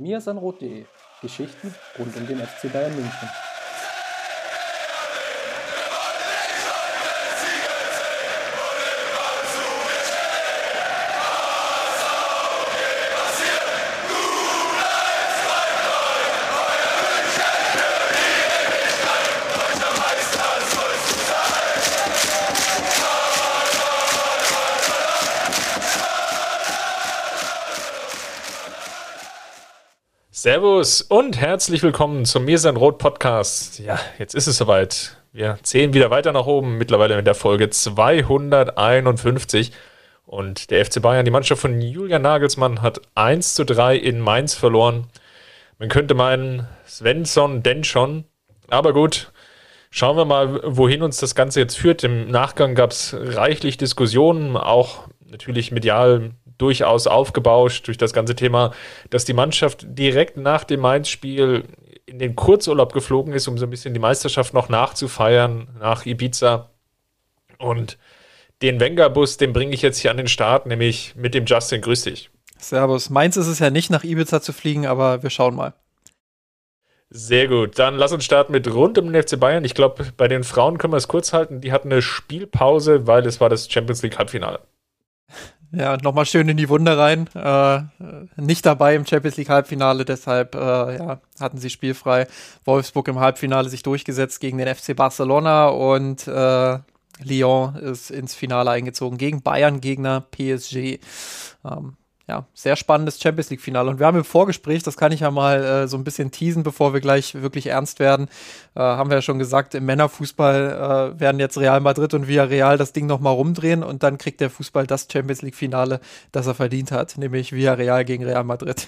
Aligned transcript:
miasanrot.de 0.00 0.84
Geschichten 1.22 1.74
rund 1.98 2.16
um 2.16 2.26
den 2.26 2.38
FC 2.38 2.72
Bayern 2.72 2.94
München. 2.94 3.28
Servus 30.40 31.02
und 31.02 31.38
herzlich 31.38 31.82
willkommen 31.82 32.24
zum 32.24 32.48
sein 32.56 32.76
Rot 32.76 32.96
Podcast. 32.96 33.78
Ja, 33.78 34.00
jetzt 34.18 34.34
ist 34.34 34.46
es 34.46 34.56
soweit. 34.56 35.18
Wir 35.34 35.58
zählen 35.62 35.92
wieder 35.92 36.08
weiter 36.08 36.32
nach 36.32 36.46
oben, 36.46 36.78
mittlerweile 36.78 37.14
mit 37.16 37.26
der 37.26 37.34
Folge 37.34 37.68
251. 37.68 39.70
Und 40.24 40.70
der 40.70 40.86
FC 40.86 41.02
Bayern, 41.02 41.26
die 41.26 41.30
Mannschaft 41.30 41.60
von 41.60 41.82
Julian 41.82 42.22
Nagelsmann, 42.22 42.80
hat 42.80 43.02
1 43.14 43.52
zu 43.52 43.66
3 43.66 43.96
in 43.96 44.18
Mainz 44.18 44.54
verloren. 44.54 45.08
Man 45.78 45.90
könnte 45.90 46.14
meinen, 46.14 46.66
Svensson 46.88 47.62
denn 47.62 47.84
schon. 47.84 48.24
Aber 48.70 48.94
gut, 48.94 49.32
schauen 49.90 50.16
wir 50.16 50.24
mal, 50.24 50.62
wohin 50.64 51.02
uns 51.02 51.18
das 51.18 51.34
Ganze 51.34 51.60
jetzt 51.60 51.76
führt. 51.76 52.02
Im 52.02 52.30
Nachgang 52.30 52.74
gab 52.74 52.92
es 52.92 53.14
reichlich 53.14 53.76
Diskussionen, 53.76 54.56
auch 54.56 55.06
natürlich 55.30 55.70
medial 55.70 56.30
durchaus 56.60 57.06
aufgebauscht 57.06 57.86
durch 57.86 57.98
das 57.98 58.12
ganze 58.12 58.34
Thema, 58.34 58.72
dass 59.10 59.24
die 59.24 59.32
Mannschaft 59.32 59.86
direkt 59.88 60.36
nach 60.36 60.64
dem 60.64 60.80
Mainz-Spiel 60.80 61.64
in 62.06 62.18
den 62.18 62.36
Kurzurlaub 62.36 62.92
geflogen 62.92 63.32
ist, 63.32 63.48
um 63.48 63.56
so 63.56 63.66
ein 63.66 63.70
bisschen 63.70 63.94
die 63.94 64.00
Meisterschaft 64.00 64.52
noch 64.52 64.68
nachzufeiern 64.68 65.68
nach 65.78 66.06
Ibiza. 66.06 66.70
Und 67.58 67.98
den 68.62 68.80
Wenger-Bus, 68.80 69.36
den 69.36 69.52
bringe 69.52 69.74
ich 69.74 69.82
jetzt 69.82 69.98
hier 69.98 70.10
an 70.10 70.16
den 70.16 70.28
Start, 70.28 70.66
nämlich 70.66 71.14
mit 71.16 71.34
dem 71.34 71.46
Justin. 71.46 71.80
Grüß 71.80 72.02
dich. 72.02 72.30
Servus. 72.58 73.10
Mainz 73.10 73.36
ist 73.36 73.46
es 73.46 73.58
ja 73.58 73.70
nicht, 73.70 73.90
nach 73.90 74.04
Ibiza 74.04 74.42
zu 74.42 74.52
fliegen, 74.52 74.86
aber 74.86 75.22
wir 75.22 75.30
schauen 75.30 75.54
mal. 75.54 75.74
Sehr 77.10 77.48
gut. 77.48 77.78
Dann 77.78 77.96
lass 77.96 78.12
uns 78.12 78.24
starten 78.24 78.52
mit 78.52 78.72
rund 78.72 78.96
um 78.98 79.12
den 79.12 79.20
FC 79.20 79.38
Bayern. 79.38 79.64
Ich 79.64 79.74
glaube, 79.74 80.12
bei 80.16 80.28
den 80.28 80.44
Frauen 80.44 80.78
können 80.78 80.92
wir 80.92 80.98
es 80.98 81.08
kurz 81.08 81.32
halten. 81.32 81.60
Die 81.60 81.72
hatten 81.72 81.90
eine 81.90 82.02
Spielpause, 82.02 83.06
weil 83.06 83.26
es 83.26 83.40
war 83.40 83.48
das 83.48 83.70
Champions 83.70 84.02
League 84.02 84.18
Halbfinale. 84.18 84.60
Ja, 85.72 85.96
nochmal 85.98 86.26
schön 86.26 86.48
in 86.48 86.56
die 86.56 86.68
Wunde 86.68 86.98
rein. 86.98 87.28
Äh, 87.34 87.82
nicht 88.36 88.66
dabei 88.66 88.96
im 88.96 89.06
Champions 89.06 89.36
League 89.36 89.48
Halbfinale, 89.48 90.04
deshalb 90.04 90.56
äh, 90.56 90.96
ja, 90.96 91.20
hatten 91.38 91.58
sie 91.58 91.70
spielfrei. 91.70 92.26
Wolfsburg 92.64 93.06
im 93.08 93.20
Halbfinale 93.20 93.68
sich 93.68 93.84
durchgesetzt 93.84 94.40
gegen 94.40 94.58
den 94.58 94.74
FC 94.74 94.96
Barcelona 94.96 95.68
und 95.68 96.26
äh, 96.26 96.78
Lyon 97.22 97.76
ist 97.76 98.10
ins 98.10 98.34
Finale 98.34 98.70
eingezogen 98.70 99.16
gegen 99.16 99.42
Bayern-Gegner 99.42 100.22
PSG. 100.32 100.98
Ähm, 101.64 101.96
ja, 102.30 102.46
sehr 102.54 102.76
spannendes 102.76 103.20
Champions 103.20 103.50
League-Finale. 103.50 103.90
Und 103.90 103.98
wir 103.98 104.06
haben 104.06 104.16
im 104.16 104.24
Vorgespräch, 104.24 104.84
das 104.84 104.96
kann 104.96 105.10
ich 105.10 105.20
ja 105.20 105.32
mal 105.32 105.64
äh, 105.64 105.88
so 105.88 105.96
ein 105.96 106.04
bisschen 106.04 106.30
teasen, 106.30 106.62
bevor 106.62 106.94
wir 106.94 107.00
gleich 107.00 107.34
wirklich 107.34 107.66
ernst 107.66 107.98
werden, 107.98 108.28
äh, 108.76 108.80
haben 108.80 109.10
wir 109.10 109.16
ja 109.16 109.22
schon 109.22 109.40
gesagt, 109.40 109.74
im 109.74 109.84
Männerfußball 109.84 111.14
äh, 111.16 111.20
werden 111.20 111.40
jetzt 111.40 111.58
Real 111.58 111.80
Madrid 111.80 112.14
und 112.14 112.28
Villarreal 112.28 112.78
das 112.78 112.92
Ding 112.92 113.06
nochmal 113.06 113.34
rumdrehen 113.34 113.82
und 113.82 114.04
dann 114.04 114.16
kriegt 114.16 114.40
der 114.40 114.48
Fußball 114.48 114.86
das 114.86 115.08
Champions 115.12 115.42
League-Finale, 115.42 116.00
das 116.30 116.46
er 116.46 116.54
verdient 116.54 116.92
hat, 116.92 117.18
nämlich 117.18 117.50
Villarreal 117.52 118.04
gegen 118.04 118.24
Real 118.24 118.44
Madrid. 118.44 118.86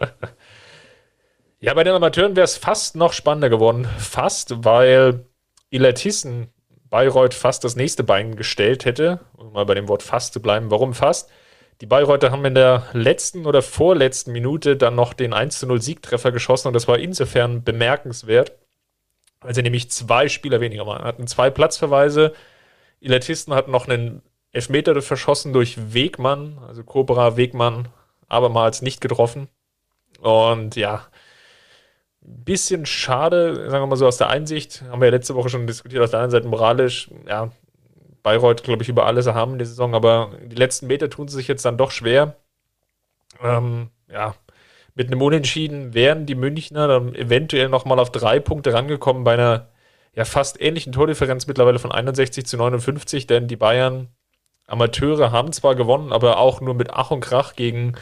ja, 1.60 1.74
bei 1.74 1.84
den 1.84 1.94
Amateuren 1.94 2.34
wäre 2.34 2.44
es 2.44 2.56
fast 2.56 2.96
noch 2.96 3.12
spannender 3.12 3.50
geworden. 3.50 3.86
Fast, 3.98 4.64
weil 4.64 5.26
Ilatissen 5.68 6.48
Bayreuth 6.88 7.34
fast 7.34 7.62
das 7.64 7.76
nächste 7.76 8.04
Bein 8.04 8.36
gestellt 8.36 8.86
hätte, 8.86 9.20
um 9.36 9.52
mal 9.52 9.66
bei 9.66 9.74
dem 9.74 9.88
Wort 9.88 10.02
fast 10.02 10.32
zu 10.32 10.40
bleiben. 10.40 10.70
Warum 10.70 10.94
fast? 10.94 11.28
Die 11.82 11.86
Bayreuther 11.86 12.30
haben 12.30 12.44
in 12.44 12.54
der 12.54 12.86
letzten 12.92 13.44
oder 13.44 13.60
vorletzten 13.60 14.30
Minute 14.30 14.76
dann 14.76 14.94
noch 14.94 15.14
den 15.14 15.34
1-0 15.34 15.82
Siegtreffer 15.82 16.30
geschossen 16.30 16.68
und 16.68 16.74
das 16.74 16.86
war 16.86 17.00
insofern 17.00 17.64
bemerkenswert, 17.64 18.52
weil 19.40 19.52
sie 19.52 19.62
nämlich 19.62 19.90
zwei 19.90 20.28
Spieler 20.28 20.60
weniger 20.60 20.86
waren. 20.86 21.02
Hatten 21.02 21.26
zwei 21.26 21.50
Platzverweise. 21.50 22.34
Ilatisten 23.00 23.52
hatten 23.52 23.72
noch 23.72 23.88
einen 23.88 24.22
Elfmeter 24.52 25.02
verschossen 25.02 25.52
durch 25.52 25.92
Wegmann, 25.92 26.58
also 26.68 26.84
Cobra 26.84 27.36
Wegmann, 27.36 27.88
abermals 28.28 28.80
nicht 28.80 29.00
getroffen. 29.00 29.48
Und 30.20 30.76
ja, 30.76 31.08
bisschen 32.20 32.86
schade, 32.86 33.56
sagen 33.56 33.82
wir 33.82 33.88
mal 33.88 33.96
so 33.96 34.06
aus 34.06 34.18
der 34.18 34.28
Einsicht, 34.28 34.84
haben 34.88 35.00
wir 35.00 35.06
ja 35.06 35.16
letzte 35.16 35.34
Woche 35.34 35.48
schon 35.48 35.66
diskutiert, 35.66 36.04
aus 36.04 36.12
der 36.12 36.20
einen 36.20 36.30
Seite 36.30 36.46
moralisch, 36.46 37.10
ja, 37.26 37.50
Bayreuth, 38.22 38.62
glaube 38.62 38.82
ich, 38.82 38.88
über 38.88 39.06
alles 39.06 39.26
haben 39.26 39.52
in 39.52 39.58
der 39.58 39.66
Saison, 39.66 39.94
aber 39.94 40.30
die 40.44 40.56
letzten 40.56 40.86
Meter 40.86 41.10
tun 41.10 41.28
sie 41.28 41.36
sich 41.36 41.48
jetzt 41.48 41.64
dann 41.64 41.76
doch 41.76 41.90
schwer. 41.90 42.36
Ähm, 43.42 43.90
ja, 44.10 44.34
mit 44.94 45.08
einem 45.08 45.22
Unentschieden 45.22 45.94
wären 45.94 46.26
die 46.26 46.34
Münchner 46.34 46.86
dann 46.86 47.14
eventuell 47.14 47.68
nochmal 47.68 47.98
auf 47.98 48.12
drei 48.12 48.40
Punkte 48.40 48.74
rangekommen 48.74 49.24
bei 49.24 49.34
einer 49.34 49.68
ja 50.14 50.24
fast 50.24 50.60
ähnlichen 50.60 50.92
Tordifferenz 50.92 51.46
mittlerweile 51.46 51.78
von 51.78 51.90
61 51.90 52.46
zu 52.46 52.56
59, 52.56 53.26
denn 53.26 53.48
die 53.48 53.56
Bayern 53.56 54.08
Amateure 54.66 55.32
haben 55.32 55.52
zwar 55.52 55.74
gewonnen, 55.74 56.12
aber 56.12 56.38
auch 56.38 56.60
nur 56.60 56.74
mit 56.74 56.90
Ach 56.90 57.10
und 57.10 57.20
Krach 57.20 57.56
gegen 57.56 57.94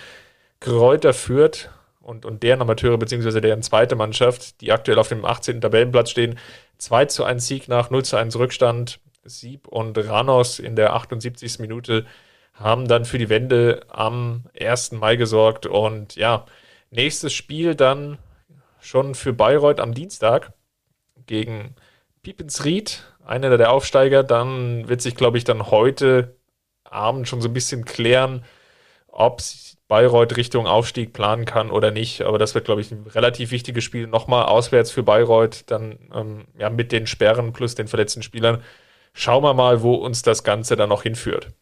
Kräuter 0.61 1.15
führt 1.15 1.71
und, 2.01 2.25
und 2.27 2.43
deren 2.43 2.61
Amateure, 2.61 2.99
beziehungsweise 2.99 3.41
deren 3.41 3.63
zweite 3.63 3.97
Mannschaft, 3.97 4.61
die 4.61 4.73
aktuell 4.73 4.99
auf 4.99 5.09
dem 5.09 5.25
18. 5.25 5.61
Tabellenplatz 5.61 6.11
stehen. 6.11 6.39
2 6.79 7.07
zu 7.07 7.25
1 7.25 7.47
Sieg 7.47 7.69
nach 7.69 7.91
0 7.91 8.05
zu 8.05 8.17
1 8.17 8.37
Rückstand. 8.37 9.01
Sieb 9.25 9.69
und 9.69 9.97
Ranos 9.99 10.59
in 10.59 10.77
der 10.77 10.95
78. 10.95 11.59
Minute 11.59 12.07
haben 12.55 12.89
dann 12.89 13.05
für 13.05 13.19
die 13.19 13.29
Wende 13.29 13.83
am 13.89 14.45
1. 14.59 14.93
Mai 14.93 15.17
gesorgt. 15.17 15.67
Und 15.67 16.17
ja, 16.17 16.47
nächstes 16.91 17.33
Spiel 17.33 17.75
dann 17.75 18.19
schon 18.81 19.15
für 19.15 19.33
Bayreuth 19.33 19.81
am 19.81 19.95
Dienstag 19.95 20.53
gegen 21.27 21.75
Piepensried, 22.23 23.05
einer 23.25 23.57
der 23.57 23.73
Aufsteiger. 23.73 24.23
Dann 24.23 24.89
wird 24.89 25.01
sich, 25.03 25.17
glaube 25.17 25.39
ich, 25.39 25.45
dann 25.45 25.71
heute 25.71 26.37
Abend 26.85 27.29
schon 27.29 27.41
so 27.41 27.49
ein 27.49 27.55
bisschen 27.55 27.85
klären, 27.85 28.45
ob 29.07 29.41
Bayreuth 29.89 30.37
Richtung 30.37 30.67
Aufstieg 30.67 31.13
planen 31.13 31.45
kann 31.45 31.71
oder 31.71 31.91
nicht. 31.91 32.23
Aber 32.23 32.39
das 32.39 32.55
wird, 32.55 32.65
glaube 32.65 32.81
ich, 32.81 32.91
ein 32.91 33.07
relativ 33.07 33.51
wichtiges 33.51 33.85
Spiel. 33.85 34.07
Nochmal 34.07 34.47
auswärts 34.47 34.91
für 34.91 35.03
Bayreuth, 35.03 35.65
dann 35.67 35.99
ähm, 36.15 36.45
ja, 36.59 36.71
mit 36.71 36.93
den 36.93 37.07
Sperren 37.07 37.53
plus 37.53 37.75
den 37.75 37.89
verletzten 37.89 38.23
Spielern 38.23 38.63
schauen 39.13 39.43
wir 39.43 39.55
mal, 39.55 39.83
wo 39.83 39.95
uns 39.95 40.23
das 40.23 40.45
Ganze 40.45 40.77
dann 40.77 40.89
noch 40.89 41.03
hinführt. 41.03 41.53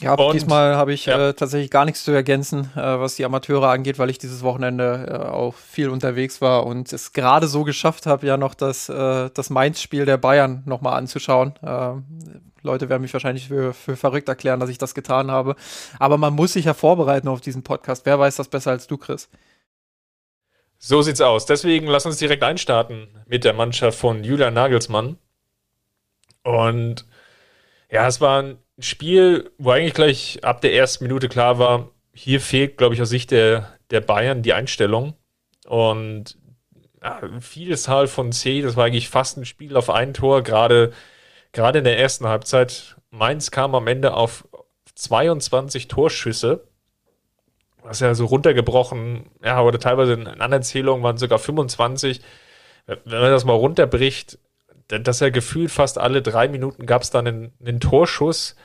Ja, 0.00 0.14
und, 0.14 0.32
diesmal 0.32 0.76
habe 0.76 0.92
ich 0.92 1.06
ja. 1.06 1.30
äh, 1.30 1.34
tatsächlich 1.34 1.70
gar 1.70 1.84
nichts 1.84 2.04
zu 2.04 2.12
ergänzen, 2.12 2.70
äh, 2.76 2.80
was 2.80 3.16
die 3.16 3.24
Amateure 3.24 3.68
angeht, 3.68 3.98
weil 3.98 4.10
ich 4.10 4.18
dieses 4.18 4.42
Wochenende 4.42 5.08
äh, 5.08 5.28
auch 5.28 5.54
viel 5.54 5.88
unterwegs 5.88 6.40
war 6.40 6.66
und 6.66 6.92
es 6.92 7.12
gerade 7.12 7.48
so 7.48 7.64
geschafft 7.64 8.06
habe, 8.06 8.26
ja 8.26 8.36
noch 8.36 8.54
das, 8.54 8.88
äh, 8.88 9.30
das 9.34 9.50
Mainz-Spiel 9.50 10.04
der 10.04 10.16
Bayern 10.16 10.62
nochmal 10.66 10.96
anzuschauen. 10.96 11.54
Ähm, 11.64 12.04
Leute 12.62 12.88
werden 12.88 13.02
mich 13.02 13.12
wahrscheinlich 13.12 13.48
für, 13.48 13.72
für 13.72 13.96
verrückt 13.96 14.28
erklären, 14.28 14.60
dass 14.60 14.70
ich 14.70 14.78
das 14.78 14.94
getan 14.94 15.30
habe. 15.30 15.56
Aber 15.98 16.16
man 16.16 16.32
muss 16.32 16.52
sich 16.52 16.66
ja 16.66 16.74
vorbereiten 16.74 17.28
auf 17.28 17.40
diesen 17.40 17.62
Podcast. 17.62 18.06
Wer 18.06 18.18
weiß 18.18 18.36
das 18.36 18.48
besser 18.48 18.70
als 18.70 18.86
du, 18.86 18.98
Chris? 18.98 19.28
So 20.78 21.02
sieht's 21.02 21.20
aus. 21.20 21.46
Deswegen 21.46 21.86
lass 21.86 22.06
uns 22.06 22.18
direkt 22.18 22.44
einstarten 22.44 23.08
mit 23.26 23.44
der 23.44 23.52
Mannschaft 23.52 23.98
von 23.98 24.22
Julian 24.22 24.54
Nagelsmann. 24.54 25.18
Und 26.42 27.06
ja, 27.90 28.06
es 28.06 28.20
war 28.20 28.42
ein 28.42 28.58
Spiel, 28.78 29.50
wo 29.58 29.70
eigentlich 29.70 29.94
gleich 29.94 30.44
ab 30.44 30.60
der 30.60 30.74
ersten 30.74 31.04
Minute 31.04 31.28
klar 31.28 31.58
war, 31.58 31.90
hier 32.12 32.40
fehlt, 32.40 32.76
glaube 32.76 32.94
ich, 32.94 33.02
aus 33.02 33.08
Sicht 33.08 33.30
der, 33.30 33.78
der 33.90 34.00
Bayern 34.00 34.42
die 34.42 34.52
Einstellung. 34.52 35.14
Und 35.66 36.36
ja, 37.02 37.20
Vielzahl 37.40 38.06
von 38.06 38.32
C, 38.32 38.62
das 38.62 38.76
war 38.76 38.86
eigentlich 38.86 39.08
fast 39.08 39.36
ein 39.36 39.44
Spiel 39.44 39.76
auf 39.76 39.90
ein 39.90 40.14
Tor, 40.14 40.42
gerade, 40.42 40.92
gerade 41.52 41.78
in 41.78 41.84
der 41.84 41.98
ersten 41.98 42.26
Halbzeit. 42.26 42.96
Mainz 43.10 43.50
kam 43.50 43.74
am 43.74 43.86
Ende 43.86 44.14
auf 44.14 44.48
22 44.94 45.88
Torschüsse, 45.88 46.66
was 47.82 48.00
ja 48.00 48.14
so 48.14 48.26
runtergebrochen, 48.26 49.30
ja, 49.42 49.62
oder 49.62 49.78
teilweise 49.78 50.14
in 50.14 50.26
anderen 50.26 50.62
Zählungen 50.62 51.02
waren 51.02 51.18
sogar 51.18 51.38
25. 51.38 52.20
Wenn 52.86 53.20
man 53.20 53.30
das 53.30 53.44
mal 53.44 53.52
runterbricht, 53.52 54.38
dass 54.88 55.20
er 55.20 55.30
gefühlt 55.30 55.70
fast 55.70 55.98
alle 55.98 56.22
drei 56.22 56.48
Minuten 56.48 56.86
gab 56.86 57.02
es 57.02 57.10
dann 57.10 57.26
einen, 57.26 57.52
einen 57.60 57.80
Torschuss, 57.80 58.56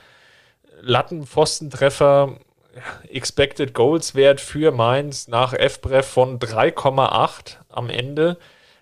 Lattenpfostentreffer, 0.80 2.38
Expected 3.08 3.74
Goals 3.74 4.14
Wert 4.14 4.40
für 4.40 4.72
Mainz 4.72 5.28
nach 5.28 5.54
FBref 5.54 6.06
von 6.06 6.38
3,8 6.38 7.56
am 7.68 7.88
Ende. 7.88 8.38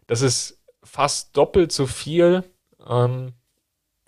Das 0.07 0.23
ist 0.23 0.61
fast 0.83 1.37
doppelt 1.37 1.73
so 1.73 1.87
viel, 1.87 2.45
ähm, 2.89 3.33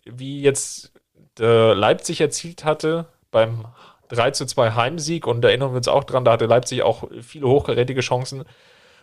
wie 0.05 0.43
jetzt 0.43 0.93
Leipzig 1.37 2.21
erzielt 2.21 2.65
hatte 2.65 3.07
beim 3.33 3.67
3 4.09 4.31
zu 4.31 4.47
2 4.47 4.73
Heimsieg 4.73 5.27
und 5.27 5.41
da 5.43 5.49
erinnern 5.49 5.73
wir 5.73 5.79
uns 5.79 5.89
auch 5.89 6.05
dran, 6.05 6.25
da 6.25 6.33
hatte 6.33 6.47
Leipzig 6.47 6.83
auch 6.83 7.09
viele 7.23 7.49
hochkarätige 7.49 8.01
Chancen. 8.01 8.45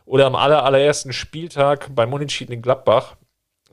Oder 0.05 0.25
am 0.25 0.35
aller, 0.35 0.63
allerersten 0.63 1.13
Spieltag 1.13 1.93
beim 1.93 2.13
Unentschieden 2.13 2.53
in 2.53 2.61
Gladbach, 2.61 3.15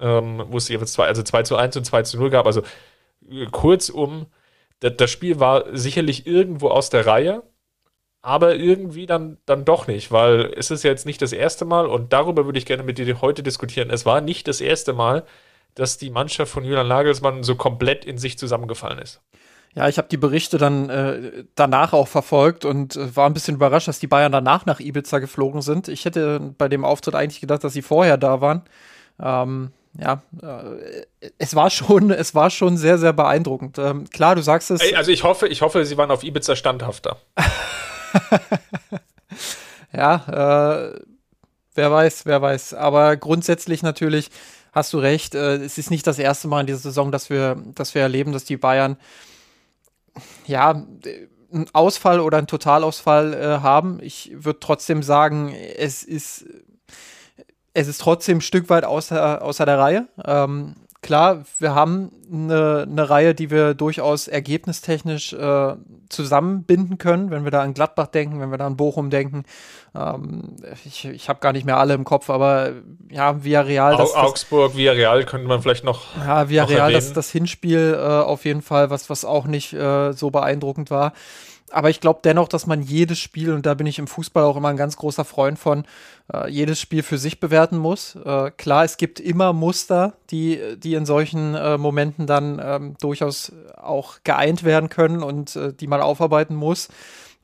ähm, 0.00 0.45
wo 0.49 0.56
es 0.56 0.69
jeweils 0.69 0.93
zwei, 0.93 1.06
also 1.06 1.23
2 1.23 1.43
zu 1.43 1.56
1 1.56 1.77
und 1.77 1.85
2 1.85 2.03
zu 2.03 2.19
0 2.19 2.31
gab. 2.31 2.47
Also 2.47 2.62
äh, 3.31 3.47
kurzum, 3.50 4.27
das 4.81 5.11
Spiel 5.11 5.41
war 5.41 5.65
sicherlich 5.77 6.27
irgendwo 6.27 6.69
aus 6.69 6.91
der 6.91 7.06
Reihe, 7.06 7.43
aber 8.23 8.56
irgendwie 8.56 9.06
dann, 9.06 9.39
dann 9.47 9.65
doch 9.65 9.87
nicht, 9.87 10.12
weil 10.12 10.53
es 10.56 10.71
ist 10.71 10.85
ja 10.85 10.91
jetzt 10.91 11.06
nicht 11.06 11.23
das 11.23 11.33
erste 11.33 11.65
Mal 11.65 11.87
und 11.87 12.12
darüber 12.12 12.45
würde 12.45 12.59
ich 12.59 12.67
gerne 12.67 12.83
mit 12.83 12.99
dir 12.99 13.21
heute 13.21 13.43
diskutieren. 13.43 13.91
Es 13.91 14.06
war 14.06 14.21
nicht 14.21 14.49
das 14.49 14.61
erste 14.61 14.93
Mal, 14.93 15.25
dass 15.75 15.99
die 15.99 16.11
Mannschaft 16.11 16.53
von 16.53 16.65
Julian 16.65 16.89
Nagelsmann 16.89 17.43
so 17.43 17.55
komplett 17.55 18.05
in 18.05 18.19
sich 18.19 18.39
zusammengefallen 18.39 18.99
ist. 18.99 19.21
Ja, 19.75 19.89
ich 19.89 19.99
habe 19.99 20.09
die 20.09 20.17
Berichte 20.17 20.59
dann 20.59 20.91
äh, 20.91 21.45
danach 21.55 21.93
auch 21.93 22.09
verfolgt 22.09 22.65
und 22.65 22.97
äh, 22.97 23.15
war 23.15 23.27
ein 23.27 23.35
bisschen 23.35 23.56
überrascht, 23.56 23.87
dass 23.87 24.00
die 24.00 24.06
Bayern 24.06 24.33
danach 24.33 24.67
nach 24.67 24.81
Ibiza 24.81 25.19
geflogen 25.19 25.62
sind. 25.62 25.89
Ich 25.89 26.05
hätte 26.05 26.55
bei 26.59 26.69
dem 26.69 26.85
Auftritt 26.85 27.15
eigentlich 27.15 27.41
gedacht, 27.41 27.62
dass 27.62 27.75
sie 27.75 27.83
vorher 27.83 28.17
da 28.17 28.41
waren. 28.41 28.62
Ähm, 29.21 29.71
ja, 29.96 30.23
äh, 30.43 31.31
es 31.38 31.55
war 31.55 31.70
schon, 31.70 32.11
es 32.11 32.35
war 32.35 32.50
schon 32.50 32.76
sehr, 32.76 32.99
sehr 32.99 33.12
beeindruckend. 33.12 33.79
Ähm, 33.79 34.08
klar, 34.11 34.35
du 34.35 34.43
sagst 34.43 34.70
es. 34.70 34.81
Also 34.94 35.11
ich 35.11 35.25
hoffe, 35.25 35.49
ich 35.49 35.62
hoffe, 35.62 35.85
sie 35.85 35.96
waren 35.96 36.11
auf 36.11 36.23
Ibiza 36.23 36.56
standhafter. 36.56 37.17
ja, 39.93 40.94
äh, 40.94 41.00
wer 41.75 41.93
weiß, 41.93 42.26
wer 42.26 42.43
weiß. 42.43 42.75
Aber 42.75 43.17
grundsätzlich 43.17 43.82
natürlich 43.82 44.31
hast 44.73 44.93
du 44.93 44.99
recht. 44.99 45.35
Äh, 45.35 45.56
es 45.56 45.79
ist 45.79 45.90
nicht 45.90 46.06
das 46.06 46.19
erste 46.19 46.49
Mal 46.49 46.61
in 46.61 46.67
dieser 46.67 46.79
Saison, 46.79 47.12
dass 47.12 47.31
wir, 47.31 47.56
dass 47.75 47.94
wir 47.94 48.02
erleben, 48.02 48.32
dass 48.32 48.44
die 48.44 48.56
Bayern 48.56 48.96
ja 50.46 50.82
einen 51.50 51.67
Ausfall 51.73 52.20
oder 52.20 52.38
einen 52.38 52.46
Totalausfall 52.46 53.35
äh, 53.35 53.62
haben. 53.62 54.00
Ich 54.02 54.32
würde 54.35 54.61
trotzdem 54.61 55.02
sagen, 55.02 55.55
es 55.55 56.02
ist 56.02 56.44
es 57.79 57.89
ist 57.89 58.01
trotzdem 58.01 58.39
ein 58.39 58.43
Stück 58.43 58.69
weit 58.71 58.85
außer, 58.85 59.43
außer 59.43 59.65
der 59.65 59.79
Reihe. 59.79 60.09
Ähm, 60.25 60.75
klar, 61.01 61.45
wir 61.61 61.75
haben 61.75 62.11
eine, 62.31 62.87
eine 62.91 63.09
Reihe, 63.09 63.35
die 63.35 63.51
wir 63.51 63.75
durchaus 63.75 64.27
ergebnistechnisch 64.27 65.33
äh, 65.33 65.75
zusammenbinden 66.09 66.99
können, 66.99 67.31
wenn 67.31 67.45
wir 67.45 67.53
da 67.53 67.63
an 67.63 67.75
Gladbach 67.75 68.09
denken, 68.09 68.41
wenn 68.41 68.51
wir 68.51 68.59
da 68.59 68.67
an 68.67 68.77
Bochum 68.77 69.11
denken. 69.11 69.45
Ähm, 69.95 70.57
ich 70.85 71.05
ich 71.05 71.29
habe 71.29 71.39
gar 71.39 71.53
nicht 71.53 71.65
mehr 71.65 71.79
alle 71.79 71.95
im 71.95 72.05
Kopf, 72.05 72.31
aber 72.31 72.73
ja, 73.11 73.45
Villarreal. 73.45 73.97
Das, 73.97 74.15
Augsburg, 74.15 74.77
Villarreal 74.77 75.25
könnte 75.25 75.47
man 75.47 75.63
vielleicht 75.63 75.85
noch. 75.85 76.17
Ja, 76.17 76.49
Villarreal, 76.49 76.93
das, 76.93 77.13
das 77.13 77.31
Hinspiel 77.31 77.97
äh, 77.97 78.03
auf 78.03 78.45
jeden 78.45 78.63
Fall, 78.63 78.91
was, 78.91 79.09
was 79.09 79.25
auch 79.25 79.47
nicht 79.47 79.73
äh, 79.73 80.13
so 80.13 80.31
beeindruckend 80.31 80.91
war 80.91 81.13
aber 81.73 81.91
ich 81.91 82.00
glaube 82.00 82.20
dennoch, 82.25 82.49
dass 82.49 82.67
man 82.67 82.82
jedes 82.82 83.19
Spiel, 83.19 83.53
und 83.53 83.67
da 83.67 83.75
bin 83.75 83.87
ich 83.87 83.99
im 83.99 84.06
Fußball 84.06 84.44
auch 84.44 84.56
immer 84.56 84.69
ein 84.69 84.76
ganz 84.76 84.97
großer 84.97 85.25
Freund 85.25 85.59
von, 85.59 85.85
äh, 86.32 86.49
jedes 86.50 86.81
Spiel 86.81 87.03
für 87.03 87.19
sich 87.19 87.41
bewerten 87.41 87.79
muss. 87.79 88.17
Äh, 88.17 88.50
klar, 88.53 88.85
es 88.85 88.97
gibt 88.97 89.20
immer 89.20 89.53
Muster, 89.53 90.15
die, 90.31 90.76
die 90.79 90.94
in 90.94 91.06
solchen 91.06 91.55
äh, 91.55 91.79
Momenten 91.79 92.26
dann 92.26 92.61
ähm, 92.62 92.97
durchaus 93.00 93.53
auch 93.76 94.19
geeint 94.25 94.65
werden 94.65 94.88
können 94.88 95.23
und 95.23 95.56
äh, 95.56 95.73
die 95.73 95.87
man 95.87 96.00
aufarbeiten 96.00 96.55
muss. 96.55 96.88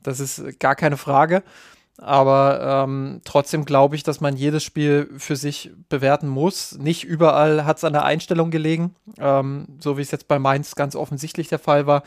Das 0.03 0.19
ist 0.19 0.59
gar 0.59 0.75
keine 0.75 0.97
Frage. 0.97 1.43
Aber 1.97 2.83
ähm, 2.83 3.21
trotzdem 3.23 3.63
glaube 3.63 3.95
ich, 3.95 4.03
dass 4.03 4.19
man 4.19 4.35
jedes 4.35 4.63
Spiel 4.63 5.09
für 5.17 5.37
sich 5.37 5.71
bewerten 5.87 6.27
muss. 6.27 6.77
Nicht 6.77 7.05
überall 7.05 7.65
hat 7.65 7.77
es 7.77 7.85
an 7.85 7.93
der 7.93 8.03
Einstellung 8.03 8.51
gelegen, 8.51 8.95
ähm, 9.17 9.67
so 9.79 9.97
wie 9.97 10.01
es 10.01 10.11
jetzt 10.11 10.27
bei 10.27 10.37
Mainz 10.37 10.75
ganz 10.75 10.95
offensichtlich 10.97 11.47
der 11.47 11.59
Fall 11.59 11.87
war. 11.87 12.03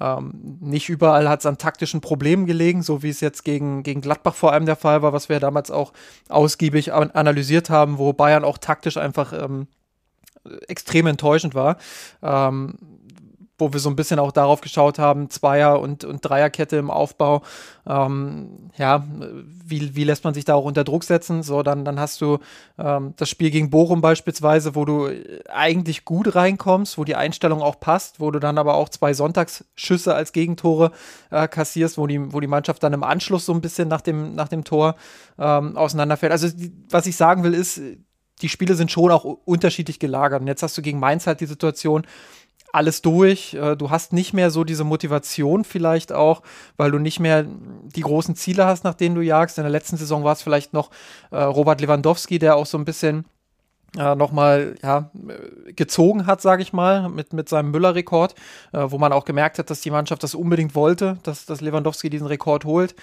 Ähm, 0.00 0.58
nicht 0.60 0.88
überall 0.88 1.28
hat 1.28 1.40
es 1.40 1.46
an 1.46 1.58
taktischen 1.58 2.00
Problemen 2.00 2.46
gelegen, 2.46 2.82
so 2.82 3.02
wie 3.02 3.10
es 3.10 3.20
jetzt 3.20 3.44
gegen, 3.44 3.82
gegen 3.82 4.00
Gladbach 4.00 4.34
vor 4.34 4.52
allem 4.52 4.64
der 4.64 4.76
Fall 4.76 5.02
war, 5.02 5.12
was 5.12 5.28
wir 5.28 5.38
damals 5.38 5.70
auch 5.70 5.92
ausgiebig 6.30 6.94
analysiert 6.94 7.68
haben, 7.68 7.98
wo 7.98 8.14
Bayern 8.14 8.44
auch 8.44 8.56
taktisch 8.56 8.96
einfach 8.96 9.34
ähm, 9.34 9.66
extrem 10.66 11.06
enttäuschend 11.06 11.54
war. 11.54 11.76
Ähm, 12.22 12.78
wo 13.58 13.72
wir 13.72 13.80
so 13.80 13.88
ein 13.88 13.96
bisschen 13.96 14.18
auch 14.18 14.32
darauf 14.32 14.60
geschaut 14.60 14.98
haben, 14.98 15.30
Zweier- 15.30 15.80
und, 15.80 16.04
und 16.04 16.24
Dreierkette 16.24 16.76
im 16.76 16.90
Aufbau. 16.90 17.42
Ähm, 17.86 18.70
ja, 18.76 19.06
wie, 19.64 19.96
wie 19.96 20.04
lässt 20.04 20.24
man 20.24 20.34
sich 20.34 20.44
da 20.44 20.54
auch 20.54 20.64
unter 20.64 20.84
Druck 20.84 21.04
setzen? 21.04 21.42
So, 21.42 21.62
dann, 21.62 21.84
dann 21.84 21.98
hast 21.98 22.20
du 22.20 22.38
ähm, 22.78 23.14
das 23.16 23.28
Spiel 23.30 23.50
gegen 23.50 23.70
Bochum 23.70 24.00
beispielsweise, 24.00 24.74
wo 24.74 24.84
du 24.84 25.08
eigentlich 25.48 26.04
gut 26.04 26.34
reinkommst, 26.34 26.98
wo 26.98 27.04
die 27.04 27.16
Einstellung 27.16 27.62
auch 27.62 27.80
passt, 27.80 28.20
wo 28.20 28.30
du 28.30 28.38
dann 28.38 28.58
aber 28.58 28.74
auch 28.74 28.88
zwei 28.88 29.14
Sonntagsschüsse 29.14 30.14
als 30.14 30.32
Gegentore 30.32 30.92
äh, 31.30 31.48
kassierst, 31.48 31.96
wo 31.96 32.06
die, 32.06 32.32
wo 32.32 32.40
die 32.40 32.46
Mannschaft 32.46 32.82
dann 32.82 32.92
im 32.92 33.02
Anschluss 33.02 33.46
so 33.46 33.54
ein 33.54 33.60
bisschen 33.60 33.88
nach 33.88 34.02
dem, 34.02 34.34
nach 34.34 34.48
dem 34.48 34.64
Tor 34.64 34.96
ähm, 35.38 35.76
auseinanderfällt. 35.76 36.32
Also, 36.32 36.48
die, 36.48 36.72
was 36.90 37.06
ich 37.06 37.16
sagen 37.16 37.42
will, 37.42 37.54
ist, 37.54 37.80
die 38.42 38.48
Spiele 38.48 38.74
sind 38.74 38.90
schon 38.90 39.10
auch 39.10 39.24
unterschiedlich 39.24 39.98
gelagert. 39.98 40.40
Und 40.40 40.46
jetzt 40.46 40.62
hast 40.62 40.76
du 40.76 40.82
gegen 40.82 40.98
Mainz 40.98 41.26
halt 41.26 41.40
die 41.40 41.46
Situation, 41.46 42.06
alles 42.76 43.02
durch. 43.02 43.54
Äh, 43.54 43.76
du 43.76 43.90
hast 43.90 44.12
nicht 44.12 44.32
mehr 44.32 44.50
so 44.50 44.62
diese 44.62 44.84
Motivation 44.84 45.64
vielleicht 45.64 46.12
auch, 46.12 46.42
weil 46.76 46.90
du 46.90 46.98
nicht 46.98 47.18
mehr 47.18 47.46
die 47.82 48.02
großen 48.02 48.36
Ziele 48.36 48.66
hast, 48.66 48.84
nach 48.84 48.94
denen 48.94 49.14
du 49.14 49.22
jagst. 49.22 49.58
In 49.58 49.64
der 49.64 49.70
letzten 49.70 49.96
Saison 49.96 50.22
war 50.22 50.34
es 50.34 50.42
vielleicht 50.42 50.72
noch 50.72 50.90
äh, 51.30 51.36
Robert 51.36 51.80
Lewandowski, 51.80 52.38
der 52.38 52.56
auch 52.56 52.66
so 52.66 52.78
ein 52.78 52.84
bisschen 52.84 53.24
äh, 53.96 54.14
nochmal 54.14 54.74
ja, 54.82 55.10
gezogen 55.74 56.26
hat, 56.26 56.40
sage 56.40 56.62
ich 56.62 56.72
mal, 56.72 57.08
mit, 57.08 57.32
mit 57.32 57.48
seinem 57.48 57.70
Müller-Rekord, 57.70 58.34
äh, 58.72 58.84
wo 58.88 58.98
man 58.98 59.12
auch 59.12 59.24
gemerkt 59.24 59.58
hat, 59.58 59.70
dass 59.70 59.80
die 59.80 59.90
Mannschaft 59.90 60.22
das 60.22 60.34
unbedingt 60.34 60.74
wollte, 60.74 61.18
dass, 61.22 61.46
dass 61.46 61.60
Lewandowski 61.60 62.10
diesen 62.10 62.26
Rekord 62.26 62.64
holt. 62.64 62.94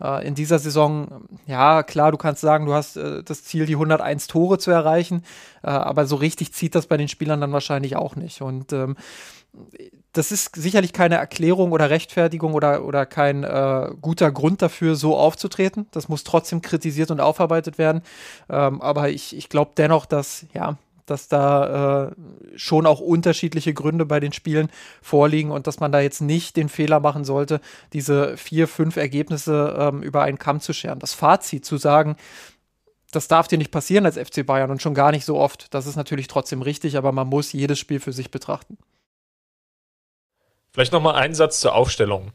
Äh, 0.00 0.26
in 0.26 0.34
dieser 0.34 0.58
Saison, 0.58 1.26
ja, 1.46 1.82
klar, 1.82 2.12
du 2.12 2.18
kannst 2.18 2.40
sagen, 2.40 2.66
du 2.66 2.74
hast 2.74 2.96
äh, 2.96 3.22
das 3.22 3.44
Ziel, 3.44 3.66
die 3.66 3.74
101 3.74 4.26
Tore 4.26 4.58
zu 4.58 4.70
erreichen, 4.70 5.24
äh, 5.62 5.70
aber 5.70 6.06
so 6.06 6.16
richtig 6.16 6.52
zieht 6.52 6.74
das 6.74 6.86
bei 6.86 6.96
den 6.96 7.08
Spielern 7.08 7.40
dann 7.40 7.52
wahrscheinlich 7.52 7.96
auch 7.96 8.16
nicht. 8.16 8.42
Und 8.42 8.72
ähm, 8.72 8.96
das 10.12 10.30
ist 10.30 10.54
sicherlich 10.56 10.92
keine 10.92 11.16
Erklärung 11.16 11.72
oder 11.72 11.88
Rechtfertigung 11.88 12.52
oder, 12.52 12.84
oder 12.84 13.06
kein 13.06 13.44
äh, 13.44 13.90
guter 14.00 14.30
Grund 14.30 14.60
dafür, 14.60 14.94
so 14.94 15.16
aufzutreten. 15.16 15.86
Das 15.90 16.08
muss 16.08 16.22
trotzdem 16.22 16.60
kritisiert 16.60 17.10
und 17.10 17.20
aufarbeitet 17.20 17.78
werden. 17.78 18.02
Ähm, 18.50 18.82
aber 18.82 19.08
ich, 19.08 19.34
ich 19.36 19.48
glaube 19.48 19.72
dennoch, 19.76 20.04
dass, 20.04 20.44
ja, 20.52 20.76
dass 21.06 21.28
da 21.28 22.08
äh, 22.08 22.12
schon 22.56 22.86
auch 22.86 23.00
unterschiedliche 23.00 23.72
Gründe 23.72 24.04
bei 24.04 24.20
den 24.20 24.32
Spielen 24.32 24.68
vorliegen 25.00 25.50
und 25.50 25.66
dass 25.66 25.80
man 25.80 25.92
da 25.92 26.00
jetzt 26.00 26.20
nicht 26.20 26.56
den 26.56 26.68
Fehler 26.68 27.00
machen 27.00 27.24
sollte, 27.24 27.60
diese 27.94 28.36
vier, 28.36 28.68
fünf 28.68 28.96
Ergebnisse 28.96 29.76
ähm, 29.78 30.02
über 30.02 30.22
einen 30.22 30.38
Kamm 30.38 30.60
zu 30.60 30.74
scheren. 30.74 30.98
Das 30.98 31.14
Fazit 31.14 31.64
zu 31.64 31.78
sagen, 31.78 32.16
das 33.12 33.28
darf 33.28 33.48
dir 33.48 33.58
nicht 33.58 33.70
passieren 33.70 34.04
als 34.04 34.18
FC 34.18 34.44
Bayern 34.44 34.70
und 34.70 34.82
schon 34.82 34.94
gar 34.94 35.10
nicht 35.10 35.24
so 35.24 35.38
oft. 35.38 35.72
Das 35.72 35.86
ist 35.86 35.96
natürlich 35.96 36.28
trotzdem 36.28 36.60
richtig, 36.60 36.98
aber 36.98 37.12
man 37.12 37.28
muss 37.28 37.52
jedes 37.52 37.78
Spiel 37.78 38.00
für 38.00 38.12
sich 38.12 38.30
betrachten. 38.30 38.76
Vielleicht 40.72 40.92
nochmal 40.92 41.16
ein 41.16 41.34
Satz 41.34 41.60
zur 41.60 41.74
Aufstellung. 41.74 42.32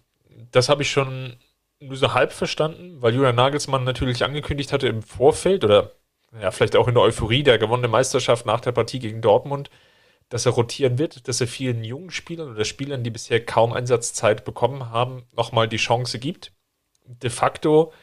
Das 0.51 0.69
habe 0.69 0.83
ich 0.83 0.91
schon 0.91 1.37
nur 1.79 1.95
so 1.95 2.13
halb 2.13 2.31
verstanden, 2.33 3.01
weil 3.01 3.13
Julian 3.13 3.35
Nagelsmann 3.35 3.83
natürlich 3.83 4.23
angekündigt 4.23 4.71
hatte 4.71 4.87
im 4.87 5.01
Vorfeld 5.01 5.63
oder 5.63 5.91
ja, 6.39 6.51
vielleicht 6.51 6.75
auch 6.75 6.87
in 6.87 6.93
der 6.93 7.03
Euphorie 7.03 7.43
der 7.43 7.57
gewonnenen 7.57 7.91
Meisterschaft 7.91 8.45
nach 8.45 8.59
der 8.59 8.71
Partie 8.71 8.99
gegen 8.99 9.21
Dortmund, 9.21 9.69
dass 10.29 10.45
er 10.45 10.51
rotieren 10.51 10.99
wird, 10.99 11.27
dass 11.27 11.41
er 11.41 11.47
vielen 11.47 11.83
jungen 11.83 12.11
Spielern 12.11 12.51
oder 12.51 12.65
Spielern, 12.65 13.03
die 13.03 13.09
bisher 13.09 13.43
kaum 13.43 13.73
Einsatzzeit 13.73 14.43
bekommen 14.43 14.89
haben, 14.89 15.23
nochmal 15.35 15.67
die 15.67 15.77
Chance 15.77 16.19
gibt. 16.19 16.51
De 17.05 17.29
facto, 17.29 17.93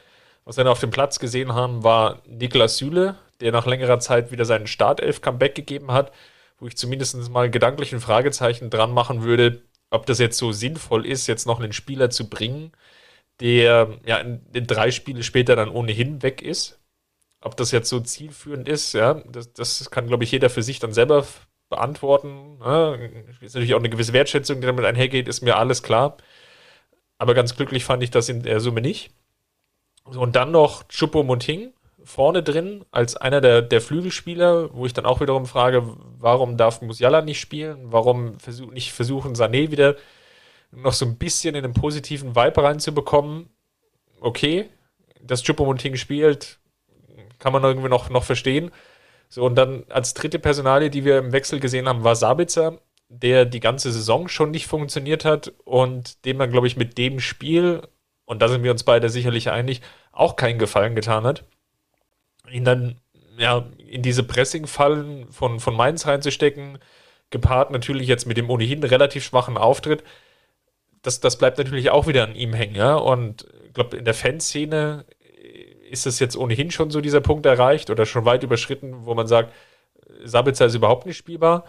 was 0.45 0.57
wir 0.57 0.71
auf 0.71 0.81
dem 0.81 0.91
Platz 0.91 1.19
gesehen 1.19 1.55
haben, 1.55 1.85
war 1.85 2.23
Niklas 2.27 2.79
Süle, 2.79 3.17
der 3.41 3.53
nach 3.53 3.67
längerer 3.67 3.99
Zeit 4.01 4.33
wieder 4.33 4.45
seinen 4.45 4.67
Startelf-Comeback 4.67 5.55
gegeben 5.55 5.93
hat, 5.93 6.13
wo 6.59 6.67
ich 6.67 6.77
zumindest 6.77 7.31
mal 7.31 7.51
gedanklich 7.51 7.93
ein 7.93 8.01
Fragezeichen 8.01 8.71
dran 8.71 8.93
machen 8.93 9.23
würde, 9.23 9.63
ob 9.95 10.07
das 10.07 10.19
jetzt 10.19 10.39
so 10.39 10.53
sinnvoll 10.53 11.07
ist, 11.07 11.27
jetzt 11.27 11.47
noch 11.47 11.61
einen 11.61 11.73
Spieler 11.73 12.11
zu 12.11 12.29
bringen, 12.29 12.73
der 13.41 13.99
ja 14.05 14.19
in, 14.19 14.45
in 14.53 14.67
drei 14.67 14.91
Spiele 14.91 15.23
später 15.23 15.57
dann 15.57 15.69
ohnehin 15.69 16.23
weg 16.23 16.43
ist. 16.43 16.81
Ob 17.41 17.57
das 17.57 17.71
jetzt 17.71 17.89
so 17.91 18.01
zielführend 18.01 18.69
ist, 18.69 18.95
ja, 18.95 19.15
das, 19.15 19.53
das 19.53 19.91
kann, 19.91 20.07
glaube 20.07 20.25
ich, 20.25 20.33
jeder 20.33 20.51
für 20.51 20.63
sich 20.63 20.79
dann 20.79 20.93
selber 20.93 21.27
beantworten. 21.69 22.59
Ja, 22.61 22.95
ist 23.41 23.55
natürlich 23.55 23.75
auch 23.75 23.79
eine 23.79 23.91
gewisse 23.91 24.13
Wertschätzung, 24.13 24.61
die 24.61 24.67
damit 24.67 24.85
einhergeht, 24.85 25.29
ist 25.29 25.43
mir 25.43 25.57
alles 25.57 25.83
klar. 25.83 26.17
Aber 27.19 27.35
ganz 27.35 27.55
glücklich 27.55 27.85
fand 27.85 28.03
ich 28.03 28.11
das 28.11 28.29
in 28.29 28.43
der 28.43 28.61
Summe 28.61 28.81
nicht. 28.81 29.13
Und 30.05 30.37
dann 30.37 30.51
noch 30.51 30.89
Chupo 30.89 31.23
Monting, 31.23 31.73
vorne 32.05 32.43
drin 32.43 32.85
als 32.91 33.17
einer 33.17 33.41
der, 33.41 33.63
der 33.63 33.81
Flügelspieler, 33.81 34.75
wo 34.75 34.87
ich 34.87 34.93
dann 34.93 35.07
auch 35.07 35.21
wiederum 35.21 35.47
frage, 35.47 35.83
warum 36.19 36.57
darf 36.57 36.83
Musiala 36.83 37.23
nicht 37.23 37.41
spielen? 37.41 37.93
Warum 37.93 38.39
versuch, 38.39 38.71
nicht 38.73 38.93
versuchen, 38.93 39.35
Sané 39.35 39.71
wieder 39.71 39.97
noch 40.71 40.93
so 40.93 41.07
ein 41.07 41.17
bisschen 41.17 41.55
in 41.55 41.63
den 41.63 41.73
positiven 41.73 42.37
Vibe 42.37 42.63
reinzubekommen? 42.63 43.49
Okay, 44.21 44.69
dass 45.21 45.43
Choupo-Moting 45.43 45.97
spielt, 45.97 46.59
kann 47.39 47.53
man 47.53 47.65
irgendwie 47.65 47.89
noch, 47.89 48.11
noch 48.11 48.25
verstehen. 48.25 48.71
So, 49.29 49.45
und 49.45 49.57
dann 49.57 49.85
als 49.89 50.15
dritte 50.15 50.39
Personalie, 50.39 50.91
die 50.91 51.05
wir 51.05 51.19
im 51.19 51.33
Wechsel 51.33 51.59
gesehen 51.59 51.89
haben, 51.89 52.05
war 52.05 52.17
Sabitzer. 52.17 52.79
der 53.09 53.45
die 53.45 53.61
ganze 53.61 53.93
Saison 53.93 54.29
schon 54.29 54.51
nicht 54.51 54.67
funktioniert 54.67 55.25
hat 55.25 55.53
und 55.65 56.25
dem 56.25 56.37
man, 56.39 56.51
glaube 56.51 56.67
ich, 56.67 56.77
mit 56.77 56.99
dem 56.99 57.21
Spiel, 57.21 57.83
und 58.25 58.43
da 58.43 58.49
sind 58.49 58.63
wir 58.63 58.71
uns 58.71 58.83
beide 58.85 59.09
sicherlich 59.09 59.51
einig, 59.51 59.83
auch 60.13 60.37
keinen 60.37 60.59
Gefallen 60.59 60.95
getan 60.95 61.25
hat, 61.25 61.45
ihn 62.55 62.65
dann 62.65 63.01
ja, 63.37 63.67
in 63.79 64.03
diese 64.03 64.23
Pressing-Fallen 64.23 65.31
von, 65.33 65.59
von 65.59 65.75
Mainz 65.75 66.07
reinzustecken, 66.07 66.79
gepaart 67.31 67.73
natürlich 67.73 68.07
jetzt 68.07 68.27
mit 68.27 68.37
dem 68.37 68.49
ohnehin 68.49 68.83
relativ 68.85 69.25
schwachen 69.25 69.57
Auftritt, 69.57 70.05
das, 71.03 71.21
das 71.21 71.37
bleibt 71.37 71.59
natürlich 71.59 71.91
auch 71.91 72.07
wieder 72.07 72.25
an 72.25 72.35
ihm 72.35 72.55
hängen. 72.55 72.77
Ja? 72.77 72.95
Und 72.95 73.47
ich 73.67 73.75
glaube, 73.75 73.97
in 73.97 74.05
der 74.05 74.15
Fanszene 74.15 75.05
ist 75.91 76.07
es 76.07 76.19
jetzt 76.19 76.37
ohnehin 76.37 76.71
schon 76.71 76.91
so 76.91 77.01
dieser 77.01 77.21
Punkt 77.21 77.45
erreicht 77.45 77.91
oder 77.91 78.07
schon 78.07 78.25
weit 78.25 78.43
überschritten, 78.43 79.05
wo 79.05 79.15
man 79.15 79.27
sagt, 79.27 79.53
Sabitzer 80.23 80.67
ist 80.67 80.75
überhaupt 80.75 81.07
nicht 81.07 81.17
spielbar. 81.17 81.65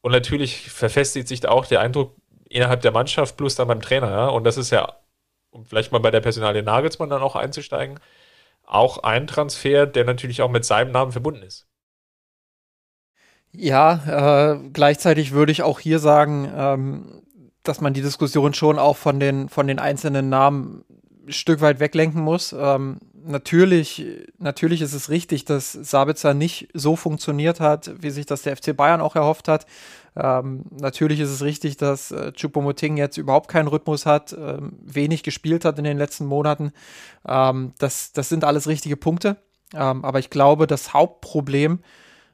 Und 0.00 0.12
natürlich 0.12 0.70
verfestigt 0.70 1.28
sich 1.28 1.40
da 1.40 1.50
auch 1.50 1.66
der 1.66 1.80
Eindruck 1.80 2.16
innerhalb 2.48 2.80
der 2.80 2.90
Mannschaft 2.90 3.36
plus 3.36 3.54
dann 3.54 3.68
beim 3.68 3.80
Trainer. 3.80 4.10
Ja? 4.10 4.28
Und 4.28 4.44
das 4.44 4.56
ist 4.56 4.70
ja, 4.70 4.96
um 5.50 5.64
vielleicht 5.64 5.92
mal 5.92 5.98
bei 6.00 6.10
der 6.10 6.20
Personalie 6.20 6.62
Nagelsmann 6.62 7.10
dann 7.10 7.22
auch 7.22 7.36
einzusteigen, 7.36 8.00
auch 8.70 9.02
ein 9.02 9.26
Transfer, 9.26 9.86
der 9.86 10.04
natürlich 10.04 10.42
auch 10.42 10.50
mit 10.50 10.64
seinem 10.64 10.92
Namen 10.92 11.12
verbunden 11.12 11.42
ist. 11.42 11.66
Ja, 13.52 14.52
äh, 14.54 14.70
gleichzeitig 14.72 15.32
würde 15.32 15.50
ich 15.50 15.62
auch 15.62 15.80
hier 15.80 15.98
sagen, 15.98 16.50
ähm, 16.54 17.22
dass 17.64 17.80
man 17.80 17.94
die 17.94 18.02
Diskussion 18.02 18.54
schon 18.54 18.78
auch 18.78 18.96
von 18.96 19.18
den, 19.18 19.48
von 19.48 19.66
den 19.66 19.78
einzelnen 19.78 20.28
Namen 20.28 20.84
ein 21.26 21.32
Stück 21.32 21.60
weit 21.60 21.80
weglenken 21.80 22.22
muss. 22.22 22.54
Ähm, 22.56 22.98
natürlich, 23.14 24.06
natürlich 24.38 24.82
ist 24.82 24.94
es 24.94 25.10
richtig, 25.10 25.44
dass 25.44 25.72
Sabitzer 25.72 26.32
nicht 26.32 26.68
so 26.74 26.96
funktioniert 26.96 27.60
hat, 27.60 27.90
wie 28.00 28.10
sich 28.10 28.24
das 28.24 28.42
der 28.42 28.56
FC 28.56 28.76
Bayern 28.76 29.00
auch 29.00 29.16
erhofft 29.16 29.48
hat. 29.48 29.66
Ähm, 30.16 30.64
natürlich 30.70 31.20
ist 31.20 31.30
es 31.30 31.42
richtig, 31.42 31.76
dass 31.76 32.10
äh, 32.10 32.32
Choupo-Moting 32.32 32.96
jetzt 32.96 33.16
überhaupt 33.16 33.48
keinen 33.48 33.68
Rhythmus 33.68 34.06
hat, 34.06 34.32
ähm, 34.32 34.78
wenig 34.82 35.22
gespielt 35.22 35.64
hat 35.64 35.78
in 35.78 35.84
den 35.84 35.98
letzten 35.98 36.26
Monaten. 36.26 36.72
Ähm, 37.26 37.72
das, 37.78 38.12
das 38.12 38.28
sind 38.28 38.44
alles 38.44 38.66
richtige 38.66 38.96
Punkte. 38.96 39.36
Ähm, 39.74 40.04
aber 40.04 40.18
ich 40.18 40.30
glaube, 40.30 40.66
das 40.66 40.92
Hauptproblem 40.92 41.80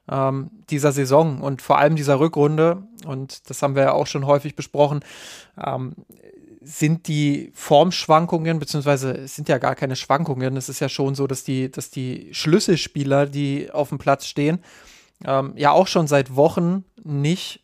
ähm, 0.09 0.49
dieser 0.69 0.91
Saison 0.91 1.41
und 1.41 1.61
vor 1.61 1.77
allem 1.77 1.95
dieser 1.95 2.19
Rückrunde, 2.19 2.83
und 3.05 3.49
das 3.49 3.61
haben 3.61 3.75
wir 3.75 3.83
ja 3.83 3.91
auch 3.91 4.07
schon 4.07 4.25
häufig 4.25 4.55
besprochen, 4.55 5.01
ähm, 5.63 5.93
sind 6.61 7.07
die 7.07 7.51
Formschwankungen, 7.53 8.59
beziehungsweise 8.59 9.11
es 9.11 9.35
sind 9.35 9.47
ja 9.47 9.57
gar 9.57 9.75
keine 9.75 9.95
Schwankungen. 9.95 10.57
Es 10.57 10.67
ist 10.67 10.81
ja 10.81 10.89
schon 10.89 11.15
so, 11.15 11.25
dass 11.25 11.43
die, 11.43 11.71
dass 11.71 11.91
die 11.91 12.29
Schlüsselspieler, 12.33 13.25
die 13.25 13.71
auf 13.71 13.89
dem 13.89 13.99
Platz 13.99 14.25
stehen, 14.25 14.59
ähm, 15.25 15.53
ja 15.55 15.71
auch 15.71 15.87
schon 15.87 16.07
seit 16.07 16.35
Wochen 16.35 16.83
nicht 17.03 17.63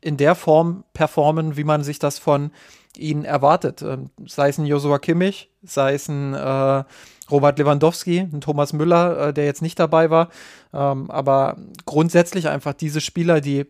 in 0.00 0.16
der 0.16 0.34
Form 0.34 0.84
performen, 0.92 1.56
wie 1.56 1.64
man 1.64 1.82
sich 1.84 1.98
das 1.98 2.18
von 2.18 2.50
ihnen 2.96 3.24
erwartet. 3.24 3.82
Ähm, 3.82 4.10
sei 4.26 4.48
es 4.48 4.58
ein 4.58 4.66
Joshua 4.66 4.98
Kimmich, 4.98 5.50
sei 5.62 5.94
es 5.94 6.08
ein 6.08 6.34
äh, 6.34 6.84
Robert 7.30 7.58
Lewandowski, 7.58 8.20
ein 8.20 8.40
Thomas 8.40 8.72
Müller, 8.72 9.28
äh, 9.28 9.32
der 9.32 9.44
jetzt 9.44 9.62
nicht 9.62 9.78
dabei 9.78 10.10
war. 10.10 10.30
Ähm, 10.72 11.10
aber 11.10 11.56
grundsätzlich 11.86 12.48
einfach 12.48 12.74
diese 12.74 13.00
Spieler, 13.00 13.40
die 13.40 13.66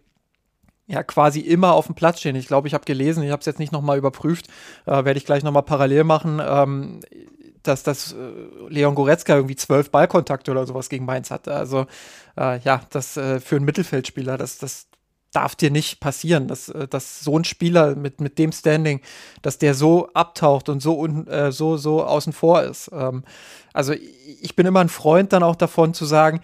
ja 0.86 1.02
quasi 1.02 1.40
immer 1.40 1.74
auf 1.74 1.86
dem 1.86 1.94
Platz 1.94 2.20
stehen. 2.20 2.34
Ich 2.34 2.48
glaube, 2.48 2.66
ich 2.66 2.74
habe 2.74 2.84
gelesen, 2.84 3.22
ich 3.22 3.30
habe 3.30 3.40
es 3.40 3.46
jetzt 3.46 3.60
nicht 3.60 3.72
nochmal 3.72 3.98
überprüft, 3.98 4.48
äh, 4.86 5.04
werde 5.04 5.18
ich 5.18 5.26
gleich 5.26 5.44
nochmal 5.44 5.62
parallel 5.62 6.04
machen, 6.04 6.40
ähm, 6.44 7.00
dass 7.62 7.82
das 7.82 8.12
äh, 8.12 8.16
Leon 8.68 8.94
Goretzka 8.94 9.36
irgendwie 9.36 9.56
zwölf 9.56 9.90
Ballkontakte 9.90 10.50
oder 10.50 10.66
sowas 10.66 10.88
gegen 10.88 11.04
Mainz 11.04 11.30
hatte. 11.30 11.54
Also 11.54 11.86
äh, 12.36 12.58
ja, 12.60 12.82
das 12.90 13.16
äh, 13.16 13.38
für 13.38 13.56
einen 13.56 13.66
Mittelfeldspieler, 13.66 14.36
das, 14.36 14.58
das 14.58 14.88
darf 15.32 15.54
dir 15.54 15.70
nicht 15.70 16.00
passieren, 16.00 16.48
dass, 16.48 16.68
äh, 16.68 16.88
dass 16.88 17.20
so 17.20 17.38
ein 17.38 17.44
Spieler 17.44 17.94
mit, 17.96 18.20
mit 18.20 18.38
dem 18.38 18.52
Standing, 18.52 19.00
dass 19.42 19.58
der 19.58 19.74
so 19.74 20.08
abtaucht 20.12 20.68
und 20.68 20.80
so, 20.80 20.98
un, 20.98 21.26
äh, 21.28 21.52
so, 21.52 21.76
so 21.76 22.04
außen 22.04 22.32
vor 22.32 22.62
ist. 22.62 22.90
Ähm, 22.92 23.24
also 23.72 23.92
ich 23.92 24.56
bin 24.56 24.66
immer 24.66 24.80
ein 24.80 24.88
Freund 24.88 25.32
dann 25.32 25.42
auch 25.42 25.56
davon 25.56 25.94
zu 25.94 26.04
sagen, 26.04 26.40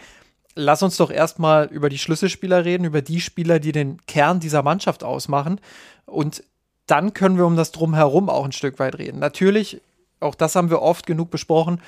lass 0.54 0.82
uns 0.82 0.96
doch 0.96 1.10
erstmal 1.10 1.66
über 1.66 1.88
die 1.88 1.98
Schlüsselspieler 1.98 2.64
reden, 2.64 2.84
über 2.84 3.02
die 3.02 3.20
Spieler, 3.20 3.58
die 3.58 3.72
den 3.72 4.04
Kern 4.06 4.40
dieser 4.40 4.62
Mannschaft 4.62 5.04
ausmachen. 5.04 5.60
Und 6.06 6.42
dann 6.86 7.12
können 7.12 7.36
wir 7.36 7.46
um 7.46 7.56
das 7.56 7.72
Drumherum 7.72 8.28
auch 8.28 8.44
ein 8.44 8.52
Stück 8.52 8.78
weit 8.78 8.98
reden. 8.98 9.18
Natürlich, 9.18 9.80
auch 10.20 10.34
das 10.34 10.56
haben 10.56 10.70
wir 10.70 10.82
oft 10.82 11.06
genug 11.06 11.30
besprochen, 11.30 11.80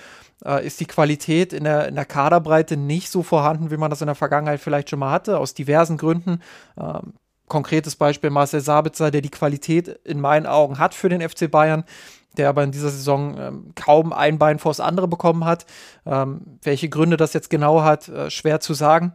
äh, 0.44 0.66
ist 0.66 0.80
die 0.80 0.86
Qualität 0.86 1.52
in 1.52 1.64
der, 1.64 1.88
in 1.88 1.94
der 1.94 2.04
Kaderbreite 2.04 2.76
nicht 2.76 3.10
so 3.10 3.22
vorhanden, 3.22 3.70
wie 3.70 3.76
man 3.76 3.90
das 3.90 4.00
in 4.00 4.06
der 4.06 4.14
Vergangenheit 4.14 4.60
vielleicht 4.60 4.90
schon 4.90 4.98
mal 4.98 5.10
hatte, 5.10 5.38
aus 5.38 5.54
diversen 5.54 5.96
Gründen. 5.96 6.40
Ähm, 6.78 7.14
konkretes 7.48 7.96
Beispiel 7.96 8.30
Marcel 8.30 8.60
Sabitzer, 8.60 9.10
der 9.10 9.22
die 9.22 9.30
Qualität 9.30 9.88
in 10.04 10.20
meinen 10.20 10.46
Augen 10.46 10.78
hat 10.78 10.94
für 10.94 11.08
den 11.08 11.26
FC 11.26 11.50
Bayern, 11.50 11.84
der 12.36 12.48
aber 12.48 12.62
in 12.62 12.70
dieser 12.70 12.90
Saison 12.90 13.36
ähm, 13.38 13.72
kaum 13.74 14.12
ein 14.12 14.38
Bein 14.38 14.58
vors 14.58 14.80
andere 14.80 15.08
bekommen 15.08 15.44
hat. 15.44 15.66
Ähm, 16.06 16.58
welche 16.62 16.88
Gründe 16.88 17.16
das 17.16 17.32
jetzt 17.32 17.50
genau 17.50 17.82
hat, 17.82 18.08
äh, 18.08 18.30
schwer 18.30 18.60
zu 18.60 18.74
sagen. 18.74 19.14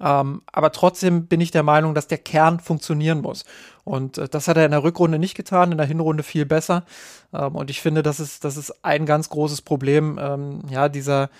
Ähm, 0.00 0.42
aber 0.50 0.72
trotzdem 0.72 1.26
bin 1.26 1.40
ich 1.40 1.50
der 1.50 1.62
Meinung, 1.62 1.94
dass 1.94 2.06
der 2.06 2.18
Kern 2.18 2.60
funktionieren 2.60 3.20
muss. 3.20 3.44
Und 3.84 4.18
äh, 4.18 4.28
das 4.28 4.48
hat 4.48 4.56
er 4.56 4.64
in 4.64 4.70
der 4.70 4.82
Rückrunde 4.82 5.18
nicht 5.18 5.34
getan, 5.34 5.72
in 5.72 5.78
der 5.78 5.86
Hinrunde 5.86 6.22
viel 6.22 6.46
besser. 6.46 6.84
Ähm, 7.32 7.54
und 7.54 7.70
ich 7.70 7.80
finde, 7.80 8.02
das 8.02 8.20
ist, 8.20 8.44
das 8.44 8.56
ist 8.56 8.84
ein 8.84 9.06
ganz 9.06 9.28
großes 9.28 9.62
Problem, 9.62 10.18
ähm, 10.20 10.62
ja, 10.70 10.88
dieser, 10.88 11.30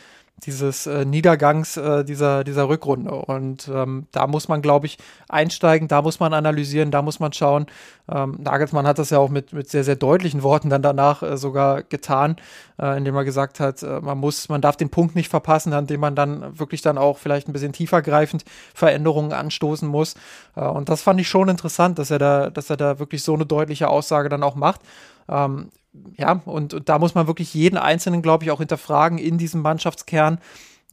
dieses 0.40 0.86
äh, 0.86 1.04
Niedergangs 1.04 1.76
äh, 1.76 2.04
dieser, 2.04 2.44
dieser 2.44 2.68
Rückrunde. 2.68 3.10
Und 3.12 3.70
ähm, 3.72 4.06
da 4.12 4.26
muss 4.26 4.48
man, 4.48 4.62
glaube 4.62 4.86
ich, 4.86 4.98
einsteigen, 5.28 5.88
da 5.88 6.02
muss 6.02 6.20
man 6.20 6.34
analysieren, 6.34 6.90
da 6.90 7.02
muss 7.02 7.20
man 7.20 7.32
schauen. 7.32 7.66
Ähm, 8.10 8.38
Nagelsmann 8.40 8.86
hat 8.86 8.98
das 8.98 9.10
ja 9.10 9.18
auch 9.18 9.28
mit, 9.28 9.52
mit 9.52 9.68
sehr, 9.68 9.84
sehr 9.84 9.96
deutlichen 9.96 10.42
Worten 10.42 10.70
dann 10.70 10.82
danach 10.82 11.22
äh, 11.22 11.36
sogar 11.36 11.82
getan, 11.82 12.36
äh, 12.80 12.96
indem 12.96 13.14
er 13.14 13.24
gesagt 13.24 13.60
hat, 13.60 13.82
äh, 13.82 14.00
man 14.00 14.18
muss, 14.18 14.48
man 14.48 14.60
darf 14.60 14.76
den 14.76 14.90
Punkt 14.90 15.14
nicht 15.14 15.28
verpassen, 15.28 15.72
an 15.72 15.86
dem 15.86 16.00
man 16.00 16.14
dann 16.14 16.58
wirklich 16.58 16.82
dann 16.82 16.98
auch 16.98 17.18
vielleicht 17.18 17.48
ein 17.48 17.52
bisschen 17.52 17.72
tiefergreifend 17.72 18.44
Veränderungen 18.74 19.32
anstoßen 19.32 19.88
muss. 19.88 20.14
Äh, 20.56 20.62
und 20.62 20.88
das 20.88 21.02
fand 21.02 21.20
ich 21.20 21.28
schon 21.28 21.48
interessant, 21.48 21.98
dass 21.98 22.10
er 22.10 22.18
da, 22.18 22.50
dass 22.50 22.70
er 22.70 22.76
da 22.76 22.98
wirklich 22.98 23.22
so 23.22 23.34
eine 23.34 23.46
deutliche 23.46 23.88
Aussage 23.88 24.28
dann 24.28 24.42
auch 24.42 24.54
macht. 24.54 24.80
Ähm, 25.28 25.70
ja, 26.16 26.40
und, 26.44 26.74
und, 26.74 26.88
da 26.88 26.98
muss 26.98 27.14
man 27.14 27.26
wirklich 27.26 27.54
jeden 27.54 27.76
Einzelnen, 27.76 28.22
glaube 28.22 28.44
ich, 28.44 28.50
auch 28.50 28.58
hinterfragen 28.58 29.18
in 29.18 29.38
diesem 29.38 29.60
Mannschaftskern, 29.62 30.38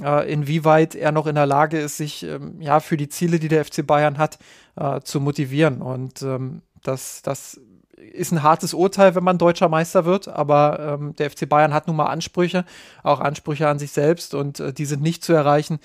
äh, 0.02 0.32
inwieweit 0.32 0.96
er 0.96 1.12
noch 1.12 1.28
in 1.28 1.36
der 1.36 1.46
Lage 1.46 1.80
ist, 1.80 1.98
sich 1.98 2.24
ähm, 2.24 2.62
ja 2.62 2.80
für 2.80 2.98
die 2.98 3.10
Ziele, 3.10 3.40
die 3.40 3.48
der 3.48 3.64
FC 3.64 3.86
Bayern 3.86 4.18
hat, 4.18 4.40
äh, 4.76 5.02
zu 5.02 5.20
motivieren. 5.20 5.82
Und 5.82 6.22
ähm, 6.22 6.62
das, 6.84 7.22
das 7.22 7.60
ist 7.98 8.32
ein 8.32 8.44
hartes 8.44 8.74
Urteil, 8.74 9.16
wenn 9.16 9.24
man 9.24 9.38
deutscher 9.38 9.70
Meister 9.70 10.06
wird, 10.06 10.28
aber 10.28 10.98
ähm, 11.00 11.16
der 11.16 11.30
FC 11.30 11.50
Bayern 11.50 11.74
hat 11.74 11.88
nun 11.88 11.96
mal 11.96 12.06
Ansprüche, 12.06 12.66
auch 13.04 13.20
Ansprüche 13.20 13.68
an 13.68 13.80
sich 13.80 13.92
selbst 13.92 14.34
und 14.34 14.60
äh, 14.60 14.74
die 14.74 14.86
sind 14.86 15.02
nicht 15.02 15.24
zu 15.24 15.34
erreichen, 15.34 15.80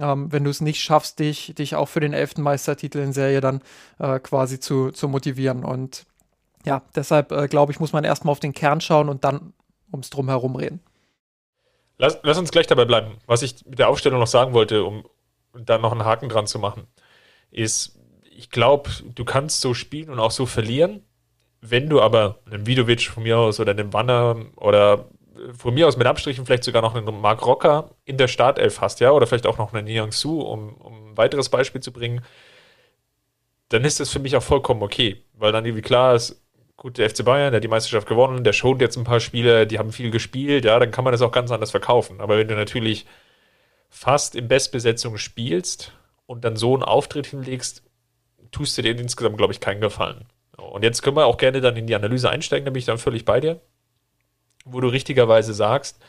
ähm, 0.00 0.32
wenn 0.32 0.44
du 0.44 0.50
es 0.50 0.60
nicht 0.60 0.80
schaffst, 0.80 1.18
dich, 1.18 1.54
dich 1.56 1.76
auch 1.76 1.88
für 1.88 2.00
den 2.00 2.12
elften 2.12 2.42
Meistertitel 2.42 2.98
in 2.98 3.12
Serie 3.12 3.40
dann 3.40 3.60
äh, 3.98 4.18
quasi 4.20 4.58
zu, 4.58 4.90
zu 4.90 5.08
motivieren. 5.08 5.64
Und 5.64 6.04
ja, 6.64 6.82
deshalb 6.94 7.32
äh, 7.32 7.48
glaube 7.48 7.72
ich, 7.72 7.80
muss 7.80 7.92
man 7.92 8.04
erstmal 8.04 8.32
auf 8.32 8.40
den 8.40 8.52
Kern 8.52 8.80
schauen 8.80 9.08
und 9.08 9.24
dann 9.24 9.52
ums 9.90 10.10
Drumherum 10.10 10.56
reden. 10.56 10.80
Lass, 11.98 12.18
lass, 12.22 12.38
uns 12.38 12.50
gleich 12.50 12.66
dabei 12.66 12.84
bleiben. 12.84 13.18
Was 13.26 13.42
ich 13.42 13.64
mit 13.66 13.78
der 13.78 13.88
Aufstellung 13.88 14.18
noch 14.18 14.26
sagen 14.26 14.54
wollte, 14.54 14.84
um 14.84 15.04
da 15.52 15.78
noch 15.78 15.92
einen 15.92 16.04
Haken 16.04 16.28
dran 16.28 16.46
zu 16.46 16.58
machen, 16.58 16.86
ist, 17.50 17.98
ich 18.30 18.50
glaube, 18.50 18.90
du 19.14 19.24
kannst 19.24 19.60
so 19.60 19.74
spielen 19.74 20.10
und 20.10 20.18
auch 20.18 20.30
so 20.30 20.46
verlieren. 20.46 21.04
Wenn 21.60 21.88
du 21.88 22.00
aber 22.00 22.40
einen 22.50 22.66
Vidovic 22.66 23.02
von 23.02 23.22
mir 23.22 23.38
aus 23.38 23.60
oder 23.60 23.70
einen 23.70 23.92
Wanner 23.92 24.36
oder 24.56 25.06
von 25.56 25.74
mir 25.74 25.86
aus 25.86 25.96
mit 25.96 26.06
Abstrichen 26.06 26.44
vielleicht 26.44 26.64
sogar 26.64 26.82
noch 26.82 26.94
einen 26.94 27.20
Mark 27.20 27.44
Rocker 27.46 27.90
in 28.04 28.16
der 28.16 28.28
Startelf 28.28 28.80
hast, 28.80 29.00
ja, 29.00 29.10
oder 29.10 29.26
vielleicht 29.26 29.46
auch 29.46 29.58
noch 29.58 29.72
einen 29.72 29.84
Niang 29.84 30.12
Su, 30.12 30.40
um, 30.40 30.74
um 30.74 31.10
ein 31.10 31.16
weiteres 31.16 31.48
Beispiel 31.48 31.80
zu 31.80 31.92
bringen, 31.92 32.22
dann 33.68 33.84
ist 33.84 34.00
das 34.00 34.10
für 34.10 34.18
mich 34.18 34.36
auch 34.36 34.42
vollkommen 34.42 34.82
okay, 34.82 35.24
weil 35.34 35.52
dann 35.52 35.64
irgendwie 35.64 35.82
klar 35.82 36.14
ist, 36.14 36.41
gut, 36.82 36.98
der 36.98 37.08
FC 37.08 37.24
Bayern, 37.24 37.52
der 37.52 37.58
hat 37.58 37.64
die 37.64 37.68
Meisterschaft 37.68 38.08
gewonnen, 38.08 38.42
der 38.42 38.52
schont 38.52 38.80
jetzt 38.80 38.96
ein 38.96 39.04
paar 39.04 39.20
Spiele, 39.20 39.68
die 39.68 39.78
haben 39.78 39.92
viel 39.92 40.10
gespielt, 40.10 40.64
ja, 40.64 40.80
dann 40.80 40.90
kann 40.90 41.04
man 41.04 41.12
das 41.12 41.22
auch 41.22 41.30
ganz 41.30 41.52
anders 41.52 41.70
verkaufen. 41.70 42.20
Aber 42.20 42.36
wenn 42.36 42.48
du 42.48 42.56
natürlich 42.56 43.06
fast 43.88 44.34
in 44.34 44.48
Bestbesetzung 44.48 45.16
spielst 45.16 45.92
und 46.26 46.44
dann 46.44 46.56
so 46.56 46.74
einen 46.74 46.82
Auftritt 46.82 47.28
hinlegst, 47.28 47.84
tust 48.50 48.76
du 48.76 48.82
dir 48.82 48.98
insgesamt, 48.98 49.38
glaube 49.38 49.52
ich, 49.52 49.60
keinen 49.60 49.80
Gefallen. 49.80 50.24
Und 50.56 50.82
jetzt 50.82 51.02
können 51.02 51.16
wir 51.16 51.26
auch 51.26 51.36
gerne 51.36 51.60
dann 51.60 51.76
in 51.76 51.86
die 51.86 51.94
Analyse 51.94 52.28
einsteigen, 52.28 52.64
da 52.64 52.72
bin 52.72 52.80
ich 52.80 52.86
dann 52.86 52.98
völlig 52.98 53.24
bei 53.24 53.38
dir, 53.38 53.60
wo 54.64 54.80
du 54.80 54.88
richtigerweise 54.88 55.54
sagst, 55.54 56.02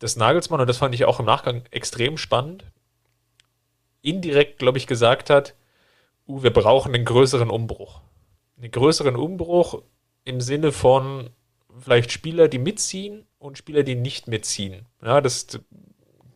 dass 0.00 0.16
Nagelsmann, 0.16 0.60
und 0.60 0.66
das 0.66 0.78
fand 0.78 0.92
ich 0.92 1.04
auch 1.04 1.20
im 1.20 1.26
Nachgang 1.26 1.62
extrem 1.70 2.18
spannend, 2.18 2.64
indirekt, 4.02 4.58
glaube 4.58 4.78
ich, 4.78 4.88
gesagt 4.88 5.30
hat, 5.30 5.54
uh, 6.26 6.42
wir 6.42 6.52
brauchen 6.52 6.92
einen 6.96 7.04
größeren 7.04 7.48
Umbruch 7.48 8.00
einen 8.58 8.70
größeren 8.70 9.16
Umbruch 9.16 9.82
im 10.24 10.40
Sinne 10.40 10.72
von 10.72 11.30
vielleicht 11.78 12.12
Spieler, 12.12 12.48
die 12.48 12.58
mitziehen 12.58 13.26
und 13.38 13.58
Spieler, 13.58 13.82
die 13.82 13.94
nicht 13.94 14.28
mitziehen. 14.28 14.86
Ja, 15.02 15.20
das 15.20 15.46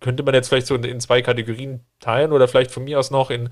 könnte 0.00 0.23
man 0.23 0.35
jetzt 0.35 0.49
vielleicht 0.49 0.67
so 0.67 0.75
in 0.75 1.00
zwei 1.00 1.23
Kategorien 1.23 1.81
teilen 2.00 2.33
oder 2.33 2.49
vielleicht 2.49 2.71
von 2.71 2.85
mir 2.85 2.99
aus 2.99 3.11
noch 3.11 3.31
in 3.31 3.50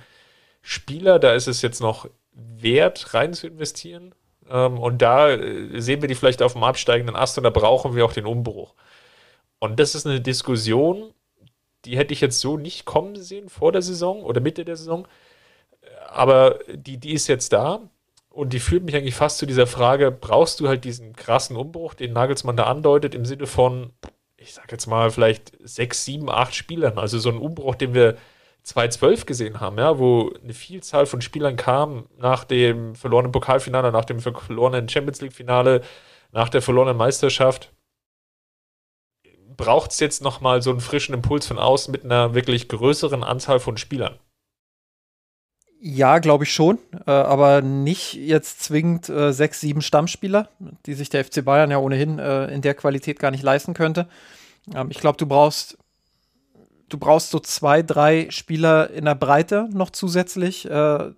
Spieler, 0.63 1.19
da 1.19 1.33
ist 1.33 1.49
es 1.49 1.63
jetzt 1.63 1.81
noch 1.81 2.09
wert, 2.33 3.15
rein 3.15 3.33
zu 3.33 3.47
investieren. 3.47 4.15
Ähm, 4.49 4.79
und 4.79 5.01
da 5.01 5.31
äh, 5.31 5.81
sehen 5.81 6.03
wir 6.03 6.09
die 6.09 6.15
vielleicht 6.15 6.43
auf 6.43 6.53
dem 6.53 6.65
absteigenden 6.65 7.17
Ast 7.17 7.39
und 7.39 7.45
da 7.45 7.51
brauchen 7.51 7.95
wir 7.95 8.05
auch 8.05 8.13
den 8.13 8.27
Umbruch. 8.27 8.75
Und 9.59 9.81
das 9.81 9.95
ist 9.95 10.07
eine 10.07 10.21
Diskussion, 10.21 11.15
die 11.85 11.97
hätte 11.97 12.13
ich 12.13 12.21
jetzt 12.21 12.41
so 12.41 12.57
nicht 12.57 12.85
kommen 12.85 13.17
sehen 13.17 13.49
vor 13.49 13.73
der 13.73 13.83
Saison 13.83 14.23
oder 14.23 14.41
Mitte 14.41 14.65
der 14.65 14.77
Saison. 14.77 15.09
Aber 16.09 16.59
die, 16.69 16.99
die 16.99 17.13
ist 17.15 17.29
jetzt 17.29 17.53
da 17.53 17.81
und 18.41 18.55
die 18.55 18.59
führt 18.59 18.85
mich 18.85 18.97
eigentlich 18.97 19.15
fast 19.15 19.37
zu 19.37 19.45
dieser 19.45 19.67
Frage, 19.67 20.11
brauchst 20.11 20.61
du 20.61 20.69
halt 20.69 20.85
diesen 20.85 21.15
krassen 21.15 21.57
Umbruch, 21.57 21.93
den 21.93 22.15
Nagelsmann 22.15 22.57
da 22.57 22.65
andeutet, 22.65 23.15
im 23.15 23.27
Sinne 23.27 23.47
von, 23.47 23.93
ich 24.39 24.55
sag 24.55 24.73
jetzt 24.73 24.87
mal, 24.87 25.11
vielleicht 25.11 25.53
sechs, 25.63 26.07
sieben, 26.07 26.31
acht 26.31 26.55
Spielern. 26.55 26.99
Also 26.99 27.19
so 27.19 27.29
ein 27.29 27.37
Umbruch, 27.37 27.75
den 27.75 27.93
wir 27.93 28.17
2012 28.63 29.27
gesehen 29.27 29.61
haben, 29.61 29.77
ja, 29.77 29.99
wo 29.99 30.33
eine 30.43 30.55
Vielzahl 30.55 31.05
von 31.05 31.21
Spielern 31.21 31.57
kam 31.57 32.07
nach 32.17 32.45
dem 32.45 32.95
verlorenen 32.95 33.31
Pokalfinale, 33.31 33.93
nach 33.93 34.07
dem 34.07 34.21
verlorenen 34.21 34.89
Champions 34.89 35.21
League-Finale, 35.21 35.83
nach 36.33 36.49
der 36.49 36.63
verlorenen 36.63 36.97
Meisterschaft. 36.97 37.75
Braucht 39.55 39.91
es 39.91 40.01
jetzt 40.01 40.23
nochmal 40.23 40.63
so 40.63 40.71
einen 40.71 40.81
frischen 40.81 41.15
Impuls 41.15 41.47
von 41.47 41.59
außen 41.59 41.93
mit 41.93 42.05
einer 42.05 42.35
wirklich 42.35 42.69
größeren 42.69 43.23
Anzahl 43.23 43.61
von 43.61 43.77
Spielern? 43.77 44.19
Ja, 45.83 46.19
glaube 46.19 46.45
ich 46.45 46.53
schon, 46.53 46.79
äh, 47.07 47.11
aber 47.11 47.63
nicht 47.63 48.13
jetzt 48.13 48.63
zwingend 48.63 49.09
äh, 49.09 49.33
sechs, 49.33 49.61
sieben 49.61 49.81
Stammspieler, 49.81 50.51
die 50.85 50.93
sich 50.93 51.09
der 51.09 51.25
FC 51.25 51.43
Bayern 51.43 51.71
ja 51.71 51.79
ohnehin 51.79 52.19
äh, 52.19 52.49
in 52.49 52.61
der 52.61 52.75
Qualität 52.75 53.19
gar 53.19 53.31
nicht 53.31 53.43
leisten 53.43 53.73
könnte. 53.73 54.07
Ähm, 54.75 54.89
ich 54.91 54.99
glaube, 54.99 55.17
du 55.17 55.25
brauchst 55.25 55.79
du 56.91 56.99
brauchst 56.99 57.31
so 57.31 57.39
zwei, 57.39 57.83
drei 57.83 58.27
Spieler 58.31 58.91
in 58.91 59.07
der 59.07 59.15
Breite 59.15 59.69
noch 59.73 59.91
zusätzlich, 59.91 60.69
äh, 60.69 61.13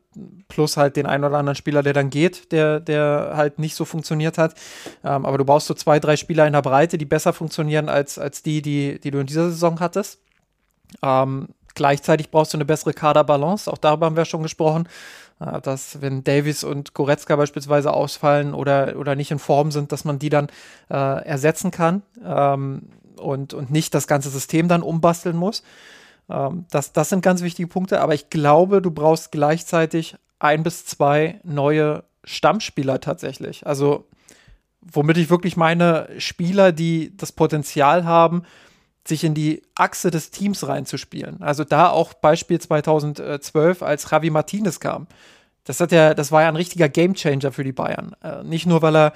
plus 0.47 0.77
halt 0.77 0.97
den 0.97 1.07
einen 1.07 1.25
oder 1.25 1.39
anderen 1.39 1.57
Spieler, 1.57 1.83
der 1.83 1.95
dann 1.95 2.11
geht, 2.11 2.53
der, 2.53 2.79
der 2.79 3.33
halt 3.35 3.59
nicht 3.59 3.75
so 3.75 3.85
funktioniert 3.85 4.39
hat. 4.39 4.55
Ähm, 5.03 5.27
aber 5.27 5.39
du 5.39 5.45
brauchst 5.45 5.67
so 5.67 5.75
zwei, 5.75 5.99
drei 5.99 6.17
Spieler 6.17 6.47
in 6.47 6.53
der 6.53 6.63
Breite, 6.63 6.99
die 6.99 7.05
besser 7.05 7.33
funktionieren 7.33 7.89
als, 7.89 8.19
als 8.19 8.43
die, 8.43 8.63
die, 8.63 9.01
die 9.01 9.11
du 9.11 9.19
in 9.19 9.27
dieser 9.27 9.51
Saison 9.51 9.81
hattest. 9.81 10.21
Ähm, 11.03 11.49
gleichzeitig 11.75 12.31
brauchst 12.31 12.53
du 12.53 12.59
eine 12.59 12.65
bessere 12.65 12.93
Kaderbalance, 12.93 13.71
auch 13.71 13.79
darüber 13.79 14.07
haben 14.07 14.17
wir 14.17 14.25
schon 14.25 14.43
gesprochen. 14.43 14.89
Äh, 15.41 15.61
dass 15.61 16.01
wenn 16.01 16.25
Davis 16.25 16.65
und 16.65 16.95
Goretzka 16.95 17.37
beispielsweise 17.37 17.93
ausfallen 17.93 18.55
oder, 18.55 18.97
oder 18.97 19.15
nicht 19.15 19.31
in 19.31 19.39
Form 19.39 19.71
sind, 19.71 19.93
dass 19.93 20.05
man 20.05 20.19
die 20.19 20.29
dann 20.29 20.49
äh, 20.91 21.25
ersetzen 21.25 21.71
kann. 21.71 22.03
Ähm, 22.25 22.83
und, 23.17 23.55
und 23.55 23.71
nicht 23.71 23.95
das 23.95 24.07
ganze 24.07 24.31
System 24.31 24.69
dann 24.69 24.83
umbasteln 24.83 25.37
muss. 25.37 25.63
Ähm, 26.29 26.67
das, 26.71 26.93
das 26.93 27.09
sind 27.09 27.23
ganz 27.23 27.43
wichtige 27.43 27.69
Punkte, 27.69 28.01
aber 28.01 28.15
ich 28.15 28.31
glaube, 28.31 28.83
du 28.83 28.91
brauchst 28.91 29.33
gleichzeitig 29.33 30.17
ein 30.39 30.63
bis 30.63 30.85
zwei 30.87 31.41
neue 31.45 32.05
Stammspieler 32.25 33.01
tatsächlich. 33.01 33.67
Also, 33.67 34.07
womit 34.81 35.17
ich 35.19 35.31
wirklich 35.31 35.57
meine, 35.57 36.09
Spieler, 36.19 36.73
die 36.73 37.17
das 37.17 37.33
Potenzial 37.33 38.05
haben, 38.05 38.43
sich 39.07 39.25
in 39.25 39.35
die 39.35 39.63
Achse 39.75 40.11
des 40.11 40.31
Teams 40.31 40.67
reinzuspielen. 40.67 41.43
Also 41.43 41.65
da 41.65 41.91
auch 41.91 42.15
Beispiel 42.15 42.61
2012, 42.61 43.83
als 43.83 44.11
Javi 44.11 44.31
Martinez 44.31 44.81
kam. 44.81 45.07
Das, 45.65 45.81
hat 45.81 45.93
ja, 45.93 46.15
das 46.15 46.33
war 46.33 46.43
ja 46.43 46.49
ein 46.49 46.57
richtiger 46.57 46.89
Gamechanger 46.89 47.53
für 47.53 47.65
die 47.65 47.73
Bayern. 47.73 48.15
Äh, 48.23 48.43
nicht 48.45 48.67
nur, 48.67 48.83
weil 48.83 48.97
er 48.97 49.13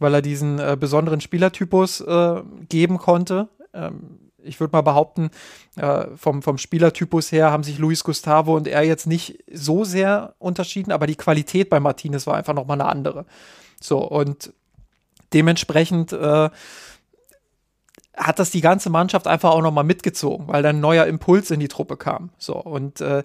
weil 0.00 0.14
er 0.14 0.22
diesen 0.22 0.58
äh, 0.58 0.76
besonderen 0.80 1.20
Spielertypus 1.20 2.00
äh, 2.00 2.42
geben 2.68 2.98
konnte. 2.98 3.48
Ähm, 3.72 4.18
ich 4.42 4.58
würde 4.58 4.72
mal 4.72 4.80
behaupten, 4.80 5.30
äh, 5.76 6.06
vom, 6.16 6.42
vom 6.42 6.56
Spielertypus 6.56 7.30
her 7.30 7.52
haben 7.52 7.62
sich 7.62 7.78
Luis 7.78 8.02
Gustavo 8.02 8.56
und 8.56 8.66
er 8.66 8.82
jetzt 8.82 9.06
nicht 9.06 9.44
so 9.52 9.84
sehr 9.84 10.34
unterschieden, 10.38 10.92
aber 10.92 11.06
die 11.06 11.14
Qualität 11.16 11.68
bei 11.68 11.78
Martinez 11.78 12.26
war 12.26 12.36
einfach 12.36 12.54
nochmal 12.54 12.80
eine 12.80 12.90
andere. 12.90 13.26
So, 13.80 13.98
und 13.98 14.54
dementsprechend 15.34 16.12
äh, 16.12 16.48
hat 18.16 18.38
das 18.38 18.50
die 18.50 18.60
ganze 18.60 18.90
Mannschaft 18.90 19.26
einfach 19.26 19.50
auch 19.50 19.62
nochmal 19.62 19.84
mitgezogen, 19.84 20.48
weil 20.48 20.62
dann 20.62 20.76
ein 20.76 20.80
neuer 20.80 21.06
Impuls 21.06 21.50
in 21.50 21.60
die 21.60 21.68
Truppe 21.68 21.96
kam. 21.96 22.30
So, 22.38 22.56
und 22.56 23.00
äh, 23.00 23.22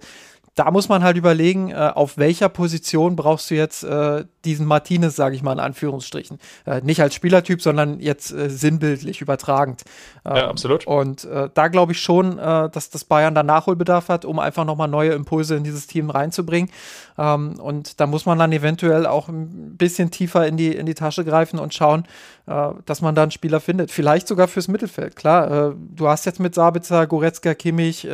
da 0.56 0.70
muss 0.70 0.88
man 0.88 1.04
halt 1.04 1.18
überlegen, 1.18 1.70
äh, 1.70 1.92
auf 1.94 2.16
welcher 2.16 2.48
Position 2.48 3.14
brauchst 3.14 3.50
du 3.50 3.54
jetzt 3.54 3.84
äh, 3.84 4.24
diesen 4.46 4.64
Martinez, 4.64 5.14
sage 5.14 5.36
ich 5.36 5.42
mal 5.42 5.52
in 5.52 5.60
Anführungsstrichen. 5.60 6.38
Äh, 6.64 6.80
nicht 6.80 7.02
als 7.02 7.14
Spielertyp, 7.14 7.60
sondern 7.60 8.00
jetzt 8.00 8.32
äh, 8.32 8.48
sinnbildlich 8.48 9.20
übertragend. 9.20 9.82
Ähm, 10.24 10.36
ja, 10.36 10.48
absolut. 10.48 10.86
Und 10.86 11.24
äh, 11.24 11.50
da 11.52 11.68
glaube 11.68 11.92
ich 11.92 12.00
schon, 12.00 12.38
äh, 12.38 12.70
dass 12.70 12.88
das 12.88 13.04
Bayern 13.04 13.34
da 13.34 13.42
Nachholbedarf 13.42 14.08
hat, 14.08 14.24
um 14.24 14.38
einfach 14.38 14.64
nochmal 14.64 14.88
neue 14.88 15.12
Impulse 15.12 15.56
in 15.56 15.62
dieses 15.62 15.86
Team 15.88 16.08
reinzubringen. 16.08 16.70
Ähm, 17.18 17.60
und 17.60 18.00
da 18.00 18.06
muss 18.06 18.24
man 18.24 18.38
dann 18.38 18.50
eventuell 18.52 19.06
auch 19.06 19.28
ein 19.28 19.76
bisschen 19.76 20.10
tiefer 20.10 20.46
in 20.46 20.56
die, 20.56 20.74
in 20.74 20.86
die 20.86 20.94
Tasche 20.94 21.26
greifen 21.26 21.58
und 21.58 21.74
schauen, 21.74 22.06
dass 22.46 23.02
man 23.02 23.16
da 23.16 23.22
einen 23.22 23.32
Spieler 23.32 23.58
findet. 23.58 23.90
Vielleicht 23.90 24.28
sogar 24.28 24.46
fürs 24.46 24.68
Mittelfeld. 24.68 25.16
Klar, 25.16 25.74
du 25.74 26.08
hast 26.08 26.26
jetzt 26.26 26.38
mit 26.38 26.54
Sabitzer, 26.54 27.08
Goretzka, 27.08 27.54
Kimmich 27.54 28.06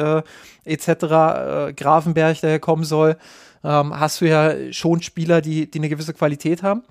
etc., 0.65 1.75
Grafenberg, 1.77 2.41
der 2.41 2.59
kommen 2.59 2.85
soll, 2.85 3.19
ähm, 3.65 3.99
hast 3.99 4.21
du 4.21 4.29
ja 4.29 4.73
schon 4.73 5.03
Spieler, 5.03 5.41
die, 5.41 5.71
die 5.71 5.79
eine 5.79 5.89
gewisse 5.89 6.15
Qualität 6.15 6.63
haben. 6.63 6.83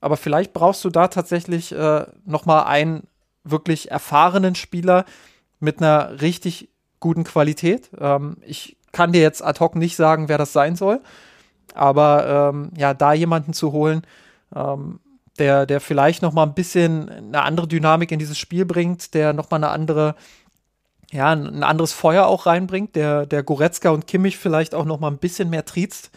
Aber 0.00 0.16
vielleicht 0.16 0.52
brauchst 0.52 0.84
du 0.84 0.90
da 0.90 1.08
tatsächlich 1.08 1.72
äh, 1.72 2.06
nochmal 2.24 2.64
einen 2.64 3.06
wirklich 3.42 3.90
erfahrenen 3.90 4.54
Spieler 4.54 5.04
mit 5.60 5.78
einer 5.78 6.20
richtig 6.20 6.68
guten 7.00 7.24
Qualität. 7.24 7.90
Ähm, 7.98 8.36
ich 8.46 8.76
kann 8.92 9.12
dir 9.12 9.22
jetzt 9.22 9.42
ad 9.42 9.60
hoc 9.60 9.76
nicht 9.76 9.96
sagen, 9.96 10.28
wer 10.28 10.38
das 10.38 10.52
sein 10.52 10.76
soll. 10.76 11.00
Aber 11.74 12.52
ähm, 12.52 12.70
ja, 12.76 12.94
da 12.94 13.12
jemanden 13.12 13.52
zu 13.52 13.72
holen, 13.72 14.02
ähm, 14.54 15.00
der, 15.38 15.66
der 15.66 15.80
vielleicht 15.80 16.22
noch 16.22 16.32
mal 16.32 16.44
ein 16.44 16.54
bisschen 16.54 17.08
eine 17.08 17.42
andere 17.42 17.68
Dynamik 17.68 18.12
in 18.12 18.18
dieses 18.18 18.38
Spiel 18.38 18.64
bringt, 18.64 19.14
der 19.14 19.32
noch 19.32 19.50
mal 19.50 19.56
eine 19.56 19.68
andere 19.68 20.14
ja, 21.14 21.30
ein 21.30 21.62
anderes 21.62 21.92
Feuer 21.92 22.26
auch 22.26 22.46
reinbringt, 22.46 22.96
der, 22.96 23.24
der 23.24 23.44
Goretzka 23.44 23.90
und 23.90 24.08
Kimmich 24.08 24.36
vielleicht 24.36 24.74
auch 24.74 24.84
noch 24.84 24.98
mal 24.98 25.08
ein 25.08 25.18
bisschen 25.18 25.48
mehr 25.48 25.64
triezt. 25.64 26.10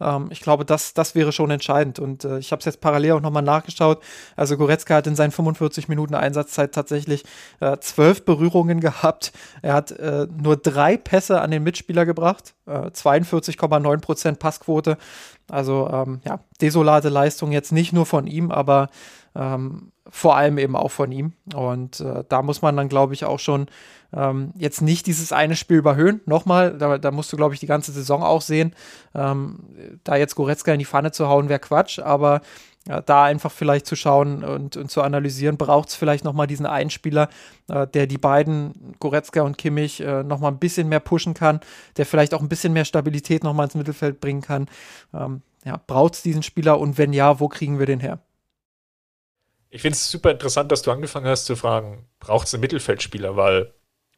Ähm, 0.00 0.28
ich 0.30 0.40
glaube, 0.40 0.64
das, 0.64 0.94
das 0.94 1.14
wäre 1.14 1.32
schon 1.32 1.50
entscheidend. 1.50 1.98
Und 1.98 2.24
äh, 2.24 2.38
ich 2.38 2.52
habe 2.52 2.60
es 2.60 2.66
jetzt 2.66 2.80
parallel 2.80 3.12
auch 3.12 3.20
noch 3.20 3.30
mal 3.30 3.42
nachgeschaut. 3.42 4.02
Also 4.36 4.56
Goretzka 4.56 4.96
hat 4.96 5.06
in 5.06 5.14
seinen 5.14 5.30
45 5.30 5.88
Minuten 5.88 6.14
Einsatzzeit 6.14 6.72
tatsächlich 6.74 7.24
äh, 7.60 7.76
zwölf 7.78 8.24
Berührungen 8.24 8.80
gehabt. 8.80 9.32
Er 9.62 9.74
hat 9.74 9.92
äh, 9.92 10.26
nur 10.30 10.56
drei 10.56 10.96
Pässe 10.96 11.40
an 11.40 11.50
den 11.50 11.62
Mitspieler 11.62 12.06
gebracht, 12.06 12.54
42,9 12.66 13.94
äh, 13.94 13.98
Prozent 13.98 14.38
Passquote. 14.38 14.96
Also 15.50 15.88
ähm, 15.92 16.20
ja, 16.24 16.40
desolate 16.60 17.08
Leistung 17.08 17.52
jetzt 17.52 17.72
nicht 17.72 17.92
nur 17.92 18.06
von 18.06 18.26
ihm, 18.26 18.50
aber 18.50 18.88
ähm, 19.34 19.91
vor 20.08 20.36
allem 20.36 20.58
eben 20.58 20.76
auch 20.76 20.90
von 20.90 21.12
ihm. 21.12 21.32
Und 21.54 22.00
äh, 22.00 22.24
da 22.28 22.42
muss 22.42 22.62
man 22.62 22.76
dann, 22.76 22.88
glaube 22.88 23.14
ich, 23.14 23.24
auch 23.24 23.38
schon 23.38 23.66
ähm, 24.14 24.52
jetzt 24.56 24.82
nicht 24.82 25.06
dieses 25.06 25.32
eine 25.32 25.56
Spiel 25.56 25.78
überhöhen. 25.78 26.20
Nochmal, 26.26 26.76
da, 26.76 26.98
da 26.98 27.10
musst 27.10 27.32
du, 27.32 27.36
glaube 27.36 27.54
ich, 27.54 27.60
die 27.60 27.66
ganze 27.66 27.92
Saison 27.92 28.22
auch 28.22 28.42
sehen. 28.42 28.74
Ähm, 29.14 29.60
da 30.04 30.16
jetzt 30.16 30.34
Goretzka 30.34 30.72
in 30.72 30.78
die 30.78 30.84
Pfanne 30.84 31.12
zu 31.12 31.28
hauen, 31.28 31.48
wäre 31.48 31.60
Quatsch, 31.60 31.98
aber 31.98 32.40
ja, 32.88 33.00
da 33.00 33.24
einfach 33.24 33.52
vielleicht 33.52 33.86
zu 33.86 33.94
schauen 33.94 34.42
und, 34.42 34.76
und 34.76 34.90
zu 34.90 35.02
analysieren, 35.02 35.56
braucht 35.56 35.90
es 35.90 35.94
vielleicht 35.94 36.24
nochmal 36.24 36.48
diesen 36.48 36.66
Einspieler, 36.66 37.28
äh, 37.68 37.86
der 37.86 38.08
die 38.08 38.18
beiden, 38.18 38.96
Goretzka 38.98 39.42
und 39.42 39.56
Kimmich, 39.56 40.00
äh, 40.00 40.24
nochmal 40.24 40.50
ein 40.50 40.58
bisschen 40.58 40.88
mehr 40.88 41.00
pushen 41.00 41.34
kann, 41.34 41.60
der 41.96 42.06
vielleicht 42.06 42.34
auch 42.34 42.40
ein 42.40 42.48
bisschen 42.48 42.72
mehr 42.72 42.84
Stabilität 42.84 43.44
nochmal 43.44 43.66
ins 43.66 43.76
Mittelfeld 43.76 44.20
bringen 44.20 44.40
kann. 44.40 44.66
Ähm, 45.14 45.42
ja, 45.64 45.80
braucht 45.86 46.14
es 46.14 46.22
diesen 46.22 46.42
Spieler 46.42 46.80
und 46.80 46.98
wenn 46.98 47.12
ja, 47.12 47.38
wo 47.38 47.48
kriegen 47.48 47.78
wir 47.78 47.86
den 47.86 48.00
her? 48.00 48.18
Ich 49.74 49.80
finde 49.80 49.94
es 49.94 50.10
super 50.10 50.30
interessant, 50.30 50.70
dass 50.70 50.82
du 50.82 50.90
angefangen 50.90 51.26
hast 51.26 51.46
zu 51.46 51.56
fragen, 51.56 52.06
braucht 52.20 52.46
es 52.46 52.52
einen 52.52 52.60
Mittelfeldspieler, 52.60 53.36
weil 53.36 53.72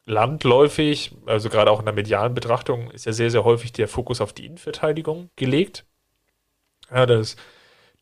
landläufig, 0.05 1.15
also 1.25 1.49
gerade 1.49 1.71
auch 1.71 1.79
in 1.79 1.85
der 1.85 1.93
medialen 1.93 2.33
Betrachtung, 2.33 2.91
ist 2.91 3.05
ja 3.05 3.13
sehr, 3.13 3.31
sehr 3.31 3.45
häufig 3.45 3.71
der 3.71 3.87
Fokus 3.87 4.19
auf 4.19 4.33
die 4.33 4.45
Innenverteidigung 4.45 5.29
gelegt. 5.37 5.85
Ja, 6.91 7.05
das 7.05 7.37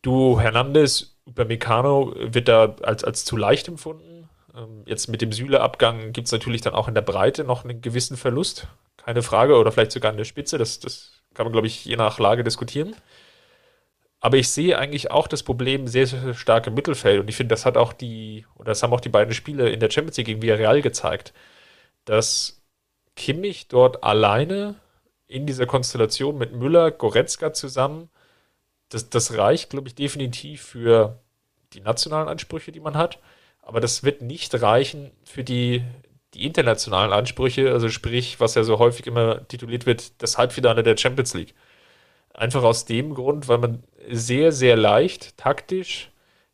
Du 0.02 0.40
Hernandez, 0.40 1.16
Upamecano 1.26 2.12
wird 2.16 2.48
da 2.48 2.76
als, 2.82 3.04
als 3.04 3.24
zu 3.24 3.36
leicht 3.36 3.68
empfunden. 3.68 4.28
Ähm, 4.54 4.82
jetzt 4.84 5.08
mit 5.08 5.22
dem 5.22 5.32
Süle-Abgang 5.32 6.12
gibt 6.12 6.26
es 6.26 6.32
natürlich 6.32 6.60
dann 6.60 6.74
auch 6.74 6.88
in 6.88 6.94
der 6.94 7.02
Breite 7.02 7.44
noch 7.44 7.64
einen 7.64 7.80
gewissen 7.80 8.16
Verlust. 8.16 8.66
Keine 8.98 9.22
Frage. 9.22 9.56
Oder 9.56 9.72
vielleicht 9.72 9.92
sogar 9.92 10.10
in 10.10 10.18
der 10.18 10.24
Spitze. 10.24 10.58
Das, 10.58 10.80
das 10.80 11.22
kann 11.32 11.46
man, 11.46 11.52
glaube 11.52 11.68
ich, 11.68 11.86
je 11.86 11.96
nach 11.96 12.18
Lage 12.18 12.44
diskutieren. 12.44 12.94
Aber 14.24 14.38
ich 14.38 14.48
sehe 14.48 14.78
eigentlich 14.78 15.10
auch 15.10 15.28
das 15.28 15.42
Problem 15.42 15.86
sehr, 15.86 16.06
sehr 16.06 16.34
stark 16.34 16.66
im 16.66 16.74
Mittelfeld. 16.74 17.20
Und 17.20 17.28
ich 17.28 17.36
finde, 17.36 17.52
das 17.52 17.66
hat 17.66 17.76
auch 17.76 17.92
die, 17.92 18.46
oder 18.56 18.70
das 18.70 18.82
haben 18.82 18.92
auch 18.94 19.00
die 19.00 19.10
beiden 19.10 19.34
Spiele 19.34 19.68
in 19.68 19.80
der 19.80 19.90
Champions 19.90 20.16
League 20.16 20.26
gegen 20.26 20.42
Villarreal 20.42 20.80
gezeigt 20.82 21.34
dass 22.04 22.62
Kimmich 23.16 23.68
dort 23.68 24.04
alleine 24.04 24.76
in 25.26 25.46
dieser 25.46 25.66
Konstellation 25.66 26.38
mit 26.38 26.52
Müller, 26.52 26.90
Goretzka 26.90 27.52
zusammen, 27.52 28.10
das, 28.90 29.10
das 29.10 29.36
reicht, 29.36 29.70
glaube 29.70 29.88
ich, 29.88 29.94
definitiv 29.94 30.62
für 30.62 31.20
die 31.72 31.80
nationalen 31.80 32.28
Ansprüche, 32.28 32.72
die 32.72 32.80
man 32.80 32.96
hat. 32.96 33.18
Aber 33.62 33.80
das 33.80 34.04
wird 34.04 34.22
nicht 34.22 34.60
reichen 34.60 35.10
für 35.24 35.42
die, 35.42 35.82
die 36.34 36.44
internationalen 36.44 37.12
Ansprüche, 37.12 37.72
also 37.72 37.88
sprich, 37.88 38.38
was 38.40 38.54
ja 38.54 38.62
so 38.62 38.78
häufig 38.78 39.06
immer 39.06 39.46
tituliert 39.48 39.86
wird, 39.86 40.22
das 40.22 40.36
Halbfinale 40.38 40.82
der 40.82 40.96
Champions 40.96 41.34
League. 41.34 41.54
Einfach 42.34 42.62
aus 42.62 42.84
dem 42.84 43.14
Grund, 43.14 43.48
weil 43.48 43.58
man 43.58 43.84
sehr, 44.10 44.52
sehr 44.52 44.76
leicht, 44.76 45.36
taktisch, 45.36 46.10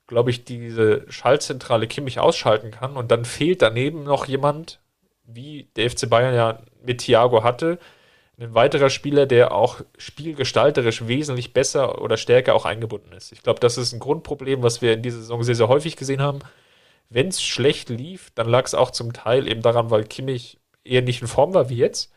glaube 0.06 0.30
ich, 0.30 0.44
diese 0.44 1.04
Schaltzentrale 1.08 1.86
Kimmich 1.86 2.18
ausschalten 2.18 2.70
kann. 2.70 2.96
Und 2.96 3.10
dann 3.10 3.24
fehlt 3.24 3.62
daneben 3.62 4.02
noch 4.02 4.26
jemand, 4.26 4.80
wie 5.24 5.68
der 5.76 5.90
FC 5.90 6.08
Bayern 6.10 6.34
ja 6.34 6.62
mit 6.84 7.02
Thiago 7.02 7.44
hatte, 7.44 7.78
ein 8.40 8.54
weiterer 8.54 8.88
Spieler, 8.88 9.26
der 9.26 9.52
auch 9.52 9.82
spielgestalterisch 9.98 11.06
wesentlich 11.06 11.52
besser 11.52 12.00
oder 12.00 12.16
stärker 12.16 12.54
auch 12.54 12.64
eingebunden 12.64 13.12
ist. 13.12 13.32
Ich 13.32 13.42
glaube, 13.42 13.60
das 13.60 13.76
ist 13.76 13.92
ein 13.92 14.00
Grundproblem, 14.00 14.62
was 14.62 14.80
wir 14.80 14.94
in 14.94 15.02
dieser 15.02 15.18
Saison 15.18 15.42
sehr, 15.42 15.54
sehr 15.54 15.68
häufig 15.68 15.96
gesehen 15.96 16.22
haben. 16.22 16.38
Wenn 17.10 17.28
es 17.28 17.42
schlecht 17.42 17.90
lief, 17.90 18.30
dann 18.34 18.48
lag 18.48 18.64
es 18.64 18.74
auch 18.74 18.92
zum 18.92 19.12
Teil 19.12 19.46
eben 19.46 19.62
daran, 19.62 19.90
weil 19.90 20.04
Kimmich 20.04 20.58
eher 20.84 21.02
nicht 21.02 21.20
in 21.20 21.28
Form 21.28 21.52
war 21.52 21.68
wie 21.68 21.76
jetzt, 21.76 22.12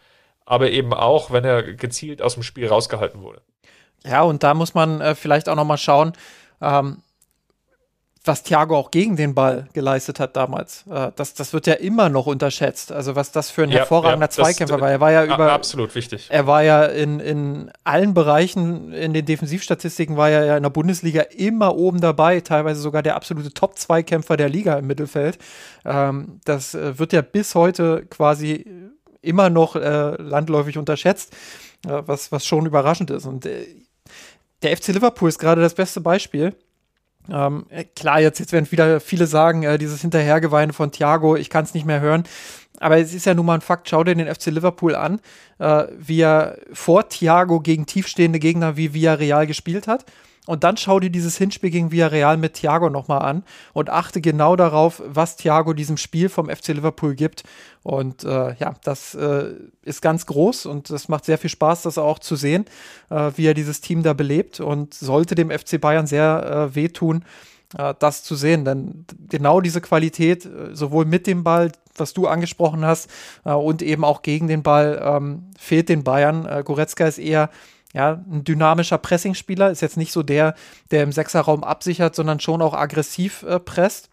aber 0.46 0.72
eben 0.72 0.94
auch, 0.94 1.32
wenn 1.32 1.44
er 1.44 1.62
gezielt 1.62 2.22
aus 2.22 2.36
dem 2.36 2.44
Spiel 2.44 2.68
rausgehalten 2.68 3.22
wurde. 3.22 3.42
Ja, 4.06 4.24
und 4.24 4.44
da 4.44 4.54
muss 4.54 4.74
man 4.74 5.02
äh, 5.02 5.16
vielleicht 5.16 5.50
auch 5.50 5.56
noch 5.56 5.66
mal 5.66 5.78
schauen, 5.78 6.14
ähm, 6.62 7.04
was 8.26 8.44
Thiago 8.44 8.78
auch 8.78 8.90
gegen 8.92 9.18
den 9.18 9.36
Ball 9.36 9.68
geleistet 9.74 10.20
hat 10.20 10.38
damals. 10.38 10.86
Äh, 10.90 11.12
das, 11.16 11.34
das 11.34 11.52
wird 11.52 11.68
ja 11.68 11.74
immer 11.74 12.08
noch 12.10 12.26
unterschätzt. 12.26 12.92
Also 12.92 13.16
was 13.16 13.32
das 13.32 13.52
für 13.52 13.64
ein 13.64 13.70
ja, 13.70 13.80
hervorragender 13.80 14.28
ja, 14.28 14.30
Zweikämpfer 14.30 14.80
war. 14.80 14.90
Er 14.90 15.00
war 15.02 15.12
ja 15.12 15.26
über 15.26 15.52
absolut 15.52 15.94
wichtig. 15.94 16.28
Er 16.30 16.48
war 16.48 16.64
ja 16.64 16.86
in, 16.86 17.20
in 17.20 17.72
allen 17.84 18.14
Bereichen 18.14 18.94
in 18.94 19.14
den 19.14 19.26
Defensivstatistiken 19.26 20.16
war 20.16 20.30
er 20.30 20.46
ja 20.46 20.58
in 20.58 20.64
der 20.64 20.70
Bundesliga 20.70 21.22
immer 21.22 21.76
oben 21.76 22.00
dabei, 22.00 22.40
teilweise 22.40 22.80
sogar 22.80 23.04
der 23.04 23.16
absolute 23.16 23.54
Top-Zweikämpfer 23.54 24.38
der 24.38 24.50
Liga 24.50 24.78
im 24.78 24.88
Mittelfeld. 24.88 25.38
Ähm, 25.84 26.40
das 26.46 26.76
äh, 26.76 26.98
wird 26.98 27.12
ja 27.12 27.22
bis 27.22 27.56
heute 27.56 28.06
quasi 28.06 28.66
immer 29.22 29.50
noch 29.50 29.76
äh, 29.76 30.22
landläufig 30.22 30.78
unterschätzt, 30.78 31.34
äh, 31.86 32.02
was, 32.06 32.32
was 32.32 32.46
schon 32.46 32.66
überraschend 32.66 33.12
ist. 33.12 33.26
Und 33.26 33.46
äh, 33.46 33.66
der 34.64 34.76
FC 34.76 34.88
Liverpool 34.88 35.30
ist 35.30 35.40
gerade 35.40 35.62
das 35.62 35.76
beste 35.76 36.02
Beispiel 36.02 36.56
ähm, 37.32 37.66
klar, 37.96 38.20
jetzt, 38.20 38.40
jetzt 38.40 38.52
werden 38.52 38.70
wieder 38.72 39.00
viele 39.00 39.28
sagen, 39.28 39.64
äh, 39.64 39.78
dieses 39.78 40.02
Hinterhergeweine 40.02 40.74
von 40.74 40.92
Thiago, 40.92 41.36
ich 41.36 41.50
kann 41.50 41.64
es 41.64 41.74
nicht 41.74 41.86
mehr 41.86 42.02
hören. 42.02 42.24
Aber 42.80 42.98
es 42.98 43.14
ist 43.14 43.26
ja 43.26 43.34
nun 43.34 43.46
mal 43.46 43.56
ein 43.56 43.62
Fakt, 43.62 43.88
schau 43.88 44.04
dir 44.04 44.16
den 44.16 44.34
FC 44.34 44.48
Liverpool 44.48 44.96
an, 44.96 45.22
äh, 45.60 45.86
wie 45.98 46.22
er 46.22 46.58
vor 46.74 47.08
Thiago 47.08 47.60
gegen 47.62 47.86
tiefstehende 47.86 48.40
Gegner 48.40 48.76
wie 48.76 48.94
Villarreal 48.94 49.48
gespielt 49.48 49.88
hat. 49.88 50.06
Und 50.46 50.66
dann 50.66 50.76
schau 50.76 51.00
dir 51.00 51.10
dieses 51.10 51.38
Hinspiel 51.38 51.70
gegen 51.70 51.92
Villarreal 51.92 52.36
mit 52.36 52.56
Thiago 52.56 52.90
nochmal 52.90 53.22
an 53.22 53.44
und 53.72 53.90
achte 53.90 54.20
genau 54.20 54.58
darauf, 54.58 55.02
was 55.06 55.38
Thiago 55.38 55.72
diesem 55.72 55.96
Spiel 55.96 56.28
vom 56.28 56.50
FC 56.50 56.70
Liverpool 56.70 57.16
gibt. 57.16 57.44
Und 57.82 58.26
äh, 58.26 58.54
ja, 58.56 58.74
das 58.84 59.16
äh, 59.16 59.54
ist 59.84 60.02
ganz 60.02 60.26
groß 60.26 60.66
und 60.66 60.90
es 60.90 61.08
macht 61.08 61.24
sehr 61.24 61.38
viel 61.38 61.50
Spaß, 61.50 61.84
das 61.84 61.98
auch 61.98 62.20
zu 62.20 62.36
sehen, 62.36 62.66
äh, 63.10 63.32
wie 63.38 63.48
er 63.48 63.54
dieses 63.54 63.80
Team 63.80 64.04
da 64.04 64.12
belebt 64.12 64.60
und 64.60 64.94
sollte 64.94 65.36
dem 65.36 65.50
FC 65.50 65.80
Bayern 65.80 66.08
sehr 66.08 66.70
äh, 66.72 66.76
wehtun, 66.76 67.24
äh, 67.78 67.94
das 67.98 68.24
zu 68.24 68.36
sehen. 68.36 68.66
Denn 68.66 69.06
genau 69.30 69.62
diese 69.62 69.80
Qualität, 69.80 70.46
äh, 70.46 70.76
sowohl 70.76 71.06
mit 71.06 71.26
dem 71.26 71.46
Ball, 71.46 71.72
was 71.96 72.14
du 72.14 72.28
angesprochen 72.28 72.84
hast, 72.84 73.08
und 73.44 73.84
eben 73.84 74.04
auch 74.04 74.24
gegen 74.24 74.48
den 74.48 74.64
Ball, 74.64 75.00
ähm, 75.04 75.52
fehlt 75.60 75.90
den 75.90 76.04
Bayern. 76.04 76.64
Goretzka 76.66 77.06
ist 77.06 77.20
eher 77.20 77.52
ja, 77.94 78.24
ein 78.30 78.44
dynamischer 78.44 78.98
Pressingspieler 78.98 79.70
ist 79.70 79.82
jetzt 79.82 79.98
nicht 79.98 80.12
so 80.12 80.24
der, 80.24 80.56
der 80.92 81.04
im 81.04 81.12
Sechserraum 81.12 81.64
absichert, 81.64 82.16
sondern 82.16 82.40
schon 82.40 82.62
auch 82.62 82.74
aggressiv 82.74 83.44
äh, 83.44 83.60
presst, 83.60 84.10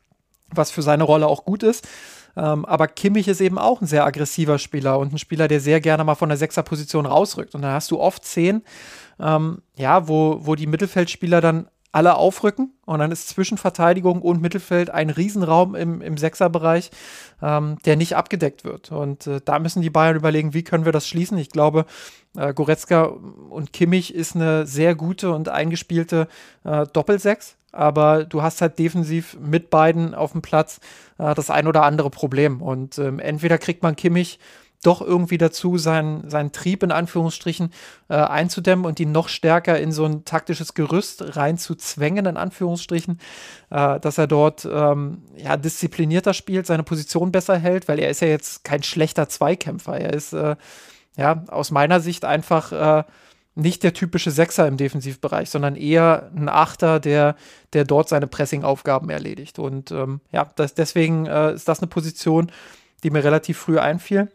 was 0.51 0.71
für 0.71 0.83
seine 0.83 1.05
Rolle 1.05 1.27
auch 1.27 1.45
gut 1.45 1.63
ist. 1.63 1.89
Ähm, 2.37 2.65
aber 2.65 2.89
Kimmich 2.89 3.27
ist 3.27 3.41
eben 3.41 3.59
auch 3.59 3.81
ein 3.81 3.87
sehr 3.87 4.05
aggressiver 4.05 4.59
Spieler 4.59 4.99
und 4.99 5.13
ein 5.13 5.19
Spieler, 5.19 5.49
der 5.49 5.61
sehr 5.61 5.81
gerne 5.81 6.05
mal 6.05 6.15
von 6.15 6.29
der 6.29 6.39
Sechserposition 6.39 7.07
rausrückt. 7.07 7.55
Und 7.55 7.63
dann 7.63 7.73
hast 7.73 7.91
du 7.91 7.99
oft 7.99 8.25
Szenen, 8.25 8.63
ähm, 9.19 9.63
ja, 9.77 10.07
wo, 10.09 10.39
wo 10.43 10.55
die 10.55 10.67
Mittelfeldspieler 10.67 11.41
dann 11.41 11.69
alle 11.93 12.15
aufrücken 12.15 12.73
und 12.87 13.01
dann 13.01 13.11
ist 13.11 13.29
zwischen 13.29 13.59
Verteidigung 13.59 14.23
und 14.23 14.41
Mittelfeld 14.41 14.91
ein 14.91 15.11
Riesenraum 15.11 15.75
im, 15.75 16.01
im 16.01 16.17
Sechserbereich, 16.17 16.91
ähm, 17.43 17.79
der 17.85 17.97
nicht 17.97 18.17
abgedeckt 18.17 18.65
wird. 18.65 18.93
Und 18.93 19.27
äh, 19.27 19.41
da 19.45 19.59
müssen 19.59 19.83
die 19.83 19.91
Bayern 19.91 20.17
überlegen, 20.17 20.55
wie 20.55 20.63
können 20.63 20.85
wir 20.85 20.93
das 20.93 21.09
schließen. 21.09 21.37
Ich 21.39 21.51
glaube, 21.51 21.87
äh, 22.37 22.55
Goretzka 22.55 23.05
und 23.05 23.73
Kimmich 23.73 24.15
ist 24.15 24.37
eine 24.37 24.67
sehr 24.67 24.95
gute 24.95 25.33
und 25.33 25.49
eingespielte 25.49 26.29
äh, 26.65 26.87
Doppelsechs, 26.93 27.57
aber 27.73 28.25
du 28.25 28.43
hast 28.43 28.61
halt 28.61 28.79
defensiv 28.79 29.37
mit 29.41 29.71
beiden 29.71 30.15
auf 30.15 30.33
dem 30.33 30.43
Platz 30.43 30.81
äh, 31.19 31.35
das 31.35 31.51
ein 31.51 31.67
oder 31.67 31.83
andere 31.83 32.11
Problem. 32.11 32.63
Und 32.63 32.99
ähm, 32.99 33.19
entweder 33.19 33.59
kriegt 33.59 33.83
man 33.83 33.97
Kimmich 33.97 34.39
doch 34.83 35.03
irgendwie 35.03 35.39
dazu, 35.39 35.77
seinen, 35.77 36.29
seinen 36.31 36.53
Trieb 36.53 36.83
in 36.83 36.91
Anführungsstrichen 36.91 37.73
äh, 38.09 38.15
einzudämmen 38.15 38.87
und 38.87 38.99
ihn 38.99 39.13
noch 39.13 39.29
stärker 39.29 39.79
in 39.79 39.93
so 39.93 40.07
ein 40.07 40.25
taktisches 40.25 40.75
Gerüst 40.75 41.37
reinzuzwängen, 41.37 42.25
in 42.25 42.37
Anführungsstrichen, 42.37 43.21
äh, 43.71 44.01
dass 44.01 44.17
er 44.17 44.27
dort 44.27 44.67
ähm, 44.71 45.23
ja, 45.37 45.57
disziplinierter 45.57 46.33
spielt, 46.33 46.67
seine 46.67 46.83
Position 46.83 47.31
besser 47.31 47.59
hält, 47.59 47.89
weil 47.89 47.99
er 47.99 48.11
ist 48.11 48.21
ja 48.21 48.29
jetzt 48.29 48.65
kein 48.65 48.83
schlechter 48.83 49.29
Zweikämpfer. 49.29 49.99
Er 49.99 50.15
ist 50.15 50.33
äh, 50.33 50.57
ja 51.17 51.45
aus 51.49 51.71
meiner 51.71 52.01
Sicht 52.01 52.25
einfach 52.25 52.73
äh, 52.73 53.05
nicht 53.55 53.83
der 53.83 53.93
typische 53.93 54.31
Sechser 54.31 54.67
im 54.67 54.77
Defensivbereich, 54.77 55.51
sondern 55.51 55.77
eher 55.77 56.31
ein 56.35 56.49
Achter, 56.49 57.01
der, 57.01 57.37
der 57.73 57.85
dort 57.85 58.09
seine 58.09 58.27
Pressing-Aufgaben 58.27 59.11
erledigt. 59.11 59.59
Und 59.59 59.91
ähm, 59.91 60.21
ja, 60.33 60.51
das, 60.57 60.75
deswegen 60.75 61.27
äh, 61.27 61.53
ist 61.53 61.69
das 61.69 61.81
eine 61.81 61.89
Position, 61.89 62.51
die 63.03 63.11
mir 63.11 63.25
relativ 63.25 63.59
früh 63.59 63.79
einfiel. 63.79 64.29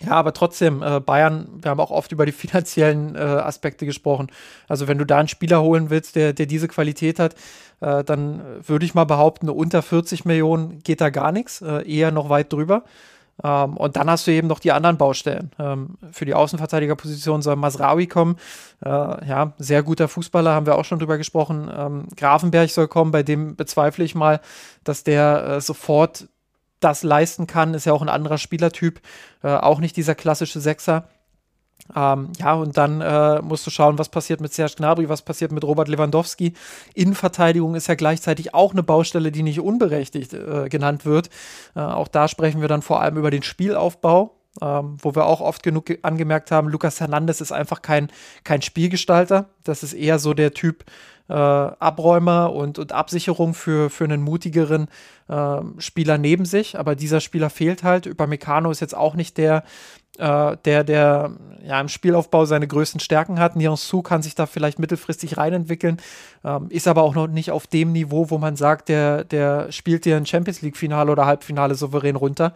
Ja, 0.00 0.12
aber 0.12 0.32
trotzdem, 0.32 0.82
äh, 0.82 1.00
Bayern, 1.00 1.48
wir 1.60 1.70
haben 1.70 1.80
auch 1.80 1.90
oft 1.90 2.12
über 2.12 2.26
die 2.26 2.32
finanziellen 2.32 3.14
äh, 3.14 3.18
Aspekte 3.18 3.86
gesprochen. 3.86 4.28
Also 4.68 4.88
wenn 4.88 4.98
du 4.98 5.06
da 5.06 5.18
einen 5.18 5.28
Spieler 5.28 5.62
holen 5.62 5.90
willst, 5.90 6.16
der, 6.16 6.32
der 6.32 6.46
diese 6.46 6.68
Qualität 6.68 7.18
hat, 7.18 7.34
äh, 7.80 8.04
dann 8.04 8.42
würde 8.66 8.84
ich 8.84 8.94
mal 8.94 9.04
behaupten, 9.04 9.48
unter 9.48 9.82
40 9.82 10.24
Millionen 10.24 10.82
geht 10.82 11.00
da 11.00 11.10
gar 11.10 11.32
nichts, 11.32 11.62
äh, 11.62 11.88
eher 11.88 12.10
noch 12.10 12.28
weit 12.28 12.52
drüber. 12.52 12.84
Ähm, 13.42 13.76
und 13.76 13.96
dann 13.96 14.10
hast 14.10 14.26
du 14.26 14.30
eben 14.30 14.48
noch 14.48 14.58
die 14.58 14.72
anderen 14.72 14.98
Baustellen. 14.98 15.50
Ähm, 15.58 15.96
für 16.12 16.24
die 16.24 16.34
Außenverteidigerposition 16.34 17.42
soll 17.42 17.56
Masraui 17.56 18.06
kommen. 18.06 18.36
Äh, 18.84 18.88
ja, 18.90 19.52
sehr 19.58 19.82
guter 19.82 20.08
Fußballer, 20.08 20.52
haben 20.52 20.66
wir 20.66 20.76
auch 20.76 20.84
schon 20.84 20.98
drüber 20.98 21.18
gesprochen. 21.18 21.70
Ähm, 21.74 22.06
Grafenberg 22.16 22.70
soll 22.70 22.88
kommen, 22.88 23.10
bei 23.10 23.22
dem 23.22 23.56
bezweifle 23.56 24.04
ich 24.04 24.14
mal, 24.14 24.40
dass 24.84 25.04
der 25.04 25.46
äh, 25.46 25.60
sofort 25.60 26.28
das 26.84 27.02
leisten 27.02 27.46
kann, 27.46 27.74
ist 27.74 27.86
ja 27.86 27.92
auch 27.92 28.02
ein 28.02 28.08
anderer 28.08 28.38
Spielertyp, 28.38 29.00
äh, 29.42 29.48
auch 29.48 29.80
nicht 29.80 29.96
dieser 29.96 30.14
klassische 30.14 30.60
Sechser. 30.60 31.08
Ähm, 31.94 32.32
ja, 32.38 32.54
und 32.54 32.76
dann 32.76 33.00
äh, 33.00 33.42
musst 33.42 33.66
du 33.66 33.70
schauen, 33.70 33.98
was 33.98 34.08
passiert 34.08 34.40
mit 34.40 34.52
Serge 34.52 34.74
Gnabry, 34.76 35.08
was 35.08 35.22
passiert 35.22 35.52
mit 35.52 35.64
Robert 35.64 35.88
Lewandowski. 35.88 36.54
Innenverteidigung 36.94 37.74
ist 37.74 37.88
ja 37.88 37.94
gleichzeitig 37.94 38.54
auch 38.54 38.72
eine 38.72 38.82
Baustelle, 38.82 39.32
die 39.32 39.42
nicht 39.42 39.60
unberechtigt 39.60 40.32
äh, 40.32 40.68
genannt 40.68 41.04
wird. 41.04 41.28
Äh, 41.74 41.80
auch 41.80 42.08
da 42.08 42.28
sprechen 42.28 42.60
wir 42.60 42.68
dann 42.68 42.82
vor 42.82 43.00
allem 43.00 43.16
über 43.16 43.30
den 43.30 43.42
Spielaufbau. 43.42 44.36
Ähm, 44.60 44.98
wo 45.00 45.14
wir 45.14 45.24
auch 45.24 45.40
oft 45.40 45.62
genug 45.62 45.90
angemerkt 46.02 46.50
haben, 46.50 46.68
Lukas 46.68 47.00
Hernandez 47.00 47.40
ist 47.40 47.52
einfach 47.52 47.80
kein, 47.80 48.08
kein 48.44 48.60
Spielgestalter. 48.60 49.48
Das 49.64 49.82
ist 49.82 49.94
eher 49.94 50.18
so 50.18 50.34
der 50.34 50.52
Typ, 50.52 50.84
äh, 51.28 51.32
Abräumer 51.32 52.52
und, 52.52 52.78
und 52.78 52.92
Absicherung 52.92 53.54
für, 53.54 53.90
für 53.90 54.04
einen 54.04 54.22
mutigeren 54.22 54.88
äh, 55.28 55.58
Spieler 55.78 56.18
neben 56.18 56.44
sich. 56.44 56.78
Aber 56.78 56.94
dieser 56.94 57.20
Spieler 57.20 57.50
fehlt 57.50 57.82
halt. 57.82 58.06
Upamecano 58.06 58.70
ist 58.70 58.80
jetzt 58.80 58.96
auch 58.96 59.14
nicht 59.14 59.38
der, 59.38 59.64
äh, 60.18 60.56
der, 60.64 60.84
der 60.84 61.32
ja 61.64 61.80
im 61.80 61.88
Spielaufbau 61.88 62.44
seine 62.44 62.66
größten 62.66 63.00
Stärken 63.00 63.38
hat. 63.38 63.54
Su 63.76 64.02
kann 64.02 64.22
sich 64.22 64.34
da 64.34 64.46
vielleicht 64.46 64.78
mittelfristig 64.78 65.36
reinentwickeln, 65.36 65.98
ähm, 66.44 66.66
ist 66.70 66.88
aber 66.88 67.02
auch 67.02 67.14
noch 67.14 67.28
nicht 67.28 67.50
auf 67.50 67.66
dem 67.66 67.92
Niveau, 67.92 68.30
wo 68.30 68.38
man 68.38 68.56
sagt, 68.56 68.88
der, 68.88 69.24
der 69.24 69.70
spielt 69.72 70.04
dir 70.04 70.16
ein 70.16 70.26
Champions 70.26 70.60
League-Finale 70.62 71.10
oder 71.10 71.26
Halbfinale 71.26 71.74
souverän 71.74 72.16
runter. 72.16 72.52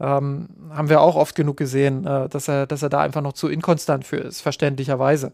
Ähm, 0.00 0.48
haben 0.70 0.88
wir 0.88 1.00
auch 1.00 1.16
oft 1.16 1.34
genug 1.34 1.56
gesehen, 1.56 2.06
äh, 2.06 2.28
dass, 2.28 2.48
er, 2.48 2.66
dass 2.66 2.82
er 2.82 2.88
da 2.88 3.00
einfach 3.00 3.22
noch 3.22 3.34
zu 3.34 3.48
inkonstant 3.48 4.04
für 4.04 4.16
ist, 4.16 4.40
verständlicherweise. 4.40 5.32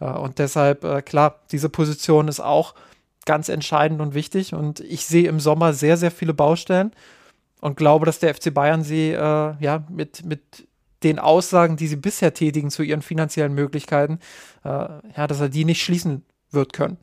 Äh, 0.00 0.06
und 0.06 0.38
deshalb, 0.38 0.84
äh, 0.84 1.02
klar, 1.02 1.40
diese 1.52 1.68
Position 1.68 2.28
ist 2.28 2.40
auch 2.40 2.74
ganz 3.24 3.48
entscheidend 3.48 4.00
und 4.00 4.14
wichtig. 4.14 4.52
Und 4.52 4.80
ich 4.80 5.06
sehe 5.06 5.28
im 5.28 5.40
Sommer 5.40 5.72
sehr, 5.72 5.96
sehr 5.96 6.10
viele 6.10 6.34
Baustellen 6.34 6.92
und 7.60 7.76
glaube, 7.76 8.04
dass 8.04 8.18
der 8.18 8.34
FC 8.34 8.52
Bayern 8.52 8.82
sie 8.82 9.12
äh, 9.12 9.54
ja 9.58 9.84
mit, 9.88 10.24
mit 10.24 10.68
den 11.04 11.18
Aussagen, 11.18 11.76
die 11.76 11.86
sie 11.86 11.96
bisher 11.96 12.34
tätigen 12.34 12.70
zu 12.70 12.82
ihren 12.82 13.02
finanziellen 13.02 13.54
Möglichkeiten, 13.54 14.18
äh, 14.64 14.68
ja, 14.68 15.26
dass 15.26 15.40
er 15.40 15.48
die 15.48 15.64
nicht 15.64 15.82
schließen 15.82 16.24
wird 16.50 16.72
können. 16.72 16.96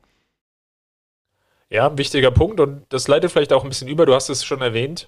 Ja, 1.70 1.98
wichtiger 1.98 2.32
Punkt 2.32 2.60
und 2.60 2.86
das 2.90 3.08
leitet 3.08 3.32
vielleicht 3.32 3.54
auch 3.54 3.64
ein 3.64 3.70
bisschen 3.70 3.88
über, 3.88 4.06
du 4.06 4.14
hast 4.14 4.30
es 4.30 4.44
schon 4.44 4.62
erwähnt, 4.62 5.08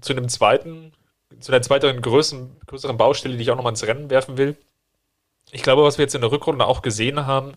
zu 0.00 0.12
einem 0.14 0.28
zweiten, 0.28 0.92
zu 1.40 1.52
einer 1.52 1.60
zweiten 1.60 2.00
größeren, 2.00 2.56
größeren 2.66 2.96
Baustelle, 2.96 3.36
die 3.36 3.42
ich 3.42 3.50
auch 3.50 3.56
nochmal 3.56 3.72
ins 3.72 3.86
Rennen 3.86 4.08
werfen 4.08 4.38
will. 4.38 4.56
Ich 5.52 5.62
glaube, 5.62 5.82
was 5.82 5.98
wir 5.98 6.04
jetzt 6.04 6.14
in 6.14 6.22
der 6.22 6.32
Rückrunde 6.32 6.64
auch 6.64 6.80
gesehen 6.80 7.26
haben, 7.26 7.52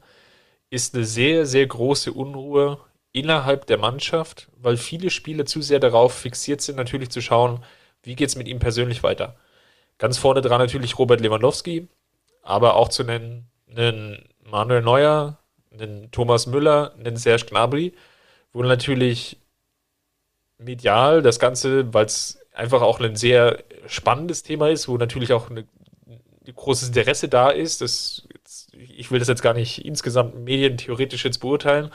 ist 0.70 0.96
eine 0.96 1.06
sehr, 1.06 1.46
sehr 1.46 1.68
große 1.68 2.12
Unruhe 2.12 2.80
innerhalb 3.14 3.68
der 3.68 3.78
Mannschaft, 3.78 4.50
weil 4.58 4.76
viele 4.76 5.10
Spieler 5.10 5.46
zu 5.46 5.62
sehr 5.62 5.80
darauf 5.80 6.14
fixiert 6.14 6.62
sind, 6.62 6.76
natürlich 6.76 7.12
zu 7.12 7.22
schauen, 7.22 7.64
wie 8.02 8.16
geht 8.16 8.30
es 8.30 8.36
mit 8.36 8.48
ihm 8.48 8.60
persönlich 8.60 9.04
weiter. 9.04 9.38
Ganz 9.98 10.18
vorne 10.18 10.42
dran 10.42 10.60
natürlich 10.60 10.98
Robert 10.98 11.22
Lewandowski, 11.22 11.88
aber 12.42 12.76
auch 12.76 12.90
zu 12.90 13.04
nennen 13.04 13.48
einen 13.70 14.28
Manuel 14.44 14.82
Neuer, 14.82 15.40
einen 15.72 16.12
Thomas 16.12 16.48
Müller, 16.48 16.94
einen 16.98 17.18
Serge 17.18 17.46
Gnabry, 17.46 17.94
wo 18.52 18.62
natürlich 18.64 19.38
medial 20.58 21.22
das 21.22 21.40
Ganze, 21.40 21.94
weil 21.94 22.06
es 22.06 22.40
einfach 22.54 22.82
auch 22.82 23.00
ein 23.00 23.16
sehr 23.16 23.64
spannendes 23.88 24.44
Thema 24.44 24.70
ist, 24.70 24.88
wo 24.88 24.98
natürlich 24.98 25.34
auch 25.34 25.50
ein 25.50 25.68
großes 26.54 26.90
Interesse 26.90 27.30
da 27.30 27.50
ist. 27.50 27.82
Das, 27.82 28.28
ich 28.74 29.12
will 29.12 29.20
das 29.20 29.28
jetzt 29.28 29.42
gar 29.42 29.54
nicht 29.54 29.86
insgesamt 29.86 30.36
medientheoretisch 30.36 31.26
jetzt 31.26 31.40
beurteilen, 31.40 31.92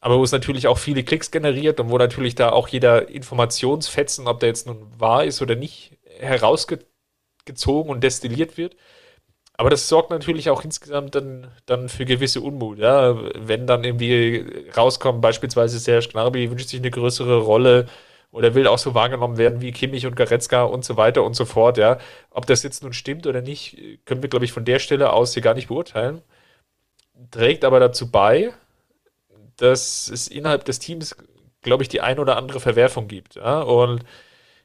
aber 0.00 0.18
wo 0.18 0.24
es 0.24 0.32
natürlich 0.32 0.66
auch 0.66 0.78
viele 0.78 1.04
Klicks 1.04 1.30
generiert 1.30 1.80
und 1.80 1.90
wo 1.90 1.98
natürlich 1.98 2.34
da 2.34 2.50
auch 2.50 2.68
jeder 2.68 3.08
Informationsfetzen, 3.08 4.28
ob 4.28 4.40
der 4.40 4.48
jetzt 4.48 4.66
nun 4.66 4.86
wahr 4.98 5.24
ist 5.24 5.42
oder 5.42 5.56
nicht, 5.56 5.98
herausgezogen 6.18 6.95
und 7.88 8.04
destilliert 8.04 8.56
wird. 8.56 8.76
Aber 9.58 9.70
das 9.70 9.88
sorgt 9.88 10.10
natürlich 10.10 10.50
auch 10.50 10.64
insgesamt 10.64 11.14
dann, 11.14 11.50
dann 11.64 11.88
für 11.88 12.04
gewisse 12.04 12.42
Unmut. 12.42 12.78
Ja? 12.78 13.16
Wenn 13.34 13.66
dann 13.66 13.84
irgendwie 13.84 14.44
rauskommt, 14.76 15.22
beispielsweise 15.22 15.78
Serge 15.78 16.08
Gnabry 16.12 16.50
wünscht 16.50 16.68
sich 16.68 16.80
eine 16.80 16.90
größere 16.90 17.38
Rolle 17.38 17.86
oder 18.30 18.54
will 18.54 18.66
auch 18.66 18.78
so 18.78 18.94
wahrgenommen 18.94 19.38
werden 19.38 19.62
wie 19.62 19.72
Kimmich 19.72 20.04
und 20.04 20.14
Goretzka 20.14 20.64
und 20.64 20.84
so 20.84 20.98
weiter 20.98 21.24
und 21.24 21.34
so 21.34 21.46
fort. 21.46 21.78
Ja? 21.78 21.98
Ob 22.30 22.46
das 22.46 22.62
jetzt 22.62 22.82
nun 22.82 22.92
stimmt 22.92 23.26
oder 23.26 23.40
nicht, 23.40 23.78
können 24.04 24.22
wir, 24.22 24.28
glaube 24.28 24.44
ich, 24.44 24.52
von 24.52 24.66
der 24.66 24.78
Stelle 24.78 25.12
aus 25.12 25.32
hier 25.32 25.42
gar 25.42 25.54
nicht 25.54 25.68
beurteilen. 25.68 26.20
Trägt 27.30 27.64
aber 27.64 27.80
dazu 27.80 28.10
bei, 28.10 28.52
dass 29.56 30.08
es 30.08 30.28
innerhalb 30.28 30.66
des 30.66 30.80
Teams, 30.80 31.16
glaube 31.62 31.82
ich, 31.82 31.88
die 31.88 32.02
ein 32.02 32.18
oder 32.18 32.36
andere 32.36 32.60
Verwerfung 32.60 33.08
gibt. 33.08 33.36
Ja? 33.36 33.62
Und 33.62 34.04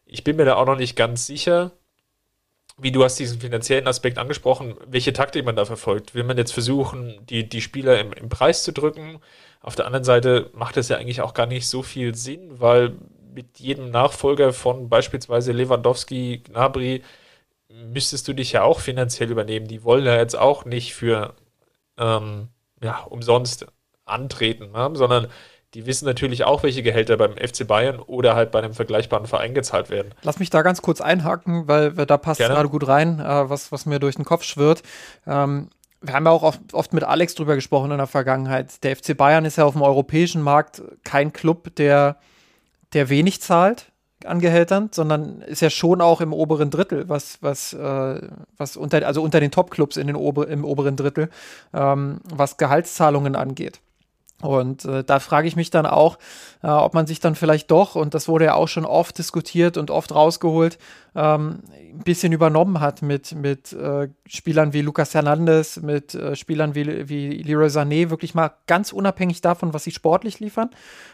ich 0.05 0.25
bin 0.25 0.35
mir 0.35 0.43
da 0.43 0.55
auch 0.55 0.65
noch 0.65 0.75
nicht 0.75 0.97
ganz 0.97 1.25
sicher, 1.25 1.71
wie 2.81 2.91
du 2.91 3.03
hast 3.03 3.19
diesen 3.19 3.39
finanziellen 3.39 3.87
Aspekt 3.87 4.17
angesprochen, 4.17 4.75
welche 4.87 5.13
Taktik 5.13 5.45
man 5.45 5.55
da 5.55 5.65
verfolgt. 5.65 6.15
Will 6.15 6.23
man 6.23 6.37
jetzt 6.37 6.51
versuchen, 6.51 7.19
die, 7.29 7.47
die 7.47 7.61
Spieler 7.61 7.99
im, 7.99 8.11
im 8.13 8.29
Preis 8.29 8.63
zu 8.63 8.73
drücken? 8.73 9.19
Auf 9.61 9.75
der 9.75 9.85
anderen 9.85 10.03
Seite 10.03 10.49
macht 10.53 10.77
das 10.77 10.89
ja 10.89 10.97
eigentlich 10.97 11.21
auch 11.21 11.33
gar 11.33 11.45
nicht 11.45 11.67
so 11.67 11.83
viel 11.83 12.15
Sinn, 12.15 12.59
weil 12.59 12.93
mit 13.33 13.59
jedem 13.59 13.91
Nachfolger 13.91 14.51
von 14.51 14.89
beispielsweise 14.89 15.51
Lewandowski, 15.51 16.41
Gnabry, 16.43 17.03
müsstest 17.69 18.27
du 18.27 18.33
dich 18.33 18.51
ja 18.51 18.63
auch 18.63 18.79
finanziell 18.79 19.31
übernehmen. 19.31 19.67
Die 19.67 19.83
wollen 19.83 20.05
ja 20.05 20.17
jetzt 20.17 20.37
auch 20.37 20.65
nicht 20.65 20.93
für 20.93 21.35
ähm, 21.97 22.49
ja, 22.83 23.03
umsonst 23.03 23.67
antreten, 24.05 24.71
ne? 24.71 24.89
sondern 24.93 25.27
die 25.73 25.85
wissen 25.85 26.05
natürlich 26.05 26.43
auch, 26.43 26.63
welche 26.63 26.83
Gehälter 26.83 27.17
beim 27.17 27.37
FC 27.37 27.65
Bayern 27.65 27.99
oder 27.99 28.35
halt 28.35 28.51
bei 28.51 28.59
einem 28.59 28.73
vergleichbaren 28.73 29.25
Verein 29.25 29.53
gezahlt 29.53 29.89
werden. 29.89 30.13
Lass 30.21 30.39
mich 30.39 30.49
da 30.49 30.61
ganz 30.61 30.81
kurz 30.81 30.99
einhaken, 30.99 31.67
weil, 31.67 31.95
weil 31.95 32.05
da 32.05 32.17
passt 32.17 32.39
gerade 32.39 32.69
gut 32.69 32.87
rein, 32.87 33.19
äh, 33.19 33.49
was, 33.49 33.71
was 33.71 33.85
mir 33.85 33.99
durch 33.99 34.15
den 34.15 34.25
Kopf 34.25 34.43
schwirrt. 34.43 34.83
Ähm, 35.25 35.69
wir 36.01 36.13
haben 36.13 36.25
ja 36.25 36.31
auch 36.31 36.43
oft, 36.43 36.73
oft, 36.73 36.93
mit 36.93 37.03
Alex 37.03 37.35
drüber 37.35 37.55
gesprochen 37.55 37.91
in 37.91 37.97
der 37.97 38.07
Vergangenheit. 38.07 38.83
Der 38.83 38.95
FC 38.95 39.15
Bayern 39.15 39.45
ist 39.45 39.57
ja 39.57 39.65
auf 39.65 39.73
dem 39.73 39.83
europäischen 39.83 40.41
Markt 40.41 40.81
kein 41.03 41.31
Club, 41.31 41.75
der, 41.75 42.17
der 42.93 43.09
wenig 43.09 43.41
zahlt 43.41 43.91
an 44.25 44.39
Gehältern, 44.39 44.89
sondern 44.91 45.41
ist 45.41 45.61
ja 45.61 45.69
schon 45.69 46.01
auch 46.01 46.21
im 46.21 46.33
oberen 46.33 46.69
Drittel, 46.69 47.07
was, 47.09 47.37
was, 47.41 47.73
äh, 47.73 48.21
was 48.57 48.77
unter, 48.77 49.05
also 49.07 49.21
unter 49.21 49.39
den 49.39 49.51
Top-Clubs 49.51 49.97
in 49.97 50.07
den 50.07 50.15
Ober, 50.15 50.47
im 50.47 50.65
oberen 50.65 50.95
Drittel, 50.95 51.29
ähm, 51.73 52.19
was 52.23 52.57
Gehaltszahlungen 52.57 53.35
angeht. 53.35 53.79
Und 54.41 54.85
äh, 54.85 55.03
da 55.03 55.19
frage 55.19 55.47
ich 55.47 55.55
mich 55.55 55.69
dann 55.69 55.85
auch, 55.85 56.17
äh, 56.63 56.67
ob 56.67 56.93
man 56.93 57.07
sich 57.07 57.19
dann 57.19 57.35
vielleicht 57.35 57.71
doch, 57.71 57.95
und 57.95 58.13
das 58.13 58.27
wurde 58.27 58.45
ja 58.45 58.53
auch 58.55 58.67
schon 58.67 58.85
oft 58.85 59.17
diskutiert 59.17 59.77
und 59.77 59.91
oft 59.91 60.13
rausgeholt, 60.13 60.77
ähm, 61.15 61.59
ein 61.93 62.03
bisschen 62.03 62.31
übernommen 62.31 62.79
hat 62.79 63.01
mit, 63.01 63.33
mit 63.33 63.73
äh, 63.73 64.09
Spielern 64.25 64.73
wie 64.73 64.81
Lucas 64.81 65.13
Hernandez, 65.13 65.77
mit 65.81 66.15
äh, 66.15 66.35
Spielern 66.35 66.73
wie, 66.73 67.09
wie 67.09 67.43
Leroy 67.43 67.67
Sané, 67.67 68.09
wirklich 68.09 68.33
mal 68.33 68.51
ganz 68.67 68.93
unabhängig 68.93 69.41
davon, 69.41 69.73
was 69.73 69.83
sie 69.83 69.91
sportlich 69.91 70.39
liefern. 70.39 70.69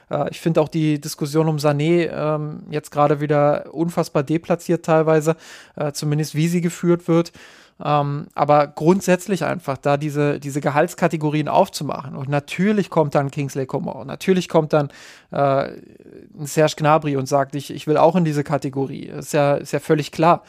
Äh, 0.10 0.30
ich 0.30 0.40
finde 0.40 0.62
auch 0.62 0.70
die 0.70 1.02
Diskussion 1.02 1.50
um 1.50 1.58
Sané 1.58 2.10
ähm, 2.12 2.63
jetzt 2.70 2.92
gerade 2.92 3.20
wieder 3.20 3.74
unfassbar 3.74 4.24
deplatziert 4.24 4.86
teilweise, 4.86 5.36
äh, 5.76 5.92
zumindest 5.92 6.36
wie 6.36 6.48
sie 6.48 6.62
geführt 6.62 7.08
wird. 7.08 7.32
Ähm, 7.84 8.28
aber 8.34 8.68
grundsätzlich 8.68 9.44
einfach 9.44 9.78
da 9.78 9.98
diese, 9.98 10.40
diese 10.40 10.62
Gehaltskategorien 10.62 11.48
aufzumachen. 11.48 12.16
Und 12.16 12.28
natürlich 12.28 12.90
kommt 12.90 13.13
dann 13.13 13.30
Kingsley 13.30 13.68
Coman, 13.68 14.08
natürlich 14.08 14.50
kommt 14.50 14.74
dann 14.74 14.90
äh, 15.32 15.70
Serge 16.40 16.74
Gnabry 16.78 17.18
und 17.18 17.28
sagt, 17.28 17.56
ich, 17.56 17.72
ich 17.72 17.86
will 17.86 17.98
auch 17.98 18.16
in 18.16 18.26
diese 18.26 18.44
Kategorie. 18.44 19.06
Ist 19.06 19.34
ja, 19.34 19.56
ist 19.56 19.74
ja 19.74 19.80
völlig 19.80 20.12
klar. 20.12 20.44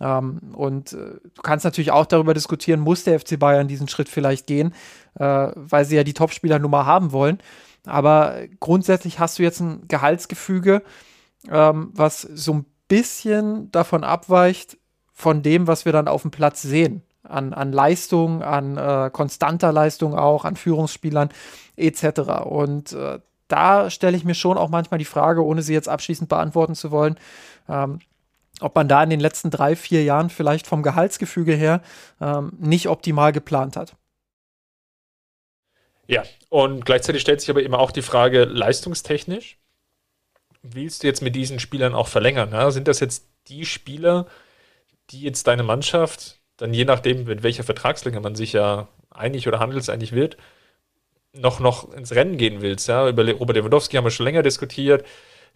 Ähm, 0.00 0.40
und 0.54 0.94
äh, 0.94 0.96
du 1.34 1.42
kannst 1.42 1.64
natürlich 1.64 1.90
auch 1.90 2.06
darüber 2.06 2.32
diskutieren, 2.32 2.80
muss 2.80 3.04
der 3.04 3.20
FC 3.20 3.38
Bayern 3.38 3.68
diesen 3.68 3.88
Schritt 3.88 4.08
vielleicht 4.08 4.46
gehen, 4.46 4.72
äh, 5.18 5.48
weil 5.54 5.84
sie 5.84 5.96
ja 5.96 6.04
die 6.04 6.14
Topspielernummer 6.14 6.86
haben 6.86 7.12
wollen. 7.12 7.38
Aber 7.86 8.36
grundsätzlich 8.58 9.18
hast 9.18 9.38
du 9.38 9.42
jetzt 9.42 9.60
ein 9.60 9.86
Gehaltsgefüge, 9.88 10.82
ähm, 11.50 11.90
was 11.92 12.22
so 12.22 12.54
ein 12.54 12.66
bisschen 12.88 13.70
davon 13.70 14.04
abweicht, 14.04 14.78
von 15.20 15.42
dem, 15.42 15.66
was 15.66 15.84
wir 15.84 15.92
dann 15.92 16.08
auf 16.08 16.22
dem 16.22 16.30
Platz 16.30 16.62
sehen. 16.62 17.02
An, 17.22 17.52
an 17.52 17.72
Leistung, 17.72 18.42
an 18.42 18.78
äh, 18.78 19.10
konstanter 19.12 19.72
Leistung 19.72 20.14
auch, 20.14 20.44
an 20.44 20.56
Führungsspielern 20.56 21.28
etc. 21.76 22.20
Und 22.44 22.92
äh, 22.92 23.20
da 23.46 23.90
stelle 23.90 24.16
ich 24.16 24.24
mir 24.24 24.34
schon 24.34 24.56
auch 24.56 24.70
manchmal 24.70 24.98
die 24.98 25.04
Frage, 25.04 25.44
ohne 25.44 25.62
sie 25.62 25.74
jetzt 25.74 25.88
abschließend 25.88 26.28
beantworten 26.28 26.74
zu 26.74 26.90
wollen, 26.90 27.16
ähm, 27.68 28.00
ob 28.60 28.74
man 28.74 28.88
da 28.88 29.02
in 29.02 29.10
den 29.10 29.20
letzten 29.20 29.50
drei, 29.50 29.76
vier 29.76 30.02
Jahren 30.02 30.30
vielleicht 30.30 30.66
vom 30.66 30.82
Gehaltsgefüge 30.82 31.54
her 31.54 31.82
ähm, 32.20 32.52
nicht 32.58 32.88
optimal 32.88 33.32
geplant 33.32 33.76
hat. 33.76 33.94
Ja, 36.06 36.24
und 36.48 36.84
gleichzeitig 36.86 37.22
stellt 37.22 37.40
sich 37.40 37.50
aber 37.50 37.62
immer 37.62 37.78
auch 37.78 37.92
die 37.92 38.02
Frage, 38.02 38.44
leistungstechnisch, 38.44 39.58
willst 40.62 41.02
du 41.02 41.06
jetzt 41.06 41.22
mit 41.22 41.36
diesen 41.36 41.60
Spielern 41.60 41.94
auch 41.94 42.08
verlängern? 42.08 42.50
Ja? 42.52 42.70
Sind 42.70 42.88
das 42.88 43.00
jetzt 43.00 43.26
die 43.48 43.64
Spieler, 43.64 44.24
die 44.24 44.30
jetzt 45.12 45.46
deine 45.46 45.62
Mannschaft, 45.62 46.40
dann 46.56 46.74
je 46.74 46.84
nachdem, 46.84 47.24
mit 47.24 47.42
welcher 47.42 47.64
Vertragslänge 47.64 48.20
man 48.20 48.34
sich 48.34 48.52
ja 48.52 48.88
einig 49.10 49.48
oder 49.48 49.58
handelseinig 49.58 50.12
wird, 50.12 50.36
noch, 51.32 51.60
noch 51.60 51.92
ins 51.92 52.12
Rennen 52.14 52.36
gehen 52.36 52.60
willst. 52.60 52.88
Ja? 52.88 53.08
Über 53.08 53.28
Robert 53.32 53.56
Lewandowski 53.56 53.96
haben 53.96 54.04
wir 54.04 54.10
schon 54.10 54.26
länger 54.26 54.42
diskutiert. 54.42 55.04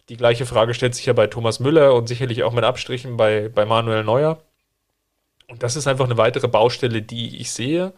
Die 0.09 0.17
gleiche 0.17 0.45
Frage 0.45 0.73
stellt 0.73 0.95
sich 0.95 1.05
ja 1.05 1.13
bei 1.13 1.27
Thomas 1.27 1.59
Müller 1.59 1.93
und 1.93 2.07
sicherlich 2.07 2.43
auch 2.43 2.53
mit 2.53 2.63
Abstrichen 2.63 3.17
bei, 3.17 3.49
bei 3.49 3.65
Manuel 3.65 4.03
Neuer. 4.03 4.41
Und 5.47 5.63
das 5.63 5.75
ist 5.75 5.87
einfach 5.87 6.05
eine 6.05 6.17
weitere 6.17 6.47
Baustelle, 6.47 7.01
die 7.01 7.37
ich 7.37 7.51
sehe, 7.51 7.93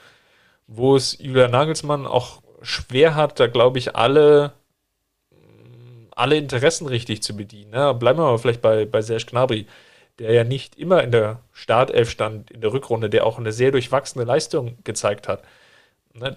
wo 0.68 0.96
es 0.96 1.18
Julian 1.20 1.52
Nagelsmann 1.52 2.06
auch 2.06 2.42
schwer 2.62 3.16
hat, 3.16 3.40
da 3.40 3.48
glaube 3.48 3.78
ich 3.78 3.96
alle, 3.96 4.54
alle 6.12 6.38
Interessen 6.38 6.88
richtig 6.88 7.24
zu 7.24 7.36
bedienen. 7.36 7.74
Ja? 7.74 7.94
Bleiben 7.94 8.20
wir 8.20 8.26
mal 8.26 8.38
vielleicht 8.38 8.62
bei, 8.62 8.86
bei 8.86 9.02
Serge 9.02 9.26
Gnabry 9.30 9.68
der 10.20 10.32
ja 10.34 10.44
nicht 10.44 10.78
immer 10.78 11.04
in 11.04 11.12
der 11.12 11.42
Startelf 11.52 12.10
stand 12.10 12.52
in 12.52 12.62
der 12.62 12.74
Rückrunde, 12.74 13.10
der 13.10 13.26
auch 13.26 13.38
eine 13.38 13.52
sehr 13.52 13.72
durchwachsene 13.72 14.26
Leistung 14.26 14.78
gezeigt 14.84 15.28
hat. 15.28 15.44
Ne, 16.14 16.36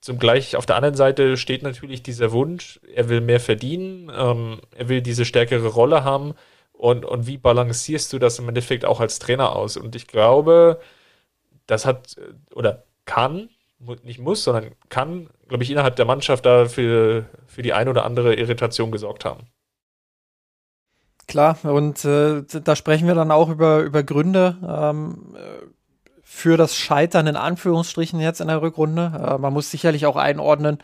zum 0.00 0.18
gleich 0.18 0.56
auf 0.56 0.66
der 0.66 0.76
anderen 0.76 0.96
Seite 0.96 1.36
steht 1.36 1.62
natürlich 1.62 2.02
dieser 2.02 2.32
Wunsch, 2.32 2.80
er 2.94 3.08
will 3.08 3.20
mehr 3.20 3.40
verdienen, 3.40 4.10
ähm, 4.14 4.60
er 4.76 4.88
will 4.88 5.00
diese 5.00 5.24
stärkere 5.24 5.68
Rolle 5.68 6.04
haben 6.04 6.34
und, 6.72 7.04
und 7.04 7.26
wie 7.26 7.38
balancierst 7.38 8.12
du 8.12 8.18
das 8.18 8.38
im 8.38 8.48
Endeffekt 8.48 8.84
auch 8.84 9.00
als 9.00 9.18
Trainer 9.18 9.54
aus? 9.54 9.76
Und 9.76 9.94
ich 9.94 10.08
glaube, 10.08 10.80
das 11.66 11.86
hat 11.86 12.16
oder 12.54 12.84
kann, 13.04 13.48
nicht 14.02 14.18
muss, 14.18 14.44
sondern 14.44 14.72
kann, 14.88 15.30
glaube 15.48 15.64
ich, 15.64 15.70
innerhalb 15.70 15.96
der 15.96 16.04
Mannschaft 16.04 16.44
da 16.46 16.66
für, 16.66 17.26
für 17.46 17.62
die 17.62 17.72
ein 17.72 17.88
oder 17.88 18.04
andere 18.04 18.34
Irritation 18.34 18.90
gesorgt 18.90 19.24
haben. 19.24 19.46
Klar, 21.28 21.56
und 21.62 22.04
äh, 22.04 22.42
da 22.42 22.76
sprechen 22.76 23.06
wir 23.06 23.14
dann 23.14 23.30
auch 23.30 23.48
über, 23.48 23.80
über 23.80 24.02
Gründe 24.02 24.56
ähm, 24.66 25.34
für 26.22 26.56
das 26.56 26.76
Scheitern 26.76 27.26
in 27.26 27.36
Anführungsstrichen 27.36 28.18
jetzt 28.20 28.40
in 28.40 28.48
der 28.48 28.62
Rückrunde. 28.62 29.12
Äh, 29.14 29.38
man 29.38 29.52
muss 29.52 29.70
sicherlich 29.70 30.06
auch 30.06 30.16
einordnen, 30.16 30.78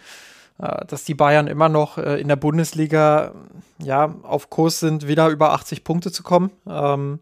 äh, 0.59 0.85
dass 0.87 1.05
die 1.05 1.15
Bayern 1.15 1.47
immer 1.47 1.69
noch 1.69 1.99
äh, 1.99 2.21
in 2.21 2.29
der 2.29 2.37
Bundesliga 2.37 3.33
ja, 3.79 4.15
auf 4.23 4.51
Kurs 4.51 4.81
sind, 4.81 5.09
wieder 5.09 5.29
über 5.29 5.53
80 5.53 5.85
Punkte 5.85 6.13
zu 6.13 6.23
kommen. 6.23 6.51
Ähm, 6.69 7.21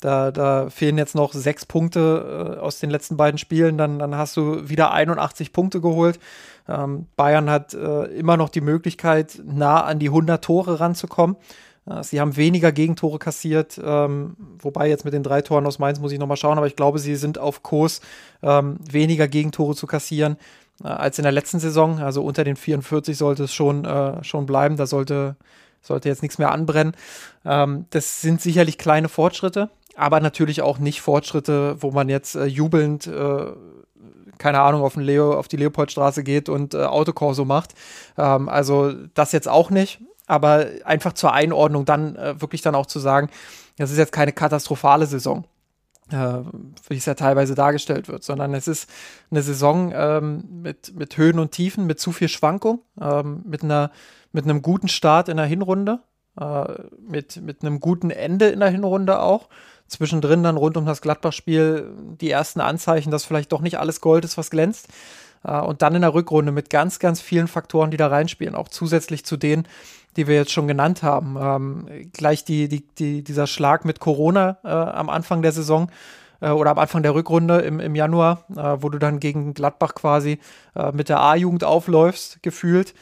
da, 0.00 0.30
da, 0.30 0.68
fehlen 0.68 0.98
jetzt 0.98 1.14
noch 1.14 1.32
sechs 1.32 1.64
Punkte 1.64 2.56
äh, 2.56 2.60
aus 2.60 2.78
den 2.78 2.90
letzten 2.90 3.16
beiden 3.16 3.38
Spielen, 3.38 3.78
dann, 3.78 3.98
dann 3.98 4.14
hast 4.14 4.36
du 4.36 4.68
wieder 4.68 4.92
81 4.92 5.52
Punkte 5.52 5.80
geholt. 5.80 6.20
Ähm, 6.68 7.06
Bayern 7.16 7.48
hat 7.48 7.72
äh, 7.72 8.04
immer 8.04 8.36
noch 8.36 8.50
die 8.50 8.60
Möglichkeit, 8.60 9.40
nah 9.44 9.82
an 9.82 9.98
die 9.98 10.08
100 10.08 10.44
Tore 10.44 10.80
ranzukommen. 10.80 11.36
Sie 12.02 12.20
haben 12.20 12.36
weniger 12.36 12.72
Gegentore 12.72 13.20
kassiert, 13.20 13.80
ähm, 13.82 14.36
wobei 14.58 14.88
jetzt 14.88 15.04
mit 15.04 15.14
den 15.14 15.22
drei 15.22 15.40
Toren 15.40 15.66
aus 15.66 15.78
Mainz 15.78 16.00
muss 16.00 16.10
ich 16.10 16.18
nochmal 16.18 16.36
schauen, 16.36 16.58
aber 16.58 16.66
ich 16.66 16.74
glaube, 16.74 16.98
sie 16.98 17.14
sind 17.14 17.38
auf 17.38 17.62
Kurs, 17.62 18.00
ähm, 18.42 18.78
weniger 18.90 19.28
Gegentore 19.28 19.76
zu 19.76 19.86
kassieren 19.86 20.36
äh, 20.82 20.88
als 20.88 21.18
in 21.18 21.22
der 21.22 21.30
letzten 21.30 21.60
Saison. 21.60 22.00
Also 22.00 22.24
unter 22.24 22.42
den 22.42 22.56
44 22.56 23.16
sollte 23.16 23.44
es 23.44 23.54
schon, 23.54 23.84
äh, 23.84 24.24
schon 24.24 24.46
bleiben, 24.46 24.76
da 24.76 24.86
sollte, 24.86 25.36
sollte 25.80 26.08
jetzt 26.08 26.22
nichts 26.22 26.38
mehr 26.38 26.50
anbrennen. 26.50 26.92
Ähm, 27.44 27.86
das 27.90 28.20
sind 28.20 28.40
sicherlich 28.40 28.78
kleine 28.78 29.08
Fortschritte, 29.08 29.70
aber 29.94 30.18
natürlich 30.18 30.62
auch 30.62 30.78
nicht 30.78 31.00
Fortschritte, 31.00 31.80
wo 31.80 31.92
man 31.92 32.08
jetzt 32.08 32.34
äh, 32.34 32.46
jubelnd 32.46 33.06
äh, 33.06 33.52
keine 34.38 34.60
Ahnung, 34.60 34.82
auf, 34.82 34.96
Leo, 34.96 35.32
auf 35.32 35.48
die 35.48 35.56
Leopoldstraße 35.56 36.22
geht 36.22 36.48
und 36.48 36.74
äh, 36.74 36.84
Autokorso 36.84 37.44
macht. 37.44 37.74
Ähm, 38.18 38.48
also 38.48 38.92
das 39.14 39.32
jetzt 39.32 39.48
auch 39.48 39.70
nicht, 39.70 40.00
aber 40.26 40.66
einfach 40.84 41.12
zur 41.12 41.32
Einordnung 41.32 41.84
dann 41.84 42.16
äh, 42.16 42.40
wirklich 42.40 42.62
dann 42.62 42.74
auch 42.74 42.86
zu 42.86 42.98
sagen, 42.98 43.30
das 43.78 43.90
ist 43.90 43.98
jetzt 43.98 44.12
keine 44.12 44.32
katastrophale 44.32 45.06
Saison 45.06 45.44
äh, 46.10 46.38
wie 46.88 46.96
es 46.96 47.06
ja 47.06 47.14
teilweise 47.14 47.54
dargestellt 47.54 48.08
wird, 48.08 48.22
sondern 48.22 48.54
es 48.54 48.68
ist 48.68 48.88
eine 49.30 49.42
Saison 49.42 49.92
ähm, 49.94 50.44
mit, 50.62 50.94
mit 50.94 51.16
Höhen 51.16 51.38
und 51.38 51.50
Tiefen, 51.50 51.86
mit 51.86 52.00
zu 52.00 52.12
viel 52.12 52.28
Schwankung, 52.28 52.80
ähm, 53.00 53.42
mit, 53.44 53.62
einer, 53.62 53.90
mit 54.32 54.44
einem 54.44 54.62
guten 54.62 54.88
Start 54.88 55.28
in 55.28 55.36
der 55.36 55.46
Hinrunde, 55.46 56.00
äh, 56.40 56.64
mit, 56.98 57.42
mit 57.42 57.62
einem 57.62 57.80
guten 57.80 58.10
Ende 58.10 58.48
in 58.48 58.60
der 58.60 58.70
Hinrunde 58.70 59.20
auch. 59.20 59.48
Zwischendrin 59.88 60.42
dann 60.42 60.56
rund 60.56 60.76
um 60.76 60.86
das 60.86 61.00
Gladbach-Spiel 61.00 61.90
die 62.20 62.30
ersten 62.30 62.60
Anzeichen, 62.60 63.10
dass 63.10 63.24
vielleicht 63.24 63.52
doch 63.52 63.60
nicht 63.60 63.78
alles 63.78 64.00
Gold 64.00 64.24
ist, 64.24 64.36
was 64.36 64.50
glänzt. 64.50 64.88
Äh, 65.44 65.60
und 65.60 65.82
dann 65.82 65.94
in 65.94 66.02
der 66.02 66.14
Rückrunde 66.14 66.52
mit 66.52 66.70
ganz, 66.70 66.98
ganz 66.98 67.20
vielen 67.20 67.48
Faktoren, 67.48 67.90
die 67.90 67.96
da 67.96 68.08
reinspielen, 68.08 68.54
auch 68.54 68.68
zusätzlich 68.68 69.24
zu 69.24 69.36
denen, 69.36 69.66
die 70.16 70.26
wir 70.26 70.34
jetzt 70.34 70.52
schon 70.52 70.66
genannt 70.66 71.02
haben. 71.02 71.36
Ähm, 71.40 72.10
gleich 72.12 72.44
die, 72.44 72.68
die, 72.68 72.86
die, 72.98 73.22
dieser 73.22 73.46
Schlag 73.46 73.84
mit 73.84 74.00
Corona 74.00 74.58
äh, 74.64 74.68
am 74.68 75.10
Anfang 75.10 75.42
der 75.42 75.52
Saison 75.52 75.90
äh, 76.40 76.50
oder 76.50 76.70
am 76.70 76.78
Anfang 76.78 77.02
der 77.02 77.14
Rückrunde 77.14 77.58
im, 77.58 77.80
im 77.80 77.94
Januar, 77.94 78.44
äh, 78.50 78.76
wo 78.80 78.88
du 78.88 78.98
dann 78.98 79.20
gegen 79.20 79.54
Gladbach 79.54 79.94
quasi 79.94 80.38
äh, 80.74 80.92
mit 80.92 81.08
der 81.08 81.20
A-Jugend 81.20 81.64
aufläufst, 81.64 82.42
gefühlt. 82.42 82.94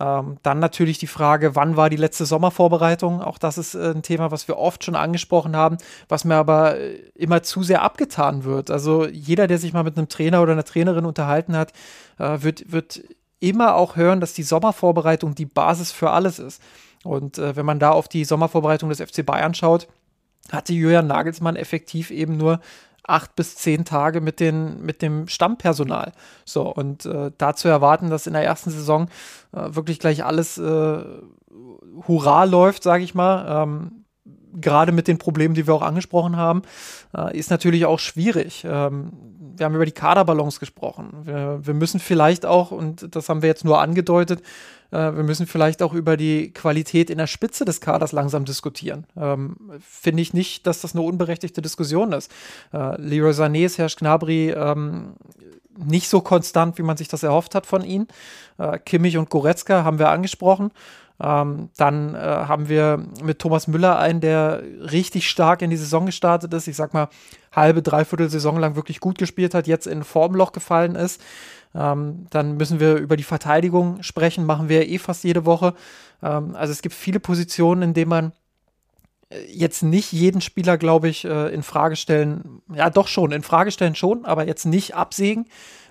Ähm, 0.00 0.38
dann 0.42 0.58
natürlich 0.58 0.98
die 0.98 1.06
Frage, 1.06 1.54
wann 1.54 1.76
war 1.76 1.90
die 1.90 1.96
letzte 1.96 2.24
Sommervorbereitung? 2.24 3.20
Auch 3.20 3.36
das 3.36 3.58
ist 3.58 3.74
äh, 3.74 3.90
ein 3.90 4.02
Thema, 4.02 4.30
was 4.30 4.48
wir 4.48 4.56
oft 4.56 4.84
schon 4.84 4.96
angesprochen 4.96 5.54
haben, 5.54 5.76
was 6.08 6.24
mir 6.24 6.36
aber 6.36 6.78
äh, 6.78 6.94
immer 7.14 7.42
zu 7.42 7.62
sehr 7.62 7.82
abgetan 7.82 8.44
wird. 8.44 8.70
Also 8.70 9.06
jeder, 9.06 9.46
der 9.46 9.58
sich 9.58 9.74
mal 9.74 9.84
mit 9.84 9.98
einem 9.98 10.08
Trainer 10.08 10.40
oder 10.40 10.52
einer 10.52 10.64
Trainerin 10.64 11.04
unterhalten 11.04 11.56
hat, 11.56 11.72
äh, 12.18 12.38
wird, 12.40 12.72
wird 12.72 13.02
immer 13.40 13.74
auch 13.74 13.96
hören, 13.96 14.20
dass 14.20 14.32
die 14.32 14.44
Sommervorbereitung 14.44 15.34
die 15.34 15.46
Basis 15.46 15.92
für 15.92 16.10
alles 16.10 16.38
ist. 16.38 16.62
Und 17.04 17.36
äh, 17.38 17.54
wenn 17.56 17.66
man 17.66 17.78
da 17.78 17.90
auf 17.90 18.08
die 18.08 18.24
Sommervorbereitung 18.24 18.88
des 18.88 19.00
FC 19.00 19.26
Bayern 19.26 19.52
schaut, 19.54 19.88
hatte 20.50 20.72
Julian 20.72 21.06
Nagelsmann 21.06 21.56
effektiv 21.56 22.10
eben 22.10 22.36
nur 22.36 22.60
acht 23.04 23.34
bis 23.36 23.56
zehn 23.56 23.84
Tage 23.84 24.20
mit, 24.20 24.40
den, 24.40 24.82
mit 24.82 25.02
dem 25.02 25.28
Stammpersonal. 25.28 26.12
So, 26.44 26.72
und 26.72 27.04
äh, 27.06 27.30
da 27.36 27.54
zu 27.54 27.68
erwarten, 27.68 28.10
dass 28.10 28.26
in 28.26 28.32
der 28.32 28.44
ersten 28.44 28.70
Saison 28.70 29.08
äh, 29.52 29.74
wirklich 29.74 29.98
gleich 29.98 30.24
alles 30.24 30.58
äh, 30.58 31.04
Hurra 32.06 32.44
läuft, 32.44 32.82
sage 32.82 33.04
ich 33.04 33.14
mal, 33.14 33.62
ähm, 33.62 34.04
gerade 34.60 34.92
mit 34.92 35.08
den 35.08 35.18
Problemen, 35.18 35.54
die 35.54 35.66
wir 35.66 35.74
auch 35.74 35.82
angesprochen 35.82 36.36
haben, 36.36 36.62
äh, 37.16 37.36
ist 37.36 37.50
natürlich 37.50 37.86
auch 37.86 37.98
schwierig. 37.98 38.64
Ähm, 38.68 39.12
wir 39.56 39.66
haben 39.66 39.74
über 39.74 39.86
die 39.86 39.92
Kaderbalance 39.92 40.60
gesprochen. 40.60 41.10
Wir, 41.24 41.60
wir, 41.62 41.74
müssen 41.74 42.00
vielleicht 42.00 42.46
auch, 42.46 42.70
und 42.70 43.14
das 43.14 43.28
haben 43.28 43.42
wir 43.42 43.48
jetzt 43.48 43.64
nur 43.64 43.80
angedeutet, 43.80 44.42
äh, 44.92 45.16
wir 45.16 45.22
müssen 45.22 45.46
vielleicht 45.46 45.82
auch 45.82 45.94
über 45.94 46.16
die 46.16 46.52
Qualität 46.52 47.10
in 47.10 47.18
der 47.18 47.26
Spitze 47.26 47.64
des 47.64 47.80
Kaders 47.80 48.12
langsam 48.12 48.44
diskutieren. 48.44 49.06
Ähm, 49.16 49.56
Finde 49.80 50.22
ich 50.22 50.34
nicht, 50.34 50.66
dass 50.66 50.80
das 50.80 50.94
eine 50.94 51.02
unberechtigte 51.02 51.62
Diskussion 51.62 52.12
ist. 52.12 52.30
Äh, 52.72 53.00
Leroy 53.00 53.32
Sané, 53.32 53.68
Serge 53.68 53.96
Gnabry, 53.98 54.50
ähm, 54.50 55.14
nicht 55.78 56.08
so 56.08 56.20
konstant, 56.20 56.78
wie 56.78 56.82
man 56.82 56.96
sich 56.96 57.08
das 57.08 57.22
erhofft 57.22 57.54
hat 57.54 57.66
von 57.66 57.82
ihnen. 57.82 58.06
Äh, 58.58 58.78
Kimmich 58.78 59.16
und 59.16 59.30
Goretzka 59.30 59.84
haben 59.84 59.98
wir 59.98 60.10
angesprochen. 60.10 60.70
Ähm, 61.22 61.70
dann 61.76 62.16
äh, 62.16 62.18
haben 62.18 62.68
wir 62.68 63.06
mit 63.22 63.38
Thomas 63.38 63.68
Müller 63.68 63.96
einen, 63.98 64.20
der 64.20 64.60
richtig 64.80 65.30
stark 65.30 65.62
in 65.62 65.70
die 65.70 65.76
Saison 65.76 66.04
gestartet 66.04 66.52
ist. 66.52 66.66
Ich 66.66 66.74
sag 66.74 66.94
mal, 66.94 67.08
halbe, 67.52 67.80
dreiviertel 67.80 68.28
Saison 68.28 68.58
lang 68.58 68.74
wirklich 68.74 68.98
gut 68.98 69.18
gespielt 69.18 69.54
hat, 69.54 69.68
jetzt 69.68 69.86
in 69.86 70.02
Formloch 70.02 70.50
gefallen 70.50 70.96
ist. 70.96 71.22
Ähm, 71.76 72.26
dann 72.30 72.56
müssen 72.56 72.80
wir 72.80 72.96
über 72.96 73.16
die 73.16 73.22
Verteidigung 73.22 74.02
sprechen, 74.02 74.44
machen 74.44 74.68
wir 74.68 74.88
eh 74.88 74.98
fast 74.98 75.22
jede 75.22 75.46
Woche. 75.46 75.74
Ähm, 76.24 76.56
also 76.56 76.72
es 76.72 76.82
gibt 76.82 76.94
viele 76.94 77.20
Positionen, 77.20 77.82
in 77.82 77.94
denen 77.94 78.08
man 78.08 78.32
äh, 79.30 79.44
jetzt 79.48 79.84
nicht 79.84 80.12
jeden 80.12 80.40
Spieler, 80.40 80.76
glaube 80.76 81.08
ich, 81.08 81.24
äh, 81.24 81.54
in 81.54 81.62
Frage 81.62 81.94
stellen, 81.94 82.62
ja 82.74 82.90
doch 82.90 83.06
schon, 83.06 83.30
in 83.30 83.42
Frage 83.42 83.70
stellen 83.70 83.94
schon, 83.94 84.24
aber 84.24 84.48
jetzt 84.48 84.66
nicht 84.66 84.96
absägen 84.96 85.46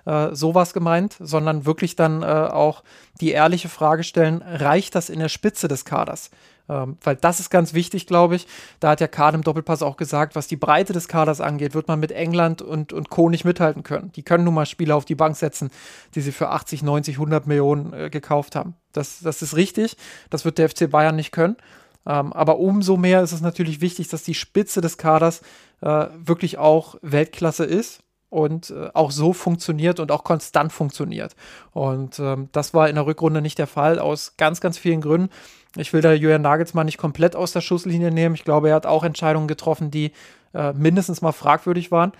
äh, 0.05 0.33
sowas 0.33 0.73
gemeint, 0.73 1.15
sondern 1.19 1.65
wirklich 1.65 1.95
dann 1.95 2.23
äh, 2.23 2.25
auch 2.25 2.83
die 3.19 3.31
ehrliche 3.31 3.69
Frage 3.69 4.03
stellen, 4.03 4.41
reicht 4.41 4.95
das 4.95 5.09
in 5.09 5.19
der 5.19 5.29
Spitze 5.29 5.67
des 5.67 5.85
Kaders? 5.85 6.31
Ähm, 6.69 6.97
weil 7.03 7.15
das 7.15 7.39
ist 7.39 7.49
ganz 7.49 7.73
wichtig, 7.73 8.07
glaube 8.07 8.35
ich. 8.35 8.47
Da 8.79 8.91
hat 8.91 9.01
ja 9.01 9.07
Kahn 9.07 9.35
im 9.35 9.43
Doppelpass 9.43 9.81
auch 9.81 9.97
gesagt, 9.97 10.35
was 10.35 10.47
die 10.47 10.55
Breite 10.55 10.93
des 10.93 11.07
Kaders 11.07 11.41
angeht, 11.41 11.73
wird 11.73 11.87
man 11.87 11.99
mit 11.99 12.11
England 12.11 12.61
und, 12.61 12.93
und 12.93 13.09
Co. 13.09 13.29
nicht 13.29 13.45
mithalten 13.45 13.83
können. 13.83 14.11
Die 14.13 14.23
können 14.23 14.45
nun 14.45 14.53
mal 14.53 14.65
Spieler 14.65 14.95
auf 14.95 15.05
die 15.05 15.15
Bank 15.15 15.35
setzen, 15.35 15.69
die 16.15 16.21
sie 16.21 16.31
für 16.31 16.49
80, 16.49 16.81
90, 16.83 17.15
100 17.15 17.45
Millionen 17.45 17.93
äh, 17.93 18.09
gekauft 18.09 18.55
haben. 18.55 18.75
Das, 18.93 19.19
das 19.19 19.41
ist 19.41 19.55
richtig. 19.55 19.97
Das 20.29 20.45
wird 20.45 20.57
der 20.57 20.69
FC 20.69 20.89
Bayern 20.89 21.15
nicht 21.15 21.31
können. 21.31 21.57
Ähm, 22.05 22.31
aber 22.33 22.57
umso 22.57 22.97
mehr 22.97 23.21
ist 23.21 23.31
es 23.31 23.41
natürlich 23.41 23.81
wichtig, 23.81 24.07
dass 24.07 24.23
die 24.23 24.33
Spitze 24.33 24.81
des 24.81 24.97
Kaders 24.97 25.41
äh, 25.81 26.07
wirklich 26.15 26.57
auch 26.57 26.95
Weltklasse 27.01 27.65
ist 27.65 28.01
und 28.31 28.69
äh, 28.69 28.89
auch 28.93 29.11
so 29.11 29.33
funktioniert 29.33 29.99
und 29.99 30.11
auch 30.11 30.23
konstant 30.23 30.71
funktioniert. 30.71 31.35
Und 31.71 32.17
ähm, 32.17 32.47
das 32.53 32.73
war 32.73 32.89
in 32.89 32.95
der 32.95 33.05
Rückrunde 33.05 33.41
nicht 33.41 33.59
der 33.59 33.67
Fall, 33.67 33.99
aus 33.99 34.35
ganz, 34.37 34.61
ganz 34.61 34.77
vielen 34.77 35.01
Gründen. 35.01 35.29
Ich 35.75 35.91
will 35.91 36.01
da 36.01 36.13
Julian 36.13 36.41
Nagelsmann 36.41 36.85
nicht 36.85 36.97
komplett 36.97 37.35
aus 37.35 37.51
der 37.51 37.61
Schusslinie 37.61 38.09
nehmen. 38.09 38.33
Ich 38.33 38.45
glaube, 38.45 38.69
er 38.69 38.75
hat 38.75 38.85
auch 38.85 39.03
Entscheidungen 39.03 39.49
getroffen, 39.49 39.91
die 39.91 40.13
äh, 40.53 40.71
mindestens 40.71 41.21
mal 41.21 41.33
fragwürdig 41.33 41.91
waren. 41.91 42.13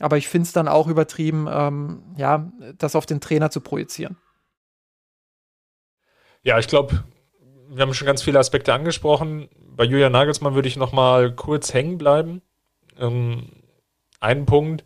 Aber 0.00 0.16
ich 0.16 0.28
finde 0.28 0.46
es 0.46 0.52
dann 0.52 0.68
auch 0.68 0.86
übertrieben, 0.86 1.46
ähm, 1.50 2.02
ja, 2.16 2.50
das 2.78 2.96
auf 2.96 3.04
den 3.04 3.20
Trainer 3.20 3.50
zu 3.50 3.60
projizieren. 3.60 4.16
Ja, 6.42 6.58
ich 6.58 6.68
glaube, 6.68 7.04
wir 7.68 7.82
haben 7.82 7.92
schon 7.92 8.06
ganz 8.06 8.22
viele 8.22 8.38
Aspekte 8.38 8.72
angesprochen. 8.72 9.50
Bei 9.76 9.84
Julian 9.84 10.12
Nagelsmann 10.12 10.54
würde 10.54 10.68
ich 10.68 10.76
noch 10.76 10.92
mal 10.92 11.34
kurz 11.34 11.74
hängen 11.74 11.98
bleiben. 11.98 12.40
Ähm, 12.98 13.50
ein 14.20 14.46
Punkt, 14.46 14.84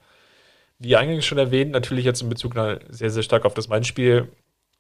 wie 0.83 0.97
eingangs 0.97 1.25
schon 1.25 1.39
erwähnt, 1.39 1.71
natürlich 1.71 2.05
jetzt 2.05 2.23
in 2.23 2.29
Bezug 2.29 2.55
sehr, 2.89 3.11
sehr 3.11 3.23
stark 3.23 3.45
auf 3.45 3.55
das 3.55 3.69
Main-Spiel, 3.69 4.29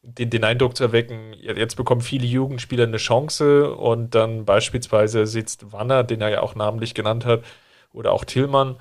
den, 0.02 0.30
den, 0.30 0.42
Eindruck 0.42 0.76
zu 0.76 0.82
erwecken, 0.82 1.32
jetzt 1.40 1.76
bekommen 1.76 2.00
viele 2.00 2.26
Jugendspieler 2.26 2.84
eine 2.84 2.96
Chance 2.96 3.72
und 3.72 4.14
dann 4.16 4.44
beispielsweise 4.44 5.26
sitzt 5.26 5.72
Wanner, 5.72 6.02
den 6.02 6.20
er 6.20 6.30
ja 6.30 6.42
auch 6.42 6.56
namentlich 6.56 6.94
genannt 6.94 7.24
hat, 7.24 7.44
oder 7.92 8.12
auch 8.12 8.24
Tillmann, 8.24 8.76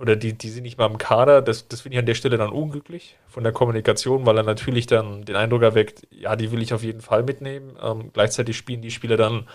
oder 0.00 0.16
die, 0.16 0.32
die 0.32 0.50
sind 0.50 0.64
nicht 0.64 0.78
mal 0.78 0.86
im 0.86 0.98
Kader, 0.98 1.42
das, 1.42 1.68
das 1.68 1.82
finde 1.82 1.94
ich 1.94 1.98
an 2.00 2.06
der 2.06 2.14
Stelle 2.14 2.36
dann 2.36 2.50
unglücklich 2.50 3.16
von 3.28 3.44
der 3.44 3.52
Kommunikation, 3.52 4.26
weil 4.26 4.36
er 4.36 4.42
natürlich 4.42 4.86
dann 4.86 5.24
den 5.24 5.36
Eindruck 5.36 5.62
erweckt, 5.62 6.06
ja, 6.10 6.36
die 6.36 6.50
will 6.52 6.60
ich 6.60 6.74
auf 6.74 6.82
jeden 6.82 7.00
Fall 7.00 7.22
mitnehmen. 7.22 7.76
Ähm, 7.82 8.10
gleichzeitig 8.12 8.56
spielen 8.56 8.82
die 8.82 8.90
Spieler 8.90 9.16
dann 9.16 9.48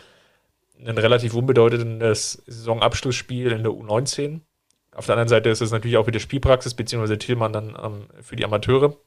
ein 0.84 0.98
relativ 0.98 1.36
unbedeutendes 1.36 2.42
Saisonabschlussspiel 2.48 3.52
in 3.52 3.64
der 3.64 3.72
U19 3.72 4.42
auf 4.94 5.06
der 5.06 5.14
anderen 5.14 5.30
Seite 5.30 5.50
ist 5.50 5.62
es 5.62 5.72
natürlich 5.72 5.98
auch 5.98 6.08
wieder 6.08 6.20
Spielpraxis, 6.20 6.74
beziehungsweise 6.74 7.18
Tillmann 7.18 7.54
dann 7.54 7.78
ähm, 7.82 8.08
für 8.22 8.36
die 8.36 8.46
Amateure. 8.46 8.98